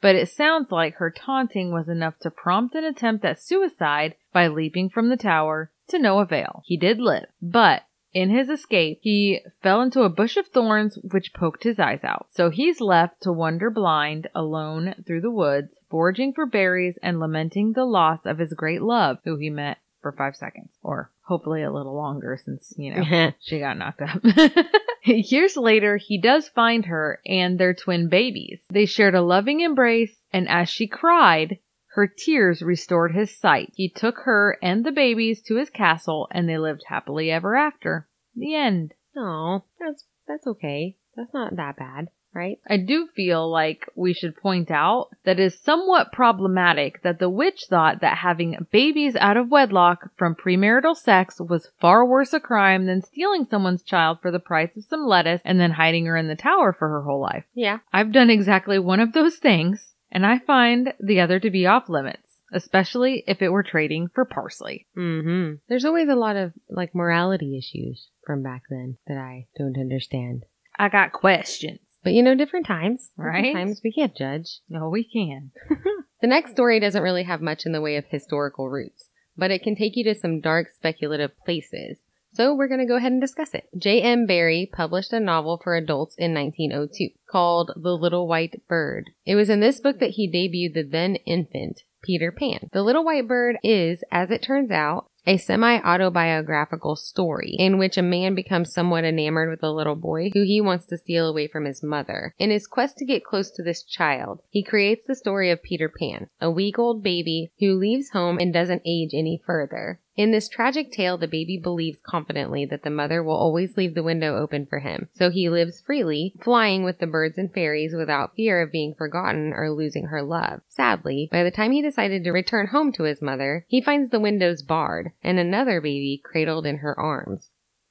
but 0.00 0.14
it 0.14 0.28
sounds 0.28 0.70
like 0.70 0.96
her 0.96 1.10
taunting 1.10 1.72
was 1.72 1.88
enough 1.88 2.18
to 2.20 2.30
prompt 2.30 2.74
an 2.74 2.84
attempt 2.84 3.24
at 3.24 3.40
suicide 3.40 4.14
by 4.32 4.48
leaping 4.48 4.88
from 4.90 5.08
the 5.08 5.16
tower 5.16 5.70
to 5.88 5.98
no 5.98 6.20
avail. 6.20 6.62
He 6.64 6.76
did 6.76 6.98
live, 6.98 7.26
but 7.40 7.84
in 8.12 8.30
his 8.30 8.48
escape, 8.48 9.00
he 9.02 9.40
fell 9.62 9.82
into 9.82 10.02
a 10.02 10.08
bush 10.08 10.38
of 10.38 10.46
thorns 10.46 10.98
which 11.02 11.34
poked 11.34 11.64
his 11.64 11.78
eyes 11.78 12.02
out. 12.02 12.28
So 12.30 12.48
he's 12.48 12.80
left 12.80 13.20
to 13.22 13.32
wander 13.32 13.68
blind, 13.68 14.28
alone 14.34 14.94
through 15.06 15.20
the 15.20 15.30
woods, 15.30 15.74
foraging 15.90 16.32
for 16.32 16.46
berries 16.46 16.98
and 17.02 17.20
lamenting 17.20 17.72
the 17.72 17.84
loss 17.84 18.24
of 18.24 18.38
his 18.38 18.54
great 18.54 18.80
love, 18.80 19.18
who 19.24 19.36
he 19.36 19.50
met 19.50 19.78
for 20.06 20.12
five 20.12 20.36
seconds. 20.36 20.70
Or 20.84 21.10
hopefully 21.22 21.64
a 21.64 21.72
little 21.72 21.96
longer 21.96 22.38
since, 22.44 22.72
you 22.76 22.94
know, 22.94 23.32
she 23.40 23.58
got 23.58 23.76
knocked 23.76 24.02
up. 24.02 24.22
Years 25.04 25.56
later, 25.56 25.96
he 25.96 26.20
does 26.20 26.48
find 26.48 26.86
her 26.86 27.20
and 27.26 27.58
their 27.58 27.74
twin 27.74 28.08
babies. 28.08 28.60
They 28.70 28.86
shared 28.86 29.16
a 29.16 29.22
loving 29.22 29.60
embrace, 29.60 30.16
and 30.32 30.48
as 30.48 30.68
she 30.68 30.86
cried, 30.86 31.58
her 31.94 32.06
tears 32.06 32.62
restored 32.62 33.14
his 33.16 33.36
sight. 33.36 33.72
He 33.74 33.88
took 33.88 34.18
her 34.20 34.58
and 34.62 34.84
the 34.84 34.92
babies 34.92 35.42
to 35.42 35.56
his 35.56 35.70
castle, 35.70 36.28
and 36.30 36.48
they 36.48 36.58
lived 36.58 36.84
happily 36.86 37.32
ever 37.32 37.56
after. 37.56 38.06
The 38.36 38.54
end. 38.54 38.94
Oh, 39.16 39.64
that's 39.80 40.04
that's 40.28 40.46
okay. 40.46 40.98
That's 41.16 41.34
not 41.34 41.56
that 41.56 41.76
bad, 41.76 42.10
right? 42.36 42.60
I 42.68 42.76
do 42.76 43.08
feel 43.16 43.50
like 43.50 43.88
we 43.96 44.12
should 44.12 44.36
point 44.36 44.70
out 44.70 45.08
that 45.24 45.40
it 45.40 45.46
is 45.46 45.58
somewhat 45.58 46.12
problematic 46.12 47.02
that 47.02 47.18
the 47.18 47.30
witch 47.30 47.64
thought 47.68 48.02
that 48.02 48.18
having 48.18 48.66
babies 48.70 49.16
out 49.16 49.36
of 49.36 49.50
wedlock 49.50 50.10
from 50.16 50.34
premarital 50.34 50.94
sex 50.94 51.40
was 51.40 51.70
far 51.80 52.04
worse 52.04 52.32
a 52.34 52.40
crime 52.40 52.86
than 52.86 53.02
stealing 53.02 53.46
someone's 53.50 53.82
child 53.82 54.18
for 54.20 54.30
the 54.30 54.38
price 54.38 54.76
of 54.76 54.84
some 54.84 55.06
lettuce 55.06 55.40
and 55.44 55.58
then 55.58 55.72
hiding 55.72 56.04
her 56.06 56.16
in 56.16 56.28
the 56.28 56.36
tower 56.36 56.72
for 56.72 56.88
her 56.88 57.02
whole 57.02 57.20
life. 57.20 57.44
Yeah. 57.54 57.78
I've 57.92 58.12
done 58.12 58.30
exactly 58.30 58.78
one 58.78 59.00
of 59.00 59.14
those 59.14 59.36
things, 59.36 59.94
and 60.12 60.26
I 60.26 60.38
find 60.38 60.92
the 61.00 61.20
other 61.20 61.40
to 61.40 61.50
be 61.50 61.66
off 61.66 61.88
limits, 61.88 62.42
especially 62.52 63.24
if 63.26 63.40
it 63.40 63.48
were 63.48 63.62
trading 63.62 64.08
for 64.14 64.26
parsley. 64.26 64.86
Mm-hmm. 64.96 65.54
There's 65.68 65.84
always 65.86 66.08
a 66.08 66.14
lot 66.14 66.36
of 66.36 66.52
like 66.68 66.94
morality 66.94 67.56
issues 67.56 68.08
from 68.26 68.42
back 68.42 68.64
then 68.68 68.98
that 69.06 69.16
I 69.16 69.46
don't 69.56 69.78
understand. 69.78 70.44
I 70.78 70.90
got 70.90 71.12
questions. 71.12 71.80
But 72.06 72.12
you 72.12 72.22
know, 72.22 72.36
different 72.36 72.66
times. 72.66 73.08
Different 73.16 73.34
Right? 73.34 73.52
times 73.52 73.80
we 73.82 73.90
can't 73.90 74.16
judge. 74.16 74.60
No, 74.68 74.88
we 74.88 75.02
can. 75.02 75.50
The 76.22 76.28
next 76.28 76.52
story 76.52 76.78
doesn't 76.78 77.02
really 77.02 77.24
have 77.24 77.42
much 77.42 77.66
in 77.66 77.72
the 77.72 77.80
way 77.80 77.96
of 77.96 78.04
historical 78.06 78.70
roots, 78.70 79.10
but 79.36 79.50
it 79.50 79.62
can 79.62 79.74
take 79.74 79.96
you 79.96 80.04
to 80.04 80.14
some 80.14 80.40
dark 80.40 80.68
speculative 80.70 81.32
places. 81.44 81.98
So 82.32 82.54
we're 82.54 82.68
going 82.68 82.80
to 82.80 82.86
go 82.86 82.96
ahead 82.96 83.10
and 83.12 83.20
discuss 83.20 83.54
it. 83.54 83.68
J.M. 83.76 84.24
Barrie 84.24 84.70
published 84.72 85.12
a 85.12 85.20
novel 85.20 85.60
for 85.62 85.74
adults 85.76 86.14
in 86.16 86.32
1902 86.32 87.08
called 87.30 87.72
The 87.76 87.92
Little 87.96 88.28
White 88.28 88.62
Bird. 88.68 89.10
It 89.26 89.34
was 89.34 89.50
in 89.50 89.60
this 89.60 89.80
book 89.80 89.98
that 89.98 90.10
he 90.10 90.30
debuted 90.30 90.74
the 90.74 90.88
then 90.88 91.16
infant 91.26 91.82
Peter 92.02 92.30
Pan. 92.32 92.70
The 92.72 92.82
Little 92.82 93.04
White 93.04 93.28
Bird 93.28 93.58
is, 93.62 94.04
as 94.10 94.30
it 94.30 94.42
turns 94.42 94.70
out, 94.70 95.10
a 95.26 95.36
semi-autobiographical 95.36 96.96
story 96.96 97.56
in 97.58 97.78
which 97.78 97.96
a 97.96 98.02
man 98.02 98.34
becomes 98.34 98.72
somewhat 98.72 99.04
enamored 99.04 99.50
with 99.50 99.62
a 99.62 99.72
little 99.72 99.96
boy 99.96 100.30
who 100.32 100.42
he 100.42 100.60
wants 100.60 100.86
to 100.86 100.96
steal 100.96 101.28
away 101.28 101.48
from 101.48 101.64
his 101.64 101.82
mother. 101.82 102.34
In 102.38 102.50
his 102.50 102.66
quest 102.66 102.96
to 102.98 103.04
get 103.04 103.24
close 103.24 103.50
to 103.52 103.62
this 103.62 103.82
child, 103.82 104.40
he 104.48 104.62
creates 104.62 105.06
the 105.06 105.14
story 105.14 105.50
of 105.50 105.62
Peter 105.62 105.88
Pan, 105.88 106.28
a 106.40 106.50
week-old 106.50 107.02
baby 107.02 107.50
who 107.58 107.78
leaves 107.78 108.10
home 108.10 108.38
and 108.38 108.52
doesn't 108.52 108.82
age 108.86 109.10
any 109.12 109.42
further. 109.44 110.00
In 110.16 110.30
this 110.30 110.48
tragic 110.48 110.90
tale, 110.90 111.18
the 111.18 111.28
baby 111.28 111.58
believes 111.58 112.00
confidently 112.00 112.64
that 112.64 112.82
the 112.82 112.90
mother 112.90 113.22
will 113.22 113.36
always 113.36 113.76
leave 113.76 113.94
the 113.94 114.02
window 114.02 114.36
open 114.38 114.64
for 114.64 114.78
him, 114.78 115.10
so 115.12 115.28
he 115.28 115.50
lives 115.50 115.82
freely, 115.82 116.34
flying 116.42 116.84
with 116.84 117.00
the 117.00 117.06
birds 117.06 117.36
and 117.36 117.52
fairies 117.52 117.94
without 117.94 118.34
fear 118.34 118.62
of 118.62 118.72
being 118.72 118.94
forgotten 118.94 119.52
or 119.52 119.70
losing 119.70 120.06
her 120.06 120.22
love. 120.22 120.62
Sadly, 120.68 121.28
by 121.30 121.44
the 121.44 121.50
time 121.50 121.72
he 121.72 121.82
decided 121.82 122.24
to 122.24 122.32
return 122.32 122.68
home 122.68 122.92
to 122.92 123.02
his 123.02 123.20
mother, 123.20 123.66
he 123.68 123.82
finds 123.82 124.10
the 124.10 124.18
windows 124.18 124.62
barred 124.62 125.12
and 125.22 125.38
another 125.38 125.82
baby 125.82 126.18
cradled 126.24 126.64
in 126.64 126.78
her 126.78 126.98
arms. 126.98 127.50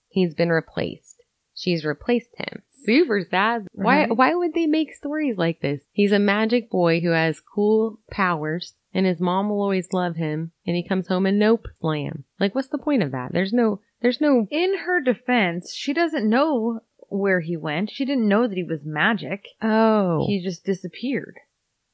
He's 0.09 0.33
been 0.33 0.49
replaced. 0.49 1.21
She's 1.53 1.85
replaced 1.85 2.35
him. 2.37 2.63
Super 2.71 3.23
sad. 3.23 3.67
Why 3.71 4.07
why 4.07 4.35
would 4.35 4.53
they 4.53 4.67
make 4.67 4.93
stories 4.93 5.37
like 5.37 5.61
this? 5.61 5.81
He's 5.91 6.11
a 6.11 6.19
magic 6.19 6.69
boy 6.69 6.99
who 6.99 7.09
has 7.09 7.39
cool 7.39 7.99
powers 8.11 8.73
and 8.95 9.05
his 9.05 9.19
mom 9.19 9.49
will 9.49 9.61
always 9.61 9.91
love 9.91 10.15
him 10.15 10.53
and 10.65 10.75
he 10.75 10.87
comes 10.87 11.07
home 11.07 11.25
and 11.25 11.37
nope 11.37 11.67
slam. 11.79 12.23
Like 12.39 12.55
what's 12.55 12.69
the 12.69 12.79
point 12.79 13.03
of 13.03 13.11
that? 13.11 13.33
There's 13.33 13.53
no 13.53 13.81
there's 14.01 14.21
no 14.21 14.47
In 14.49 14.79
her 14.85 15.01
defense, 15.01 15.73
she 15.75 15.93
doesn't 15.93 16.27
know 16.27 16.79
where 17.09 17.41
he 17.41 17.57
went. 17.57 17.91
She 17.91 18.05
didn't 18.05 18.27
know 18.27 18.47
that 18.47 18.57
he 18.57 18.63
was 18.63 18.85
magic. 18.85 19.45
Oh 19.61 20.25
He 20.25 20.41
just 20.41 20.65
disappeared. 20.65 21.35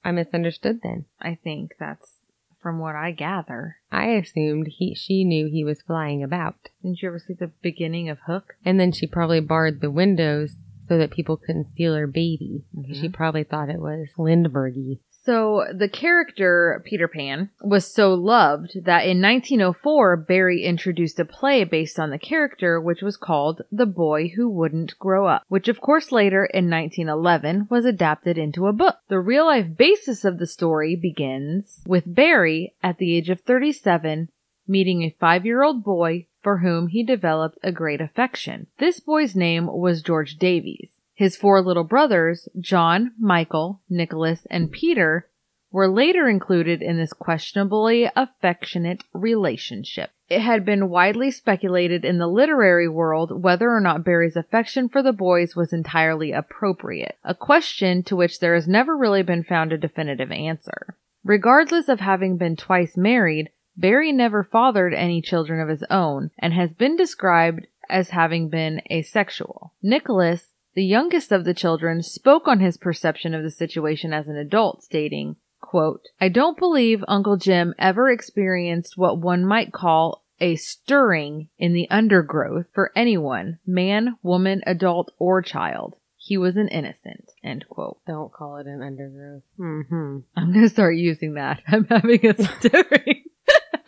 I 0.04 0.12
misunderstood 0.12 0.80
then. 0.84 1.06
I 1.20 1.38
think 1.44 1.72
that's 1.80 2.22
from 2.62 2.80
what 2.80 2.96
I 2.96 3.12
gather. 3.12 3.78
I 3.92 4.10
assumed 4.12 4.68
he 4.70 4.94
she 4.96 5.24
knew 5.24 5.50
he 5.50 5.64
was 5.64 5.82
flying 5.82 6.24
about. 6.24 6.56
Didn't 6.84 7.02
you 7.02 7.10
ever 7.10 7.20
see 7.20 7.34
the 7.34 7.52
beginning 7.62 8.10
of 8.10 8.20
Hook? 8.28 8.54
And 8.64 8.80
then 8.80 8.92
she 8.92 9.08
probably 9.08 9.40
barred 9.40 9.82
the 9.82 9.92
windows 9.92 10.56
so 10.88 10.98
that 10.98 11.12
people 11.12 11.38
couldn't 11.38 11.72
steal 11.72 11.96
her 11.96 12.06
baby. 12.06 12.66
Mm-hmm. 12.78 12.94
She 12.94 13.10
probably 13.10 13.44
thought 13.44 13.70
it 13.70 13.80
was 13.80 14.10
Lindberghy. 14.18 15.00
So 15.24 15.66
the 15.72 15.88
character 15.88 16.82
Peter 16.84 17.08
Pan 17.08 17.52
was 17.62 17.86
so 17.86 18.14
loved 18.14 18.86
that 18.86 19.06
in 19.06 19.22
1904 19.22 20.18
Barrie 20.18 20.64
introduced 20.64 21.20
a 21.20 21.26
play 21.26 21.64
based 21.64 22.00
on 22.00 22.10
the 22.10 22.18
character 22.18 22.82
which 22.82 23.04
was 23.04 23.18
called 23.18 23.62
The 23.72 23.86
Boy 23.86 24.30
Who 24.36 24.50
Wouldn't 24.50 24.98
Grow 24.98 25.28
Up, 25.28 25.44
which 25.48 25.68
of 25.68 25.80
course 25.80 26.12
later 26.12 26.46
in 26.46 26.72
1911 26.72 27.68
was 27.70 27.86
adapted 27.86 28.40
into 28.40 28.66
a 28.66 28.74
book. 28.74 28.98
The 29.10 29.20
real 29.20 29.46
life 29.46 29.78
basis 29.78 30.26
of 30.26 30.40
the 30.40 30.48
story 30.48 30.96
begins 30.96 31.84
with 31.86 32.16
Barrie 32.16 32.74
at 32.82 32.98
the 32.98 33.16
age 33.16 33.30
of 33.30 33.42
37 33.42 34.30
meeting 34.68 35.04
a 35.04 35.16
5-year-old 35.24 35.84
boy 35.84 36.28
for 36.42 36.60
whom 36.60 36.88
he 36.88 37.04
developed 37.04 37.60
a 37.62 37.72
great 37.72 38.02
affection. 38.02 38.68
This 38.80 39.00
boy's 39.00 39.36
name 39.36 39.68
was 39.68 40.02
George 40.02 40.38
Davies. 40.38 41.01
His 41.22 41.36
four 41.36 41.62
little 41.62 41.84
brothers, 41.84 42.50
John, 42.60 43.12
Michael, 43.20 43.84
Nicholas, 43.88 44.48
and 44.50 44.72
Peter, 44.72 45.30
were 45.72 45.88
later 45.88 46.28
included 46.28 46.82
in 46.82 46.98
this 46.98 47.14
questionably 47.14 48.10
affectionate 48.16 49.04
relationship. 49.14 50.10
It 50.30 50.40
had 50.40 50.66
been 50.66 50.90
widely 50.90 51.30
speculated 51.30 52.04
in 52.04 52.18
the 52.18 52.26
literary 52.26 52.88
world 52.88 53.44
whether 53.44 53.70
or 53.70 53.80
not 53.80 54.04
Barrie's 54.04 54.36
affection 54.36 54.90
for 54.90 55.04
the 55.04 55.14
boys 55.14 55.56
was 55.56 55.72
entirely 55.72 56.32
appropriate, 56.32 57.20
a 57.24 57.36
question 57.36 58.02
to 58.06 58.16
which 58.16 58.40
there 58.40 58.56
has 58.56 58.68
never 58.68 58.98
really 58.98 59.22
been 59.22 59.44
found 59.44 59.72
a 59.72 59.78
definitive 59.78 60.32
answer. 60.32 60.96
Regardless 61.24 61.88
of 61.88 62.00
having 62.00 62.38
been 62.38 62.56
twice 62.56 62.98
married, 62.98 63.52
Barrie 63.78 64.12
never 64.12 64.44
fathered 64.44 64.96
any 64.96 65.22
children 65.22 65.62
of 65.62 65.70
his 65.70 65.84
own 65.88 66.32
and 66.40 66.52
has 66.54 66.74
been 66.74 66.96
described 66.96 67.68
as 67.92 68.10
having 68.10 68.50
been 68.50 68.82
asexual. 68.90 69.74
Nicholas 69.84 70.48
the 70.74 70.84
youngest 70.84 71.32
of 71.32 71.44
the 71.44 71.54
children 71.54 72.02
spoke 72.02 72.48
on 72.48 72.60
his 72.60 72.78
perception 72.78 73.34
of 73.34 73.44
the 73.44 73.52
situation 73.52 74.14
as 74.14 74.28
an 74.28 74.38
adult, 74.38 74.84
stating, 74.84 75.36
quote, 75.60 76.08
I 76.20 76.30
don't 76.30 76.58
believe 76.58 77.04
Uncle 77.08 77.38
Jim 77.38 77.74
ever 77.78 78.10
experienced 78.10 78.98
what 78.98 79.20
one 79.20 79.46
might 79.46 79.72
call 79.72 80.24
a 80.40 80.56
stirring 80.56 81.50
in 81.60 81.74
the 81.74 81.90
undergrowth 81.90 82.66
for 82.74 82.92
anyone, 82.96 83.60
man, 83.66 84.18
woman, 84.24 84.62
adult, 84.66 85.12
or 85.20 85.42
child. 85.42 85.96
He 86.18 86.38
was 86.38 86.56
an 86.56 86.68
innocent. 86.68 87.32
End 87.44 87.66
quote. 87.70 87.98
Don't 88.06 88.32
call 88.32 88.58
it 88.58 88.68
an 88.68 88.82
undergrowth. 88.82 89.44
Mm-hmm. 89.60 90.18
I'm 90.36 90.54
gonna 90.54 90.70
start 90.70 90.96
using 90.96 91.36
that. 91.36 91.62
I'm 91.68 91.86
having 91.86 92.26
a 92.26 92.36
stirring. 92.36 93.24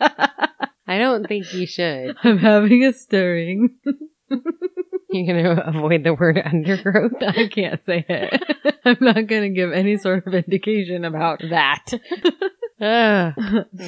I 0.86 0.98
don't 0.98 1.26
think 1.26 1.52
you 1.54 1.66
should. 1.66 2.16
I'm 2.24 2.38
having 2.38 2.84
a 2.84 2.92
stirring. 2.92 3.76
You're 5.16 5.32
going 5.32 5.56
to 5.56 5.68
avoid 5.68 6.02
the 6.02 6.12
word 6.12 6.42
undergrowth. 6.44 7.12
I 7.20 7.46
can't 7.46 7.84
say 7.86 8.04
it. 8.08 8.42
I'm 8.84 8.96
not 9.00 9.28
gonna 9.28 9.50
give 9.50 9.72
any 9.72 9.96
sort 9.96 10.26
of 10.26 10.34
indication 10.34 11.04
about 11.04 11.40
that. 11.50 11.84
Ugh. 11.92 12.32
Ah. 12.80 13.32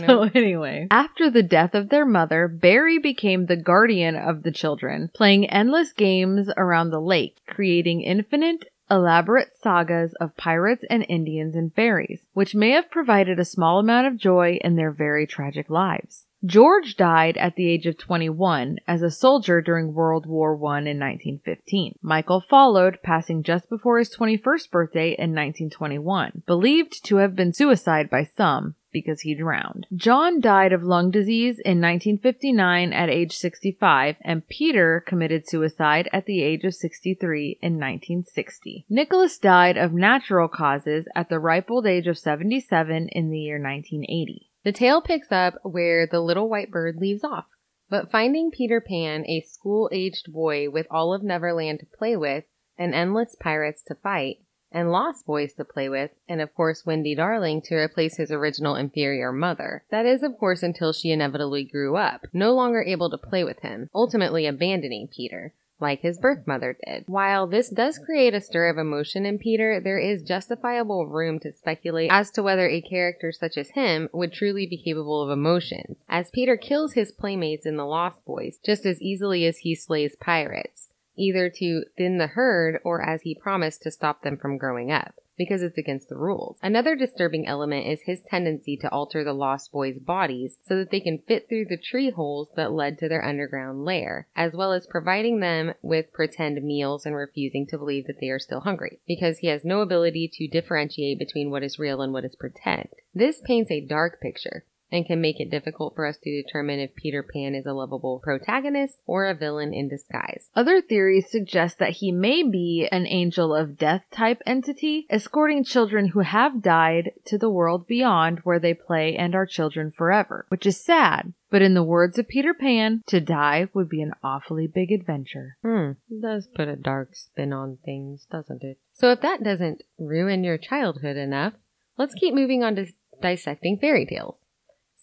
So 0.07 0.23
anyway, 0.33 0.87
after 0.93 1.29
the 1.29 1.43
death 1.43 1.75
of 1.75 1.89
their 1.89 2.07
mother, 2.07 2.47
Barrie 2.47 3.01
became 3.01 3.47
the 3.47 3.57
guardian 3.57 4.15
of 4.15 4.45
the 4.45 4.53
children, 4.53 5.11
playing 5.13 5.51
endless 5.51 5.93
games 5.93 6.49
around 6.57 6.91
the 6.91 7.01
lake, 7.01 7.37
creating 7.49 8.03
infinite 8.03 8.65
elaborate 8.89 9.53
sagas 9.61 10.15
of 10.21 10.37
pirates 10.37 10.85
and 10.89 11.05
Indians 11.09 11.57
and 11.57 11.75
fairies, 11.75 12.27
which 12.33 12.55
may 12.55 12.71
have 12.71 12.89
provided 12.89 13.41
a 13.41 13.45
small 13.45 13.81
amount 13.81 14.07
of 14.07 14.17
joy 14.17 14.59
in 14.63 14.77
their 14.77 14.93
very 14.93 15.27
tragic 15.27 15.69
lives. 15.69 16.26
George 16.45 16.97
died 16.97 17.37
at 17.39 17.57
the 17.57 17.69
age 17.69 17.87
of 17.87 17.97
21 17.97 18.79
as 18.87 19.03
a 19.03 19.11
soldier 19.11 19.63
during 19.63 19.95
World 19.95 20.27
War 20.27 20.53
I 20.53 20.79
in 20.81 21.01
1915. 21.01 21.99
Michael 22.03 22.41
followed, 22.41 22.99
passing 23.03 23.43
just 23.43 23.71
before 23.71 23.99
his 23.99 24.15
21st 24.15 24.71
birthday 24.71 25.09
in 25.09 25.35
1921, 25.35 26.43
believed 26.47 27.05
to 27.07 27.17
have 27.17 27.35
been 27.35 27.55
suicide 27.55 28.11
by 28.11 28.23
some, 28.23 28.75
because 28.93 29.21
he 29.21 29.35
drowned. 29.35 29.87
John 29.95 30.41
died 30.41 30.73
of 30.73 30.83
lung 30.83 31.11
disease 31.11 31.59
in 31.59 31.81
1959 31.81 32.93
at 32.93 33.11
age 33.11 33.37
65, 33.37 34.17
and 34.23 34.49
Peter 34.49 35.03
committed 35.07 35.49
suicide 35.49 36.09
at 36.13 36.27
the 36.27 36.43
age 36.43 36.65
of 36.65 36.75
63 36.75 37.59
in 37.61 37.75
1960. 37.75 38.87
Nicholas 38.89 39.39
died 39.39 39.77
of 39.77 39.93
natural 39.93 40.49
causes 40.49 41.07
at 41.15 41.29
the 41.29 41.39
ripe 41.39 41.71
old 41.71 41.87
age 41.87 42.07
of 42.07 42.17
77 42.17 43.09
in 43.09 43.31
the 43.31 43.39
year 43.39 43.61
1980. 43.61 44.46
The 44.67 44.73
tale 44.73 45.01
picks 45.01 45.31
up 45.31 45.61
where 45.63 46.09
the 46.09 46.19
little 46.19 46.49
white 46.49 46.73
bird 46.73 46.97
leaves 46.97 47.23
off. 47.23 47.47
But 47.89 48.11
finding 48.11 48.51
Peter 48.51 48.81
Pan, 48.81 49.25
a 49.29 49.41
school 49.43 49.89
aged 49.93 50.33
boy 50.33 50.71
with 50.71 50.89
all 50.91 51.15
of 51.15 51.23
Neverland 51.23 51.79
to 51.79 51.87
play 51.87 52.17
with, 52.17 52.43
and 52.77 52.93
endless 52.93 53.37
pirates 53.39 53.85
to 53.85 53.95
fight, 53.95 54.41
and 54.73 54.91
lost 54.91 55.25
boys 55.25 55.55
to 55.55 55.65
play 55.65 55.89
with, 55.89 56.11
and 56.29 56.41
of 56.41 56.53
course 56.53 56.85
Wendy 56.85 57.15
Darling 57.15 57.63
to 57.63 57.77
replace 57.77 58.17
his 58.17 58.33
original 58.33 58.75
inferior 58.75 59.31
mother. 59.31 59.85
That 59.93 60.05
is, 60.05 60.25
of 60.25 60.37
course, 60.37 60.65
until 60.65 60.93
she 60.93 61.13
inevitably 61.13 61.63
grew 61.63 61.95
up, 61.97 62.27
no 62.33 62.53
longer 62.53 62.83
able 62.83 63.09
to 63.11 63.19
play 63.19 63.45
with 63.45 63.61
him, 63.61 63.89
ultimately 63.95 64.47
abandoning 64.47 65.07
Peter. 65.07 65.55
Like 65.79 66.01
his 66.01 66.19
birth 66.19 66.47
mother 66.47 66.77
did. 66.87 67.05
While 67.07 67.47
this 67.47 67.69
does 67.69 67.99
create 67.99 68.35
a 68.35 68.41
stir 68.41 68.69
of 68.69 68.79
emotion 68.79 69.27
in 69.27 69.39
Peter, 69.39 69.79
there 69.79 69.99
is 69.99 70.23
justifiable 70.23 71.07
room 71.07 71.39
to 71.41 71.53
speculate 71.53 72.11
as 72.11 72.31
to 72.33 72.43
whether 72.43 72.67
a 72.67 72.81
character 72.81 73.31
such 73.33 73.59
as 73.59 73.71
him 73.71 74.09
would 74.13 74.33
truly 74.33 74.67
be 74.67 74.83
capable 74.83 75.23
of 75.23 75.31
emotions, 75.31 75.99
as 76.09 76.31
Peter 76.31 76.57
kills 76.57 76.95
his 76.95 77.13
playmates 77.13 77.67
in 77.67 77.77
The 77.77 77.85
Lost 77.85 78.25
Boys 78.25 78.59
just 78.65 78.87
as 78.87 79.03
easily 79.03 79.45
as 79.45 79.59
he 79.59 79.75
slays 79.75 80.17
pirates 80.17 80.89
either 81.17 81.49
to 81.49 81.85
thin 81.97 82.19
the 82.19 82.27
herd 82.29 82.79
or 82.85 83.03
as 83.03 83.23
he 83.23 83.35
promised 83.35 83.83
to 83.83 83.91
stop 83.91 84.23
them 84.23 84.37
from 84.37 84.59
growing 84.59 84.93
up 84.93 85.15
because 85.37 85.63
it's 85.63 85.79
against 85.79 86.09
the 86.09 86.17
rules. 86.17 86.59
Another 86.63 86.97
disturbing 86.97 87.47
element 87.47 87.87
is 87.87 88.03
his 88.03 88.23
tendency 88.23 88.77
to 88.79 88.91
alter 88.91 89.23
the 89.23 89.33
Lost 89.33 89.73
Boys' 89.73 89.99
bodies 89.99 90.59
so 90.67 90.77
that 90.77 90.91
they 90.91 91.01
can 91.01 91.23
fit 91.27 91.49
through 91.49 91.67
the 91.67 91.77
tree 91.77 92.11
holes 92.11 92.49
that 92.57 92.73
led 92.73 92.99
to 92.99 93.09
their 93.09 93.25
underground 93.25 93.85
lair, 93.85 94.27
as 94.35 94.55
well 94.55 94.73
as 94.73 94.87
providing 94.87 95.41
them 95.41 95.75
with 95.83 96.13
pretend 96.13 96.63
meals 96.63 97.07
and 97.07 97.15
refusing 97.15 97.67
to 97.67 97.79
believe 97.79 98.07
that 98.07 98.21
they 98.21 98.31
are 98.31 98.39
still 98.39 98.61
hungry, 98.61 99.01
because 99.07 99.39
he 99.39 99.49
has 99.49 99.65
no 99.65 99.81
ability 99.81 100.31
to 100.33 100.49
differentiate 100.49 101.19
between 101.19 101.51
what 101.51 101.63
is 101.63 101.79
real 101.79 102.03
and 102.03 102.13
what 102.13 102.25
is 102.25 102.37
pretend. 102.37 102.89
This 103.15 103.41
paints 103.41 103.71
a 103.71 103.81
dark 103.81 104.21
picture 104.21 104.65
and 104.91 105.07
can 105.07 105.21
make 105.21 105.41
it 105.41 105.51
difficult 105.51 105.95
for 105.95 106.07
us 106.07 106.17
to 106.19 106.43
determine 106.43 106.79
if 106.79 106.95
Peter 106.95 107.23
Pan 107.23 107.55
is 107.55 107.67
a 107.67 107.73
lovable 107.73 108.21
protagonist 108.23 108.99
or 109.07 109.27
a 109.27 109.35
villain 109.35 109.75
in 109.75 109.89
disguise. 109.89 110.51
Other 110.55 110.81
theories 110.81 111.31
suggest 111.31 111.79
that 111.79 111.95
he 111.95 112.13
may 112.13 112.43
be 112.43 112.89
an 112.91 113.07
angel 113.07 113.55
of 113.55 113.77
death 113.77 114.05
type 114.11 114.41
entity, 114.47 115.07
escorting 115.11 115.65
children 115.65 116.09
who 116.09 116.21
have 116.21 116.63
died 116.63 117.13
to 117.27 117.39
the 117.39 117.51
world 117.51 117.87
beyond 117.87 118.41
where 118.41 118.61
they 118.61 118.75
play 118.75 119.17
and 119.17 119.35
are 119.35 119.47
children 119.47 119.91
forever, 119.91 120.47
which 120.49 120.67
is 120.67 120.81
sad. 120.81 121.33
But 121.51 121.63
in 121.63 121.75
the 121.75 121.83
words 121.83 122.19
of 122.19 122.29
Peter 122.29 122.55
Pan, 122.55 123.03
to 123.07 123.21
die 123.21 123.69
would 123.73 123.89
be 123.89 124.03
an 124.03 124.13
awfully 124.23 124.67
big 124.67 124.91
adventure. 124.91 125.57
Hmm, 125.63 125.93
it 126.11 126.21
does 126.21 126.49
put 126.49 126.69
a 126.69 126.77
dark 126.77 127.15
spin 127.15 127.53
on 127.53 127.79
things, 127.85 128.27
doesn't 128.31 128.63
it? 128.63 128.79
So 128.93 129.11
if 129.11 129.21
that 129.21 129.43
doesn't 129.43 129.83
ruin 129.99 130.43
your 130.43 130.59
childhood 130.59 131.17
enough, 131.17 131.55
let's 131.97 132.15
keep 132.15 132.35
moving 132.35 132.65
on 132.65 132.77
to 132.77 132.87
dissecting 133.21 133.79
fairy 133.79 134.07
tales. 134.07 134.37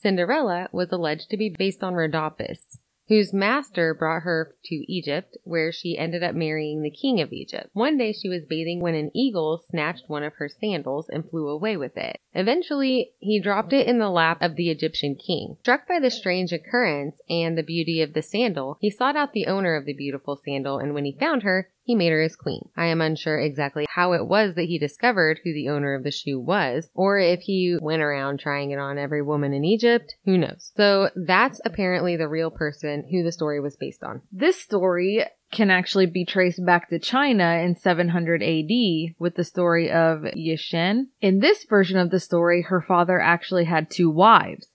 Cinderella 0.03 0.67
was 0.73 0.91
alleged 0.91 1.29
to 1.29 1.37
be 1.37 1.47
based 1.47 1.81
on 1.81 1.93
Rhodopis, 1.93 2.77
whose 3.07 3.31
master 3.31 3.93
brought 3.93 4.23
her 4.23 4.53
to 4.65 4.75
Egypt, 4.91 5.37
where 5.45 5.71
she 5.71 5.97
ended 5.97 6.21
up 6.21 6.35
marrying 6.35 6.81
the 6.81 6.91
king 6.91 7.21
of 7.21 7.31
Egypt. 7.31 7.69
One 7.71 7.97
day 7.97 8.11
she 8.11 8.27
was 8.27 8.43
bathing 8.43 8.81
when 8.81 8.95
an 8.95 9.11
eagle 9.15 9.63
snatched 9.65 10.09
one 10.09 10.23
of 10.23 10.33
her 10.33 10.49
sandals 10.49 11.07
and 11.07 11.29
flew 11.29 11.47
away 11.47 11.77
with 11.77 11.95
it. 11.95 12.19
Eventually, 12.33 13.13
he 13.19 13.39
dropped 13.39 13.71
it 13.71 13.87
in 13.87 13.99
the 13.99 14.09
lap 14.09 14.41
of 14.41 14.57
the 14.57 14.69
Egyptian 14.69 15.15
king. 15.15 15.55
Struck 15.61 15.87
by 15.87 15.99
the 15.99 16.11
strange 16.11 16.51
occurrence 16.51 17.21
and 17.29 17.57
the 17.57 17.63
beauty 17.63 18.01
of 18.01 18.11
the 18.11 18.21
sandal, 18.21 18.77
he 18.81 18.89
sought 18.89 19.15
out 19.15 19.31
the 19.31 19.47
owner 19.47 19.73
of 19.73 19.85
the 19.85 19.93
beautiful 19.93 20.35
sandal, 20.35 20.79
and 20.79 20.93
when 20.93 21.05
he 21.05 21.17
found 21.17 21.43
her, 21.43 21.69
he 21.83 21.95
made 21.95 22.11
her 22.11 22.21
his 22.21 22.35
queen. 22.35 22.69
I 22.75 22.85
am 22.87 23.01
unsure 23.01 23.39
exactly 23.39 23.85
how 23.89 24.13
it 24.13 24.25
was 24.25 24.55
that 24.55 24.65
he 24.65 24.79
discovered 24.79 25.39
who 25.43 25.53
the 25.53 25.69
owner 25.69 25.93
of 25.93 26.03
the 26.03 26.11
shoe 26.11 26.39
was, 26.39 26.89
or 26.93 27.19
if 27.19 27.41
he 27.41 27.77
went 27.81 28.01
around 28.01 28.39
trying 28.39 28.71
it 28.71 28.79
on 28.79 28.97
every 28.97 29.21
woman 29.21 29.53
in 29.53 29.65
Egypt. 29.65 30.15
Who 30.25 30.37
knows? 30.37 30.71
So 30.75 31.09
that's 31.15 31.59
apparently 31.65 32.15
the 32.15 32.29
real 32.29 32.51
person 32.51 33.05
who 33.11 33.23
the 33.23 33.31
story 33.31 33.59
was 33.59 33.75
based 33.75 34.03
on. 34.03 34.21
This 34.31 34.61
story 34.61 35.25
can 35.51 35.69
actually 35.69 36.07
be 36.07 36.25
traced 36.25 36.65
back 36.65 36.89
to 36.89 36.99
China 36.99 37.59
in 37.63 37.75
700 37.75 38.41
AD 38.41 39.15
with 39.19 39.35
the 39.35 39.43
story 39.43 39.91
of 39.91 40.25
Ye 40.33 40.55
Shen. 40.55 41.09
In 41.21 41.39
this 41.39 41.65
version 41.69 41.97
of 41.97 42.09
the 42.09 42.19
story, 42.19 42.63
her 42.63 42.81
father 42.81 43.19
actually 43.19 43.65
had 43.65 43.89
two 43.89 44.09
wives. 44.09 44.69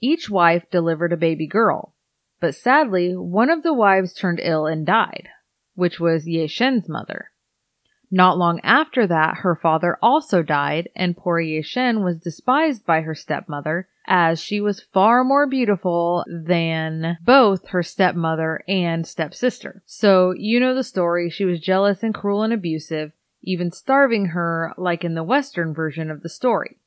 Each 0.00 0.30
wife 0.30 0.64
delivered 0.70 1.12
a 1.12 1.18
baby 1.18 1.46
girl. 1.46 1.94
But 2.40 2.56
sadly, 2.56 3.12
one 3.12 3.50
of 3.50 3.62
the 3.62 3.74
wives 3.74 4.12
turned 4.12 4.40
ill 4.42 4.66
and 4.66 4.84
died, 4.84 5.28
which 5.74 5.98
was 6.00 6.28
Ye 6.28 6.46
Shen's 6.46 6.88
mother. 6.88 7.30
Not 8.10 8.36
long 8.36 8.60
after 8.60 9.06
that, 9.06 9.38
her 9.38 9.56
father 9.56 9.96
also 10.02 10.42
died, 10.42 10.90
and 10.94 11.16
poor 11.16 11.40
Ye 11.40 11.62
Shen 11.62 12.04
was 12.04 12.18
despised 12.18 12.84
by 12.84 13.00
her 13.00 13.14
stepmother 13.14 13.88
as 14.06 14.38
she 14.38 14.60
was 14.60 14.82
far 14.92 15.24
more 15.24 15.46
beautiful 15.46 16.24
than 16.28 17.16
both 17.24 17.68
her 17.68 17.82
stepmother 17.82 18.62
and 18.68 19.06
stepsister. 19.06 19.82
So, 19.86 20.34
you 20.36 20.60
know 20.60 20.74
the 20.74 20.84
story. 20.84 21.30
She 21.30 21.46
was 21.46 21.60
jealous 21.60 22.02
and 22.02 22.14
cruel 22.14 22.42
and 22.42 22.52
abusive, 22.52 23.12
even 23.42 23.70
starving 23.70 24.26
her 24.26 24.74
like 24.76 25.04
in 25.04 25.14
the 25.14 25.24
western 25.24 25.72
version 25.72 26.10
of 26.10 26.22
the 26.22 26.28
story. 26.28 26.78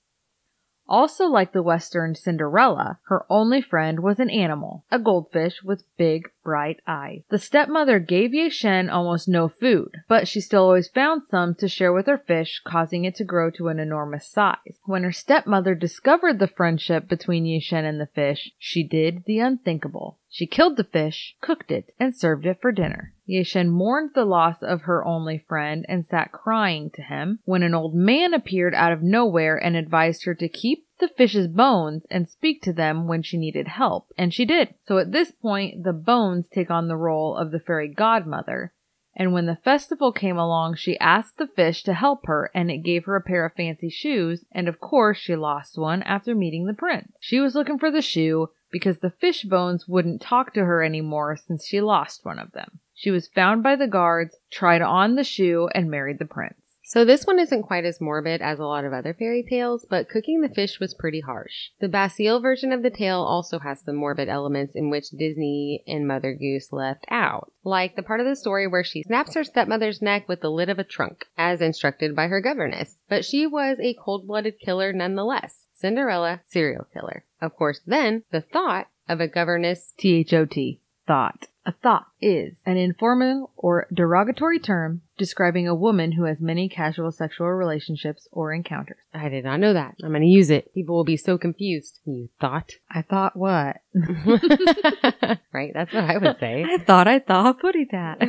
Also, 0.88 1.26
like 1.26 1.52
the 1.52 1.64
Western 1.64 2.14
Cinderella, 2.14 3.00
her 3.08 3.26
only 3.30 3.62
friend 3.62 4.02
was 4.02 4.20
an 4.20 4.30
animal, 4.30 4.86
a 4.92 5.00
goldfish 5.00 5.64
with 5.64 5.84
big, 5.98 6.30
bright 6.44 6.80
eyes. 6.86 7.24
The 7.30 7.40
stepmother 7.40 7.98
gave 8.00 8.34
Ye 8.34 8.50
Shen 8.50 8.90
almost 8.90 9.28
no 9.28 9.48
food, 9.48 10.04
but 10.08 10.28
she 10.28 10.40
still 10.40 10.64
always 10.64 10.88
found 10.88 11.24
some 11.30 11.56
to 11.56 11.68
share 11.68 11.92
with 11.92 12.06
her 12.06 12.20
fish, 12.20 12.62
causing 12.64 13.04
it 13.04 13.16
to 13.16 13.24
grow 13.24 13.50
to 13.52 13.70
an 13.70 13.80
enormous 13.80 14.28
size. 14.28 14.80
When 14.84 15.04
her 15.04 15.12
stepmother 15.12 15.74
discovered 15.74 16.38
the 16.38 16.48
friendship 16.48 17.08
between 17.08 17.46
Ye 17.46 17.60
Shen 17.60 17.86
and 17.86 18.00
the 18.00 18.06
fish, 18.06 18.52
she 18.60 18.84
did 18.88 19.24
the 19.26 19.40
unthinkable. 19.40 20.20
She 20.30 20.46
killed 20.46 20.78
the 20.78 20.84
fish, 20.84 21.36
cooked 21.42 21.72
it, 21.72 21.96
and 22.00 22.16
served 22.16 22.46
it 22.46 22.62
for 22.62 22.72
dinner. 22.72 23.15
Ye 23.28 23.42
Shen 23.42 23.72
mourned 23.72 24.12
the 24.14 24.24
loss 24.24 24.62
of 24.62 24.84
her 24.84 25.04
only 25.04 25.40
friend 25.40 25.84
and 25.90 26.06
sat 26.06 26.32
crying 26.32 26.92
to 26.92 27.02
him 27.02 27.40
when 27.44 27.64
an 27.64 27.74
old 27.74 27.96
man 27.96 28.36
appeared 28.36 28.76
out 28.76 28.92
of 28.92 29.02
nowhere 29.02 29.58
and 29.58 29.76
advised 29.76 30.26
her 30.26 30.36
to 30.36 30.48
keep 30.48 30.86
the 31.00 31.08
fish's 31.08 31.48
bones 31.48 32.06
and 32.12 32.30
speak 32.30 32.62
to 32.62 32.72
them 32.72 33.08
when 33.08 33.24
she 33.24 33.40
needed 33.40 33.68
help, 33.68 34.14
and 34.16 34.32
she 34.32 34.46
did. 34.46 34.76
So 34.88 35.00
at 35.00 35.12
this 35.12 35.32
point, 35.32 35.84
the 35.84 35.92
bones 35.92 36.48
take 36.48 36.70
on 36.70 36.88
the 36.88 36.96
role 36.98 37.36
of 37.36 37.50
the 37.50 37.60
fairy 37.60 37.88
godmother, 37.88 38.74
and 39.16 39.34
when 39.34 39.48
the 39.48 39.56
festival 39.56 40.12
came 40.12 40.38
along, 40.38 40.76
she 40.76 41.00
asked 41.00 41.40
the 41.40 41.48
fish 41.48 41.82
to 41.86 41.96
help 41.96 42.28
her, 42.28 42.52
and 42.54 42.70
it 42.70 42.84
gave 42.84 43.06
her 43.06 43.16
a 43.16 43.22
pair 43.22 43.44
of 43.44 43.54
fancy 43.54 43.90
shoes, 43.90 44.46
and 44.52 44.68
of 44.68 44.80
course 44.80 45.18
she 45.18 45.36
lost 45.36 45.80
one 45.80 46.04
after 46.04 46.36
meeting 46.36 46.68
the 46.68 46.76
prince. 46.76 47.12
She 47.22 47.40
was 47.40 47.56
looking 47.56 47.80
for 47.80 47.90
the 47.90 48.04
shoe 48.04 48.50
because 48.72 49.00
the 49.00 49.10
fish 49.10 49.46
bones 49.46 49.88
wouldn't 49.88 50.22
talk 50.22 50.54
to 50.54 50.66
her 50.66 50.84
anymore 50.84 51.38
since 51.38 51.66
she 51.66 51.82
lost 51.82 52.24
one 52.24 52.38
of 52.38 52.52
them. 52.52 52.82
She 52.96 53.12
was 53.12 53.28
found 53.28 53.62
by 53.62 53.76
the 53.76 53.88
guards, 53.88 54.38
tried 54.50 54.82
on 54.82 55.16
the 55.16 55.24
shoe, 55.24 55.70
and 55.76 55.92
married 55.92 56.18
the 56.18 56.26
prince. 56.26 56.56
So 56.88 57.04
this 57.04 57.26
one 57.26 57.40
isn't 57.40 57.64
quite 57.64 57.84
as 57.84 58.00
morbid 58.00 58.44
as 58.44 58.60
a 58.60 58.66
lot 58.66 58.86
of 58.86 58.94
other 58.94 59.16
fairy 59.16 59.44
tales, 59.44 59.88
but 59.90 60.08
cooking 60.08 60.42
the 60.42 60.50
fish 60.50 60.80
was 60.80 60.94
pretty 60.94 61.20
harsh. 61.20 61.70
The 61.80 61.90
Basile 61.90 62.40
version 62.40 62.72
of 62.72 62.84
the 62.84 62.92
tale 62.92 63.22
also 63.22 63.58
has 63.58 63.82
some 63.82 63.96
morbid 63.96 64.30
elements 64.30 64.76
in 64.76 64.92
which 64.92 65.10
Disney 65.10 65.84
and 65.88 66.08
Mother 66.08 66.36
Goose 66.36 66.72
left 66.72 67.06
out, 67.10 67.52
like 67.64 67.96
the 67.96 68.04
part 68.04 68.20
of 68.20 68.28
the 68.28 68.36
story 68.36 68.68
where 68.68 68.84
she 68.84 69.02
snaps 69.02 69.34
her 69.34 69.44
stepmother's 69.44 70.00
neck 70.00 70.30
with 70.30 70.42
the 70.42 70.52
lid 70.52 70.70
of 70.70 70.78
a 70.78 70.84
trunk, 70.84 71.26
as 71.36 71.60
instructed 71.60 72.16
by 72.16 72.28
her 72.28 72.40
governess. 72.40 73.02
But 73.10 73.26
she 73.26 73.48
was 73.48 73.80
a 73.80 73.96
cold-blooded 73.96 74.60
killer 74.60 74.94
nonetheless. 74.94 75.66
Cinderella, 75.74 76.42
serial 76.46 76.86
killer. 76.94 77.26
Of 77.42 77.56
course, 77.56 77.82
then 77.88 78.24
the 78.32 78.42
thought 78.42 78.90
of 79.10 79.20
a 79.20 79.28
governess 79.28 79.92
T 79.98 80.18
H 80.18 80.34
O 80.34 80.46
T. 80.46 80.82
Thought. 81.08 81.48
A 81.68 81.72
thought 81.72 82.08
is 82.22 82.54
an 82.66 82.78
informal 82.78 83.52
or 83.58 83.88
derogatory 83.92 84.60
term 84.60 85.02
describing 85.18 85.68
a 85.68 85.76
woman 85.76 86.14
who 86.14 86.26
has 86.26 86.40
many 86.40 86.68
casual 86.70 87.12
sexual 87.12 87.48
relationships 87.48 88.28
or 88.32 88.54
encounters. 88.54 88.98
I 89.14 89.30
did 89.30 89.46
not 89.46 89.60
know 89.60 89.74
that. 89.74 89.96
I'm 90.04 90.10
going 90.10 90.22
to 90.22 90.28
use 90.28 90.50
it. 90.50 90.74
People 90.74 90.96
will 90.96 91.04
be 91.06 91.18
so 91.18 91.38
confused. 91.38 92.00
You 92.06 92.30
thought? 92.40 92.72
I 92.92 93.02
thought 93.02 93.36
what? 93.36 93.78
right? 95.54 95.72
That's 95.74 95.94
what 95.94 96.04
I 96.04 96.18
would 96.18 96.40
say. 96.40 96.64
I 96.68 96.78
thought 96.78 97.08
I 97.08 97.20
thought 97.20 97.60
putty 97.62 97.88
that. 97.92 98.20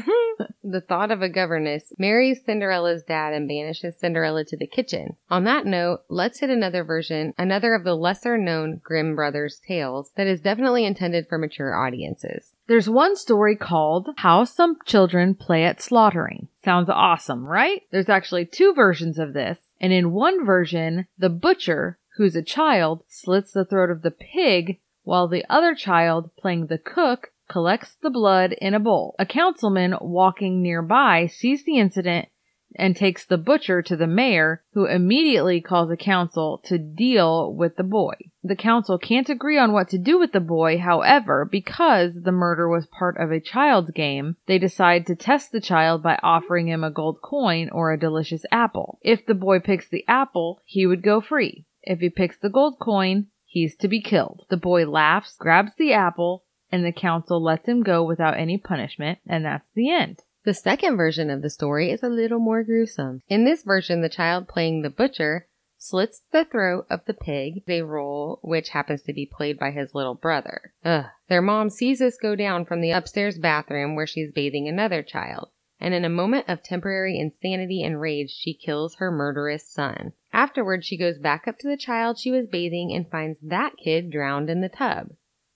the 0.63 0.81
thought 0.81 1.11
of 1.11 1.23
a 1.23 1.29
governess 1.29 1.93
marries 1.99 2.45
Cinderella's 2.45 3.03
dad 3.03 3.33
and 3.33 3.49
banishes 3.49 3.99
Cinderella 3.99 4.45
to 4.45 4.57
the 4.57 4.67
kitchen. 4.67 5.17
On 5.31 5.45
that 5.45 5.67
note, 5.67 6.01
let's 6.09 6.41
hit 6.41 6.51
another 6.51 6.85
version, 6.85 7.35
another 7.39 7.75
of 7.75 7.85
the 7.85 7.95
lesser 7.95 8.39
known 8.39 8.81
Grimm 8.83 9.15
Brothers 9.17 9.61
tales 9.67 10.13
that 10.17 10.27
is 10.27 10.41
definitely 10.41 10.85
intended 10.85 11.27
for 11.29 11.39
mature 11.39 11.77
audiences. 11.77 12.57
There's 12.69 12.89
one 12.89 13.17
story 13.17 13.57
called 13.57 14.09
How 14.17 14.45
Some 14.45 14.79
Children 14.85 15.35
Play 15.35 15.65
at 15.65 15.81
Slaughtering. 15.81 16.49
Sounds 16.67 16.91
awesome, 16.91 17.47
right? 17.47 17.83
There's 17.93 18.09
actually 18.09 18.45
two 18.45 18.75
versions 18.75 19.21
of 19.21 19.35
this, 19.35 19.57
and 19.81 19.93
in 19.93 20.11
one 20.11 20.45
version, 20.45 21.07
the 21.17 21.29
butcher, 21.29 21.97
who's 22.17 22.35
a 22.35 22.43
child, 22.43 23.05
slits 23.07 23.53
the 23.53 23.65
throat 23.65 23.89
of 23.89 24.03
the 24.03 24.11
pig, 24.11 24.81
while 25.05 25.29
the 25.29 25.45
other 25.49 25.77
child, 25.77 26.31
playing 26.37 26.67
the 26.67 26.79
cook, 26.79 27.31
collects 27.49 27.95
the 27.95 28.11
blood 28.11 28.53
in 28.61 28.75
a 28.75 28.81
bowl. 28.81 29.15
A 29.17 29.25
councilman 29.25 29.95
walking 30.01 30.61
nearby 30.61 31.29
sees 31.29 31.65
the 31.65 31.79
incident 31.79 32.31
and 32.79 32.95
takes 32.95 33.25
the 33.25 33.39
butcher 33.39 33.83
to 33.83 33.97
the 33.97 34.07
mayor, 34.07 34.63
who 34.73 34.85
immediately 34.85 35.61
calls 35.61 35.91
a 35.91 35.97
council 35.97 36.61
to 36.65 36.79
deal 36.79 37.53
with 37.55 37.77
the 37.77 37.83
boy. 37.83 38.15
The 38.45 38.55
council 38.57 38.99
can't 38.99 39.29
agree 39.29 39.59
on 39.59 39.73
what 39.73 39.89
to 39.89 39.99
do 39.99 40.19
with 40.19 40.33
the 40.33 40.41
boy, 40.41 40.79
however, 40.79 41.45
because 41.51 42.23
the 42.23 42.33
murder 42.33 42.69
was 42.69 42.87
part 42.87 43.17
of 43.17 43.33
a 43.33 43.41
child's 43.41 43.91
game, 43.91 44.37
they 44.47 44.59
decide 44.59 45.07
to 45.07 45.17
test 45.17 45.51
the 45.53 45.61
child 45.61 46.03
by 46.03 46.19
offering 46.23 46.69
him 46.69 46.85
a 46.85 46.91
gold 46.91 47.21
coin 47.23 47.69
or 47.71 47.93
a 47.93 47.99
delicious 47.99 48.45
apple. 48.53 48.99
If 49.03 49.27
the 49.27 49.35
boy 49.35 49.61
picks 49.61 49.89
the 49.89 50.05
apple, 50.07 50.61
he 50.65 50.87
would 50.87 51.03
go 51.03 51.21
free. 51.21 51.65
If 51.83 52.01
he 52.01 52.11
picks 52.11 52.39
the 52.39 52.51
gold 52.51 52.79
coin, 52.81 53.27
he's 53.45 53.75
to 53.77 53.89
be 53.89 54.01
killed. 54.01 54.45
The 54.51 54.57
boy 54.57 54.87
laughs, 54.87 55.35
grabs 55.39 55.73
the 55.77 55.93
apple, 55.93 56.45
and 56.71 56.85
the 56.85 56.93
council 56.93 57.43
lets 57.43 57.67
him 57.67 57.83
go 57.83 58.05
without 58.05 58.37
any 58.37 58.59
punishment, 58.59 59.19
and 59.27 59.45
that's 59.45 59.71
the 59.75 59.91
end. 59.91 60.23
The 60.47 60.55
second 60.55 60.97
version 60.97 61.29
of 61.29 61.43
the 61.43 61.51
story 61.51 61.91
is 61.91 62.05
a 62.05 62.09
little 62.09 62.39
more 62.39 62.63
gruesome. 62.63 63.21
In 63.29 63.45
this 63.45 63.65
version, 63.65 64.01
the 64.01 64.09
child 64.09 64.47
playing 64.47 64.83
the 64.83 64.91
butcher 64.91 65.49
slits 65.77 66.23
the 66.31 66.45
throat 66.45 66.87
of 66.89 67.05
the 67.05 67.15
pig, 67.15 67.65
a 67.67 67.83
role 67.83 68.39
which 68.43 68.69
happens 68.69 69.03
to 69.03 69.13
be 69.13 69.27
played 69.27 69.59
by 69.59 69.73
his 69.73 69.93
little 69.93 70.15
brother. 70.15 70.73
Ugh. 70.85 71.07
Their 71.29 71.43
mom 71.43 71.69
sees 71.69 71.99
this 71.99 72.17
go 72.17 72.37
down 72.37 72.65
from 72.65 72.81
the 72.81 72.93
upstairs 72.93 73.41
bathroom 73.41 73.97
where 73.97 74.07
she's 74.07 74.31
bathing 74.31 74.69
another 74.69 75.03
child, 75.03 75.49
and 75.81 75.93
in 75.93 76.05
a 76.05 76.09
moment 76.09 76.49
of 76.49 76.63
temporary 76.63 77.19
insanity 77.19 77.83
and 77.83 78.01
rage, 78.01 78.31
she 78.31 78.55
kills 78.55 78.95
her 78.95 79.11
murderous 79.11 79.69
son. 79.69 80.13
Afterward, 80.33 80.85
she 80.85 80.97
goes 80.97 81.19
back 81.19 81.49
up 81.49 81.59
to 81.59 81.69
the 81.69 81.77
child 81.77 82.21
she 82.21 82.31
was 82.31 82.47
bathing 82.47 82.93
and 82.95 83.11
finds 83.11 83.41
that 83.43 83.77
kid 83.83 84.13
drowned 84.13 84.49
in 84.49 84.61
the 84.61 84.69
tub. 84.69 85.09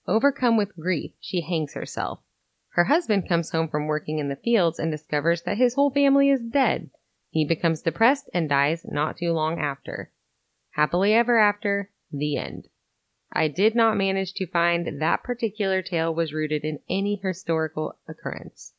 Overcome 0.05 0.57
with 0.57 0.75
grief, 0.75 1.13
she 1.21 1.39
hangs 1.39 1.75
herself. 1.75 2.19
Her 2.71 2.85
husband 2.85 3.27
comes 3.27 3.51
home 3.51 3.67
from 3.67 3.87
working 3.87 4.19
in 4.19 4.29
the 4.29 4.35
fields 4.35 4.79
and 4.79 4.91
discovers 4.91 5.41
that 5.43 5.57
his 5.57 5.75
whole 5.75 5.91
family 5.91 6.29
is 6.29 6.41
dead. 6.41 6.89
He 7.29 7.45
becomes 7.45 7.81
depressed 7.81 8.29
and 8.33 8.49
dies 8.49 8.85
not 8.85 9.17
too 9.17 9.33
long 9.33 9.59
after. 9.59 10.11
Happily 10.71 11.13
ever 11.13 11.37
after, 11.37 11.89
the 12.11 12.37
end. 12.37 12.67
I 13.33 13.47
did 13.47 13.75
not 13.75 13.97
manage 13.97 14.33
to 14.35 14.47
find 14.47 15.01
that 15.01 15.23
particular 15.23 15.81
tale 15.81 16.13
was 16.13 16.33
rooted 16.33 16.63
in 16.63 16.79
any 16.89 17.19
historical 17.21 17.97
occurrence, 18.07 18.73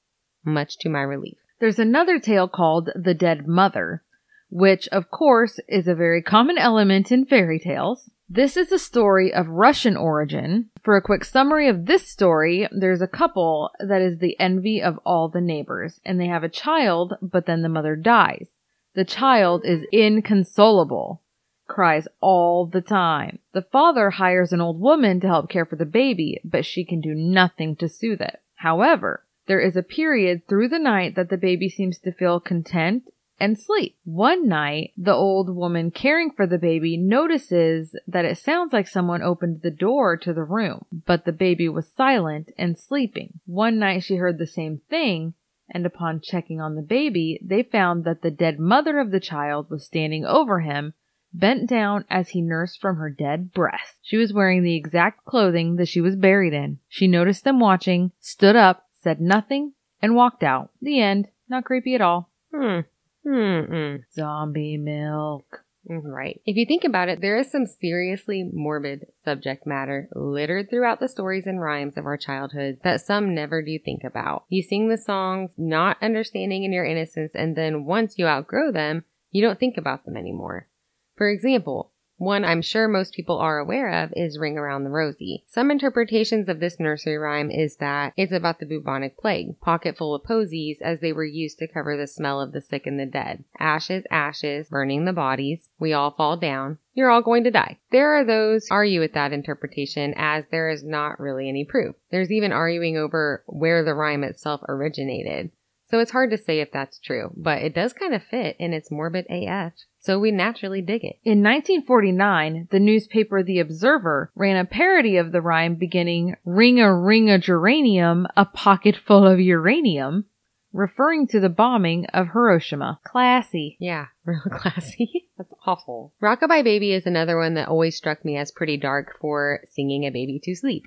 much 0.44 0.78
to 0.80 0.88
my 0.88 1.00
relief. 1.00 1.38
There's 1.60 1.78
another 1.78 2.18
tale 2.18 2.48
called 2.48 2.90
The 2.94 3.14
Dead 3.14 3.46
Mother, 3.46 4.02
which 4.50 4.88
of 4.88 5.10
course 5.10 5.60
is 5.68 5.88
a 5.88 5.94
very 5.94 6.20
common 6.22 6.58
element 6.58 7.10
in 7.10 7.24
fairy 7.24 7.58
tales. 7.58 8.10
This 8.34 8.56
is 8.56 8.72
a 8.72 8.78
story 8.78 9.30
of 9.30 9.46
Russian 9.46 9.94
origin. 9.94 10.70
For 10.82 10.96
a 10.96 11.02
quick 11.02 11.22
summary 11.22 11.68
of 11.68 11.84
this 11.84 12.08
story, 12.08 12.66
there's 12.72 13.02
a 13.02 13.06
couple 13.06 13.70
that 13.78 14.00
is 14.00 14.20
the 14.20 14.40
envy 14.40 14.80
of 14.80 14.98
all 15.04 15.28
the 15.28 15.42
neighbors, 15.42 16.00
and 16.02 16.18
they 16.18 16.28
have 16.28 16.42
a 16.42 16.48
child, 16.48 17.12
but 17.20 17.44
then 17.44 17.60
the 17.60 17.68
mother 17.68 17.94
dies. 17.94 18.48
The 18.94 19.04
child 19.04 19.66
is 19.66 19.84
inconsolable, 19.92 21.20
cries 21.68 22.08
all 22.22 22.64
the 22.64 22.80
time. 22.80 23.38
The 23.52 23.66
father 23.70 24.08
hires 24.08 24.50
an 24.50 24.62
old 24.62 24.80
woman 24.80 25.20
to 25.20 25.26
help 25.26 25.50
care 25.50 25.66
for 25.66 25.76
the 25.76 25.84
baby, 25.84 26.40
but 26.42 26.64
she 26.64 26.86
can 26.86 27.02
do 27.02 27.14
nothing 27.14 27.76
to 27.76 27.86
soothe 27.86 28.22
it. 28.22 28.40
However, 28.54 29.26
there 29.46 29.60
is 29.60 29.76
a 29.76 29.82
period 29.82 30.48
through 30.48 30.68
the 30.68 30.78
night 30.78 31.16
that 31.16 31.28
the 31.28 31.36
baby 31.36 31.68
seems 31.68 31.98
to 31.98 32.12
feel 32.12 32.40
content 32.40 33.10
and 33.42 33.58
sleep. 33.58 33.96
One 34.04 34.46
night, 34.46 34.92
the 34.96 35.12
old 35.12 35.50
woman 35.50 35.90
caring 35.90 36.30
for 36.30 36.46
the 36.46 36.58
baby 36.58 36.96
notices 36.96 37.96
that 38.06 38.24
it 38.24 38.38
sounds 38.38 38.72
like 38.72 38.86
someone 38.86 39.20
opened 39.20 39.62
the 39.62 39.70
door 39.72 40.16
to 40.18 40.32
the 40.32 40.44
room, 40.44 40.84
but 40.92 41.24
the 41.24 41.32
baby 41.32 41.68
was 41.68 41.90
silent 41.90 42.52
and 42.56 42.78
sleeping. 42.78 43.40
One 43.44 43.80
night 43.80 44.04
she 44.04 44.14
heard 44.14 44.38
the 44.38 44.46
same 44.46 44.80
thing, 44.88 45.34
and 45.68 45.84
upon 45.84 46.20
checking 46.20 46.60
on 46.60 46.76
the 46.76 46.82
baby, 46.82 47.40
they 47.42 47.64
found 47.64 48.04
that 48.04 48.22
the 48.22 48.30
dead 48.30 48.60
mother 48.60 49.00
of 49.00 49.10
the 49.10 49.18
child 49.18 49.68
was 49.70 49.84
standing 49.84 50.24
over 50.24 50.60
him, 50.60 50.94
bent 51.34 51.68
down 51.68 52.04
as 52.08 52.28
he 52.28 52.42
nursed 52.42 52.80
from 52.80 52.94
her 52.94 53.10
dead 53.10 53.52
breast. 53.52 53.96
She 54.02 54.18
was 54.18 54.32
wearing 54.32 54.62
the 54.62 54.76
exact 54.76 55.24
clothing 55.24 55.74
that 55.76 55.88
she 55.88 56.00
was 56.00 56.14
buried 56.14 56.52
in. 56.52 56.78
She 56.88 57.08
noticed 57.08 57.42
them 57.42 57.58
watching, 57.58 58.12
stood 58.20 58.54
up, 58.54 58.86
said 59.00 59.20
nothing, 59.20 59.72
and 60.00 60.14
walked 60.14 60.44
out. 60.44 60.70
The 60.80 61.00
end. 61.00 61.26
Not 61.48 61.64
creepy 61.64 61.96
at 61.96 62.00
all. 62.00 62.30
Hmm. 62.54 62.80
Hmm. 63.26 63.96
Zombie 64.14 64.76
milk. 64.76 65.64
Right. 65.88 66.40
If 66.46 66.56
you 66.56 66.64
think 66.64 66.84
about 66.84 67.08
it, 67.08 67.20
there 67.20 67.36
is 67.36 67.50
some 67.50 67.66
seriously 67.66 68.48
morbid 68.52 69.06
subject 69.24 69.66
matter 69.66 70.08
littered 70.14 70.70
throughout 70.70 71.00
the 71.00 71.08
stories 71.08 71.46
and 71.46 71.60
rhymes 71.60 71.96
of 71.96 72.06
our 72.06 72.16
childhood 72.16 72.78
that 72.84 73.00
some 73.00 73.34
never 73.34 73.62
do 73.62 73.78
think 73.78 74.04
about. 74.04 74.44
You 74.48 74.62
sing 74.62 74.88
the 74.88 74.96
songs 74.96 75.52
not 75.58 75.96
understanding 76.00 76.62
in 76.62 76.72
your 76.72 76.84
innocence, 76.84 77.32
and 77.34 77.56
then 77.56 77.84
once 77.84 78.16
you 78.16 78.26
outgrow 78.26 78.70
them, 78.70 79.04
you 79.32 79.42
don't 79.42 79.58
think 79.58 79.76
about 79.76 80.04
them 80.04 80.16
anymore. 80.16 80.68
For 81.16 81.28
example, 81.28 81.91
One 82.22 82.44
I'm 82.44 82.62
sure 82.62 82.86
most 82.86 83.14
people 83.14 83.38
are 83.38 83.58
aware 83.58 84.04
of 84.04 84.12
is 84.14 84.38
Ring 84.38 84.56
Around 84.56 84.84
the 84.84 84.90
Rosie. 84.90 85.42
Some 85.48 85.72
interpretations 85.72 86.48
of 86.48 86.60
this 86.60 86.78
nursery 86.78 87.18
rhyme 87.18 87.50
is 87.50 87.78
that 87.78 88.12
it's 88.16 88.30
about 88.32 88.60
the 88.60 88.64
bubonic 88.64 89.18
plague, 89.18 89.60
pocket 89.60 89.96
full 89.96 90.14
of 90.14 90.22
posies 90.22 90.80
as 90.80 91.00
they 91.00 91.12
were 91.12 91.24
used 91.24 91.58
to 91.58 91.66
cover 91.66 91.96
the 91.96 92.06
smell 92.06 92.40
of 92.40 92.52
the 92.52 92.60
sick 92.60 92.86
and 92.86 92.96
the 93.00 93.06
dead. 93.06 93.42
Ashes, 93.58 94.04
ashes, 94.08 94.68
burning 94.68 95.04
the 95.04 95.12
bodies, 95.12 95.70
we 95.80 95.92
all 95.92 96.12
fall 96.12 96.36
down. 96.36 96.78
You're 96.94 97.10
all 97.10 97.22
going 97.22 97.42
to 97.42 97.50
die. 97.50 97.80
There 97.90 98.14
are 98.14 98.24
those 98.24 98.68
argue 98.70 99.00
with 99.00 99.14
that 99.14 99.32
interpretation 99.32 100.14
as 100.16 100.44
there 100.52 100.70
is 100.70 100.84
not 100.84 101.18
really 101.18 101.48
any 101.48 101.64
proof. 101.64 101.96
There's 102.12 102.30
even 102.30 102.52
arguing 102.52 102.96
over 102.96 103.42
where 103.48 103.82
the 103.82 103.94
rhyme 103.94 104.22
itself 104.22 104.60
originated. 104.68 105.50
So 105.90 105.98
it's 105.98 106.12
hard 106.12 106.30
to 106.30 106.38
say 106.38 106.60
if 106.60 106.70
that's 106.70 107.00
true, 107.00 107.32
but 107.36 107.62
it 107.62 107.74
does 107.74 107.92
kind 107.92 108.14
of 108.14 108.22
fit 108.22 108.54
and 108.60 108.72
it's 108.72 108.92
morbid 108.92 109.26
AF. 109.28 109.72
So 110.02 110.18
we 110.18 110.32
naturally 110.32 110.82
dig 110.82 111.04
it. 111.04 111.20
In 111.22 111.44
1949, 111.44 112.68
the 112.72 112.80
newspaper 112.80 113.42
The 113.42 113.60
Observer 113.60 114.32
ran 114.34 114.56
a 114.56 114.64
parody 114.64 115.16
of 115.16 115.30
the 115.30 115.40
rhyme 115.40 115.76
beginning, 115.76 116.34
Ring 116.44 116.80
a 116.80 116.92
ring 116.92 117.30
a 117.30 117.38
geranium, 117.38 118.26
a 118.36 118.44
pocket 118.44 118.96
full 118.96 119.24
of 119.24 119.38
uranium, 119.38 120.24
referring 120.72 121.28
to 121.28 121.38
the 121.38 121.48
bombing 121.48 122.06
of 122.06 122.28
Hiroshima. 122.32 122.98
Classy. 123.04 123.76
Yeah, 123.78 124.06
real 124.24 124.40
classy. 124.40 125.28
That's 125.38 125.52
awful. 125.66 126.12
Rockabye 126.20 126.64
Baby 126.64 126.92
is 126.92 127.06
another 127.06 127.38
one 127.38 127.54
that 127.54 127.68
always 127.68 127.96
struck 127.96 128.24
me 128.24 128.36
as 128.36 128.50
pretty 128.50 128.76
dark 128.76 129.16
for 129.20 129.60
singing 129.70 130.04
a 130.04 130.10
baby 130.10 130.40
to 130.42 130.56
sleep. 130.56 130.86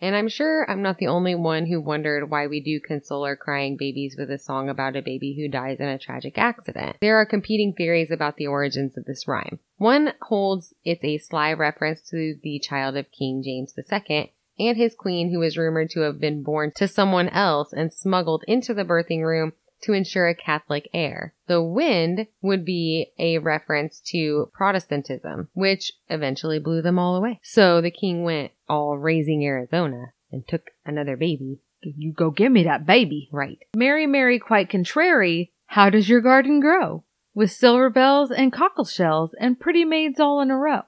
And 0.00 0.14
I'm 0.14 0.28
sure 0.28 0.70
I'm 0.70 0.82
not 0.82 0.98
the 0.98 1.06
only 1.06 1.34
one 1.34 1.66
who 1.66 1.80
wondered 1.80 2.30
why 2.30 2.46
we 2.46 2.60
do 2.60 2.80
console 2.80 3.24
our 3.24 3.36
crying 3.36 3.76
babies 3.76 4.16
with 4.18 4.30
a 4.30 4.38
song 4.38 4.68
about 4.68 4.96
a 4.96 5.02
baby 5.02 5.34
who 5.34 5.48
dies 5.48 5.78
in 5.80 5.88
a 5.88 5.98
tragic 5.98 6.36
accident. 6.36 6.96
There 7.00 7.16
are 7.16 7.26
competing 7.26 7.72
theories 7.72 8.10
about 8.10 8.36
the 8.36 8.46
origins 8.46 8.96
of 8.98 9.06
this 9.06 9.26
rhyme. 9.26 9.58
One 9.78 10.12
holds 10.22 10.74
it's 10.84 11.04
a 11.04 11.18
sly 11.18 11.52
reference 11.52 12.02
to 12.10 12.36
the 12.42 12.58
child 12.58 12.96
of 12.96 13.10
King 13.10 13.42
James 13.42 13.74
II 13.76 14.32
and 14.58 14.76
his 14.76 14.94
queen 14.94 15.30
who 15.30 15.42
is 15.42 15.58
rumored 15.58 15.90
to 15.90 16.00
have 16.00 16.20
been 16.20 16.42
born 16.42 16.72
to 16.76 16.88
someone 16.88 17.28
else 17.28 17.72
and 17.72 17.92
smuggled 17.92 18.44
into 18.46 18.74
the 18.74 18.84
birthing 18.84 19.22
room 19.22 19.52
to 19.86 19.92
ensure 19.92 20.28
a 20.28 20.34
Catholic 20.34 20.88
heir. 20.92 21.34
The 21.46 21.62
wind 21.62 22.26
would 22.42 22.64
be 22.64 23.12
a 23.18 23.38
reference 23.38 24.00
to 24.12 24.50
Protestantism, 24.52 25.48
which 25.54 25.92
eventually 26.08 26.58
blew 26.58 26.82
them 26.82 26.98
all 26.98 27.16
away. 27.16 27.40
So 27.42 27.80
the 27.80 27.90
king 27.90 28.24
went 28.24 28.52
all 28.68 28.98
raising 28.98 29.44
Arizona 29.44 30.12
and 30.30 30.46
took 30.46 30.70
another 30.84 31.16
baby. 31.16 31.60
You 31.82 32.12
go 32.12 32.30
give 32.30 32.52
me 32.52 32.64
that 32.64 32.84
baby. 32.84 33.28
Right. 33.32 33.58
Mary, 33.74 34.06
Mary, 34.06 34.38
quite 34.38 34.68
contrary, 34.68 35.52
how 35.66 35.90
does 35.90 36.08
your 36.08 36.20
garden 36.20 36.60
grow? 36.60 37.04
With 37.34 37.52
silver 37.52 37.90
bells 37.90 38.30
and 38.30 38.52
cockle 38.52 38.84
shells 38.84 39.34
and 39.38 39.60
pretty 39.60 39.84
maids 39.84 40.18
all 40.18 40.40
in 40.40 40.50
a 40.50 40.56
row. 40.56 40.82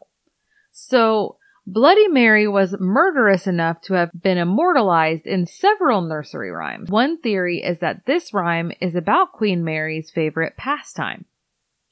So, 0.72 1.37
Bloody 1.70 2.08
Mary 2.08 2.48
was 2.48 2.80
murderous 2.80 3.46
enough 3.46 3.82
to 3.82 3.92
have 3.92 4.10
been 4.22 4.38
immortalized 4.38 5.26
in 5.26 5.44
several 5.44 6.00
nursery 6.00 6.50
rhymes. 6.50 6.88
One 6.88 7.20
theory 7.20 7.58
is 7.62 7.80
that 7.80 8.06
this 8.06 8.32
rhyme 8.32 8.72
is 8.80 8.94
about 8.94 9.32
Queen 9.32 9.62
Mary's 9.62 10.10
favorite 10.10 10.56
pastime, 10.56 11.26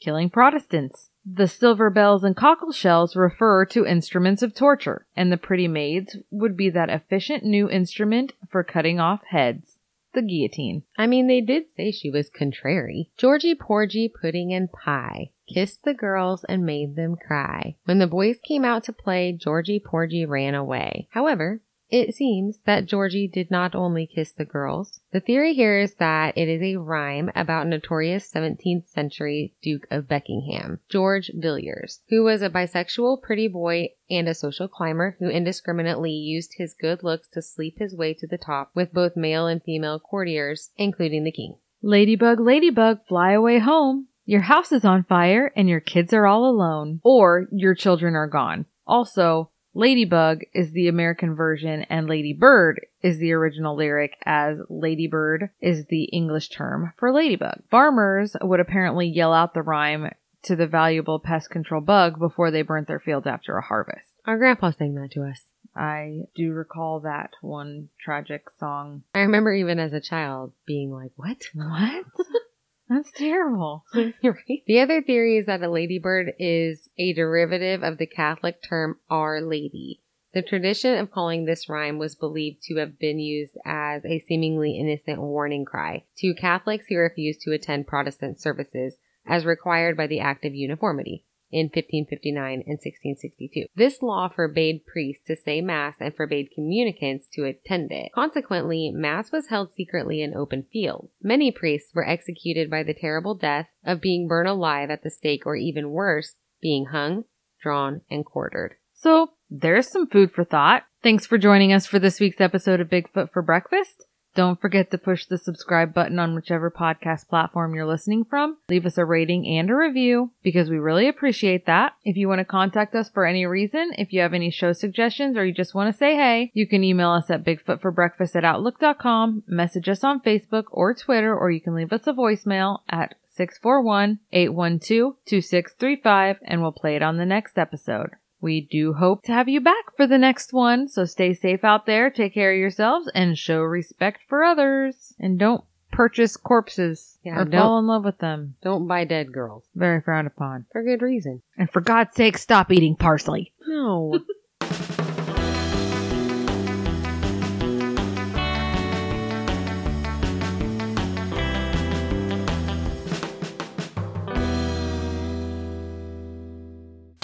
killing 0.01 0.31
Protestants. 0.31 1.11
The 1.27 1.47
silver 1.47 1.91
bells 1.91 2.25
and 2.25 2.35
cockle 2.35 2.73
shells 2.73 3.17
refer 3.17 3.67
to 3.67 3.85
instruments 3.85 4.41
of 4.41 4.55
torture, 4.55 5.05
and 5.15 5.31
the 5.31 5.37
pretty 5.37 5.69
maids 5.69 6.17
would 6.31 6.57
be 6.57 6.71
that 6.71 6.89
efficient 6.89 7.45
new 7.45 7.69
instrument 7.69 8.33
for 8.49 8.65
cutting 8.65 8.99
off 8.99 9.25
heads 9.29 9.76
the 10.17 10.23
guillotine. 10.23 10.83
I 10.99 11.07
mean, 11.07 11.29
they 11.29 11.41
did 11.41 11.67
say 11.77 11.93
she 11.93 12.11
was 12.11 12.29
contrary. 12.29 13.11
Georgie 13.17 13.55
Porgy 13.55 14.09
Pudding 14.09 14.53
and 14.53 14.73
Pie 14.73 15.31
kissed 15.47 15.85
the 15.85 15.95
girls 15.95 16.45
and 16.49 16.67
made 16.67 16.97
them 16.97 17.15
cry. 17.15 17.77
When 17.85 18.01
the 18.01 18.09
boys 18.09 18.39
came 18.43 18.65
out 18.65 18.83
to 18.85 18.93
play, 18.93 19.33
Georgie 19.33 19.79
Porgy 19.79 20.27
ran 20.27 20.55
away. 20.55 21.07
However, 21.11 21.61
it 21.89 22.15
seems 22.15 22.61
that 22.67 22.87
Georgie 22.87 23.29
did 23.29 23.51
not 23.51 23.75
only 23.75 24.07
kiss 24.07 24.33
the 24.33 24.45
girls. 24.45 25.01
The 25.13 25.21
theory 25.21 25.55
here 25.55 25.79
is 25.79 25.95
that 25.95 26.37
it 26.37 26.49
is 26.49 26.63
a 26.63 26.77
rhyme 26.77 27.31
about 27.35 27.67
notorious 27.67 28.31
17th 28.33 28.89
century 28.89 29.55
Duke 29.63 29.87
of 29.91 30.09
Buckingham, 30.09 30.81
George 30.89 31.31
Villiers, 31.35 32.01
who 32.09 32.25
was 32.25 32.43
a 32.43 32.51
bisexual 32.51 33.23
pretty 33.23 33.49
boy 33.49 33.91
and 34.11 34.29
a 34.29 34.35
social 34.35 34.69
climber 34.69 35.17
who 35.21 35.29
indiscriminately 35.29 36.11
used 36.11 36.55
his 36.57 36.75
good 36.75 37.03
looks 37.03 37.29
to 37.29 37.43
sleep 37.43 37.79
his 37.79 37.95
way 37.95 38.15
to 38.15 38.27
the 38.27 38.39
top 38.39 38.71
with 38.75 38.93
both 38.93 39.17
male 39.17 39.47
and 39.47 39.63
female 39.63 40.01
courtiers, 40.01 40.71
including 40.77 41.25
the 41.25 41.33
king. 41.33 41.57
Ladybug, 41.83 42.41
ladybug, 42.41 43.07
fly 43.07 43.33
away 43.33 43.59
home. 43.59 44.09
Your 44.25 44.41
house 44.41 44.73
is 44.73 44.85
on 44.85 45.05
fire 45.05 45.53
and 45.55 45.69
your 45.69 45.81
kids 45.81 46.13
are 46.13 46.27
all 46.27 46.51
alone. 46.51 47.01
Or 47.05 47.47
your 47.53 47.77
children 47.77 48.17
are 48.17 48.27
gone. 48.27 48.67
Also, 48.87 49.51
Ladybug 49.77 50.41
is 50.55 50.73
the 50.73 50.89
American 50.89 51.35
version 51.35 51.83
and 51.91 52.09
Ladybird 52.09 52.87
is 53.03 53.19
the 53.19 53.33
original 53.33 53.77
lyric 53.77 54.17
as 54.25 54.57
Ladybird 54.71 55.51
is 55.61 55.85
the 55.91 56.05
English 56.05 56.49
term 56.49 56.95
for 56.97 57.13
ladybug. 57.13 57.63
Farmers 57.71 58.35
would 58.41 58.59
apparently 58.59 59.07
yell 59.07 59.35
out 59.35 59.53
the 59.53 59.61
rhyme 59.61 60.11
to 60.45 60.57
the 60.57 60.67
valuable 60.67 61.21
pest 61.21 61.51
control 61.51 61.83
bug 61.83 62.19
before 62.19 62.51
they 62.51 62.63
burnt 62.63 62.89
their 62.89 62.99
fields 62.99 63.27
after 63.27 63.59
a 63.59 63.63
harvest. 63.63 64.15
Our 64.25 64.39
grandpa 64.39 64.71
sang 64.71 64.95
that 64.95 65.11
to 65.11 65.25
us. 65.25 65.43
I 65.77 66.21
do 66.35 66.53
recall 66.53 67.01
that 67.01 67.33
one 67.43 67.91
tragic 68.03 68.47
song. 68.59 69.03
I 69.15 69.19
remember 69.19 69.53
even 69.53 69.79
as 69.79 69.93
a 69.93 70.01
child 70.01 70.55
being 70.67 70.91
like, 70.91 71.13
what? 71.17 71.43
What? 71.55 72.07
That's 72.89 73.11
terrible. 73.13 73.85
right? 73.95 74.63
The 74.67 74.81
other 74.81 75.03
theory 75.03 75.37
is 75.37 75.47
that 75.47 75.63
a 75.63 75.69
ladybird 75.69 76.35
is 76.39 76.89
a 76.99 77.13
derivative 77.13 77.83
of 77.83 77.99
the 77.99 78.07
Catholic 78.07 78.63
term 78.63 78.99
Our 79.11 79.41
Lady. 79.41 80.01
The 80.35 80.43
tradition 80.43 80.99
of 80.99 81.11
calling 81.11 81.45
this 81.45 81.69
rhyme 81.69 81.99
was 81.99 82.15
believed 82.15 82.63
to 82.65 82.77
have 82.77 82.99
been 82.99 83.19
used 83.19 83.57
as 83.65 84.05
a 84.05 84.21
seemingly 84.29 84.79
innocent 84.79 85.21
warning 85.21 85.65
cry 85.65 86.05
to 86.19 86.35
Catholics 86.35 86.87
who 86.89 86.97
refused 86.97 87.41
to 87.43 87.53
attend 87.53 87.87
Protestant 87.87 88.41
services 88.41 88.99
as 89.27 89.47
required 89.47 89.97
by 89.97 90.07
the 90.07 90.21
Act 90.21 90.45
of 90.45 90.55
Uniformity 90.55 91.25
in 91.51 91.67
1559 91.67 92.53
and 92.53 92.79
1662. 92.79 93.67
This 93.75 94.03
law 94.03 94.29
forbade 94.29 94.87
priests 94.87 95.25
to 95.27 95.37
say 95.37 95.61
Mass 95.61 95.95
and 96.01 96.15
forbade 96.15 96.51
communicants 96.55 97.27
to 97.35 97.45
attend 97.45 97.93
it. 97.93 98.13
Consequently, 98.15 98.91
Mass 98.95 99.33
was 99.33 99.49
held 99.49 99.73
secretly 99.75 100.23
in 100.23 100.35
open 100.35 100.67
fields. 100.73 101.13
Many 101.23 101.51
priests 101.51 101.95
were 101.95 102.09
executed 102.09 102.71
by 102.71 102.83
the 102.83 102.95
terrible 102.95 103.35
death 103.35 103.69
of 103.85 104.01
being 104.01 104.29
burned 104.29 104.49
alive 104.49 104.91
at 104.91 105.03
the 105.03 105.11
stake 105.11 105.47
or 105.47 105.57
even 105.57 105.91
worse, 105.91 106.35
being 106.61 106.87
hung, 106.87 107.25
drawn, 107.63 108.03
and 108.11 108.25
quartered. 108.25 108.75
So, 108.93 109.31
there's 109.51 109.89
some 109.89 110.09
food 110.09 110.33
for 110.33 110.45
thought. 110.45 110.85
Thanks 111.03 111.27
for 111.27 111.39
joining 111.39 111.73
us 111.73 111.87
for 111.87 111.99
this 111.99 112.19
week's 112.19 112.41
episode 112.41 112.81
of 112.81 112.89
Bigfoot 112.89 113.31
for 113.33 113.43
Breakfast. 113.43 114.07
Don't 114.37 114.61
forget 114.61 114.91
to 114.91 114.99
push 114.99 115.25
the 115.25 115.39
subscribe 115.39 115.95
button 115.95 116.19
on 116.19 116.35
whichever 116.35 116.71
podcast 116.71 117.27
platform 117.27 117.75
you're 117.75 117.87
listening 117.87 118.23
from. 118.23 118.59
Leave 118.69 118.85
us 118.85 118.99
a 118.99 119.05
rating 119.07 119.49
and 119.49 119.71
a 119.71 119.75
review 119.75 120.31
because 120.43 120.69
we 120.69 120.77
really 120.77 121.09
appreciate 121.09 121.65
that. 121.65 121.95
If 122.05 122.19
you 122.19 122.29
want 122.29 122.41
to 122.41 122.45
contact 122.45 122.95
us 122.95 123.09
for 123.09 123.25
any 123.25 123.47
reason, 123.47 123.93
if 123.97 124.13
you 124.13 124.21
have 124.21 124.35
any 124.35 124.51
show 124.51 124.75
suggestions 124.75 125.39
or 125.39 125.47
you 125.47 125.55
just 125.55 125.75
want 125.75 125.91
to 125.91 125.97
say 125.97 126.17
hey, 126.17 126.51
you 126.53 126.67
can 126.67 126.85
email 126.85 127.13
us 127.13 127.31
at 127.31 127.45
bigfootforbreakfast 127.45 128.37
at 128.37 128.45
outlook.com, 128.45 129.45
message 129.47 129.89
us 129.89 130.05
on 130.05 130.21
Facebook 130.21 130.65
or 130.71 130.93
Twitter, 130.93 131.35
or 131.35 131.51
you 131.51 131.63
can 131.63 131.75
leave 131.75 131.95
us 131.95 132.07
a 132.07 132.13
voicemail 132.13 132.81
at 132.91 133.15
641-812-2635 133.39 136.37
and 136.43 136.61
we'll 136.61 136.73
play 136.73 136.95
it 136.95 137.03
on 137.03 137.17
the 137.17 137.25
next 137.25 137.57
episode. 137.57 138.11
We 138.41 138.61
do 138.61 138.93
hope 138.95 139.23
to 139.25 139.33
have 139.33 139.49
you 139.49 139.61
back 139.61 139.97
for 139.97 140.07
the 140.07 140.19
next 140.19 140.53
one, 140.53 140.89
so 140.89 141.05
stay 141.05 141.33
safe 141.33 141.65
out 141.65 141.87
there, 141.87 142.11
take 142.11 142.35
care 142.35 142.53
of 142.53 142.59
yourselves, 142.59 143.11
and 143.15 143.37
show 143.39 143.61
respect 143.61 144.21
for 144.29 144.45
others. 144.45 145.15
And 145.19 145.39
don't 145.39 145.65
purchase 145.91 146.37
corpses 146.37 147.19
Yeah, 147.25 147.41
or 147.41 147.45
don't- 147.45 147.61
fall 147.61 147.79
in 147.79 147.87
love 147.87 148.05
with 148.05 148.19
them. 148.19 148.57
Don't 148.63 148.87
buy 148.87 149.05
dead 149.05 149.33
girls. 149.33 149.65
Very 149.75 150.01
frowned 150.03 150.27
upon. 150.27 150.67
For 150.73 150.83
good 150.83 151.01
reason. 151.03 151.43
And 151.57 151.71
for 151.71 151.81
God's 151.81 152.15
sake, 152.15 152.37
stop 152.39 152.71
eating 152.71 152.97
parsley. 152.97 153.53
No. 153.67 154.19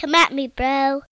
Come 0.02 0.16
at 0.16 0.32
me, 0.32 0.48
bro. 0.48 1.02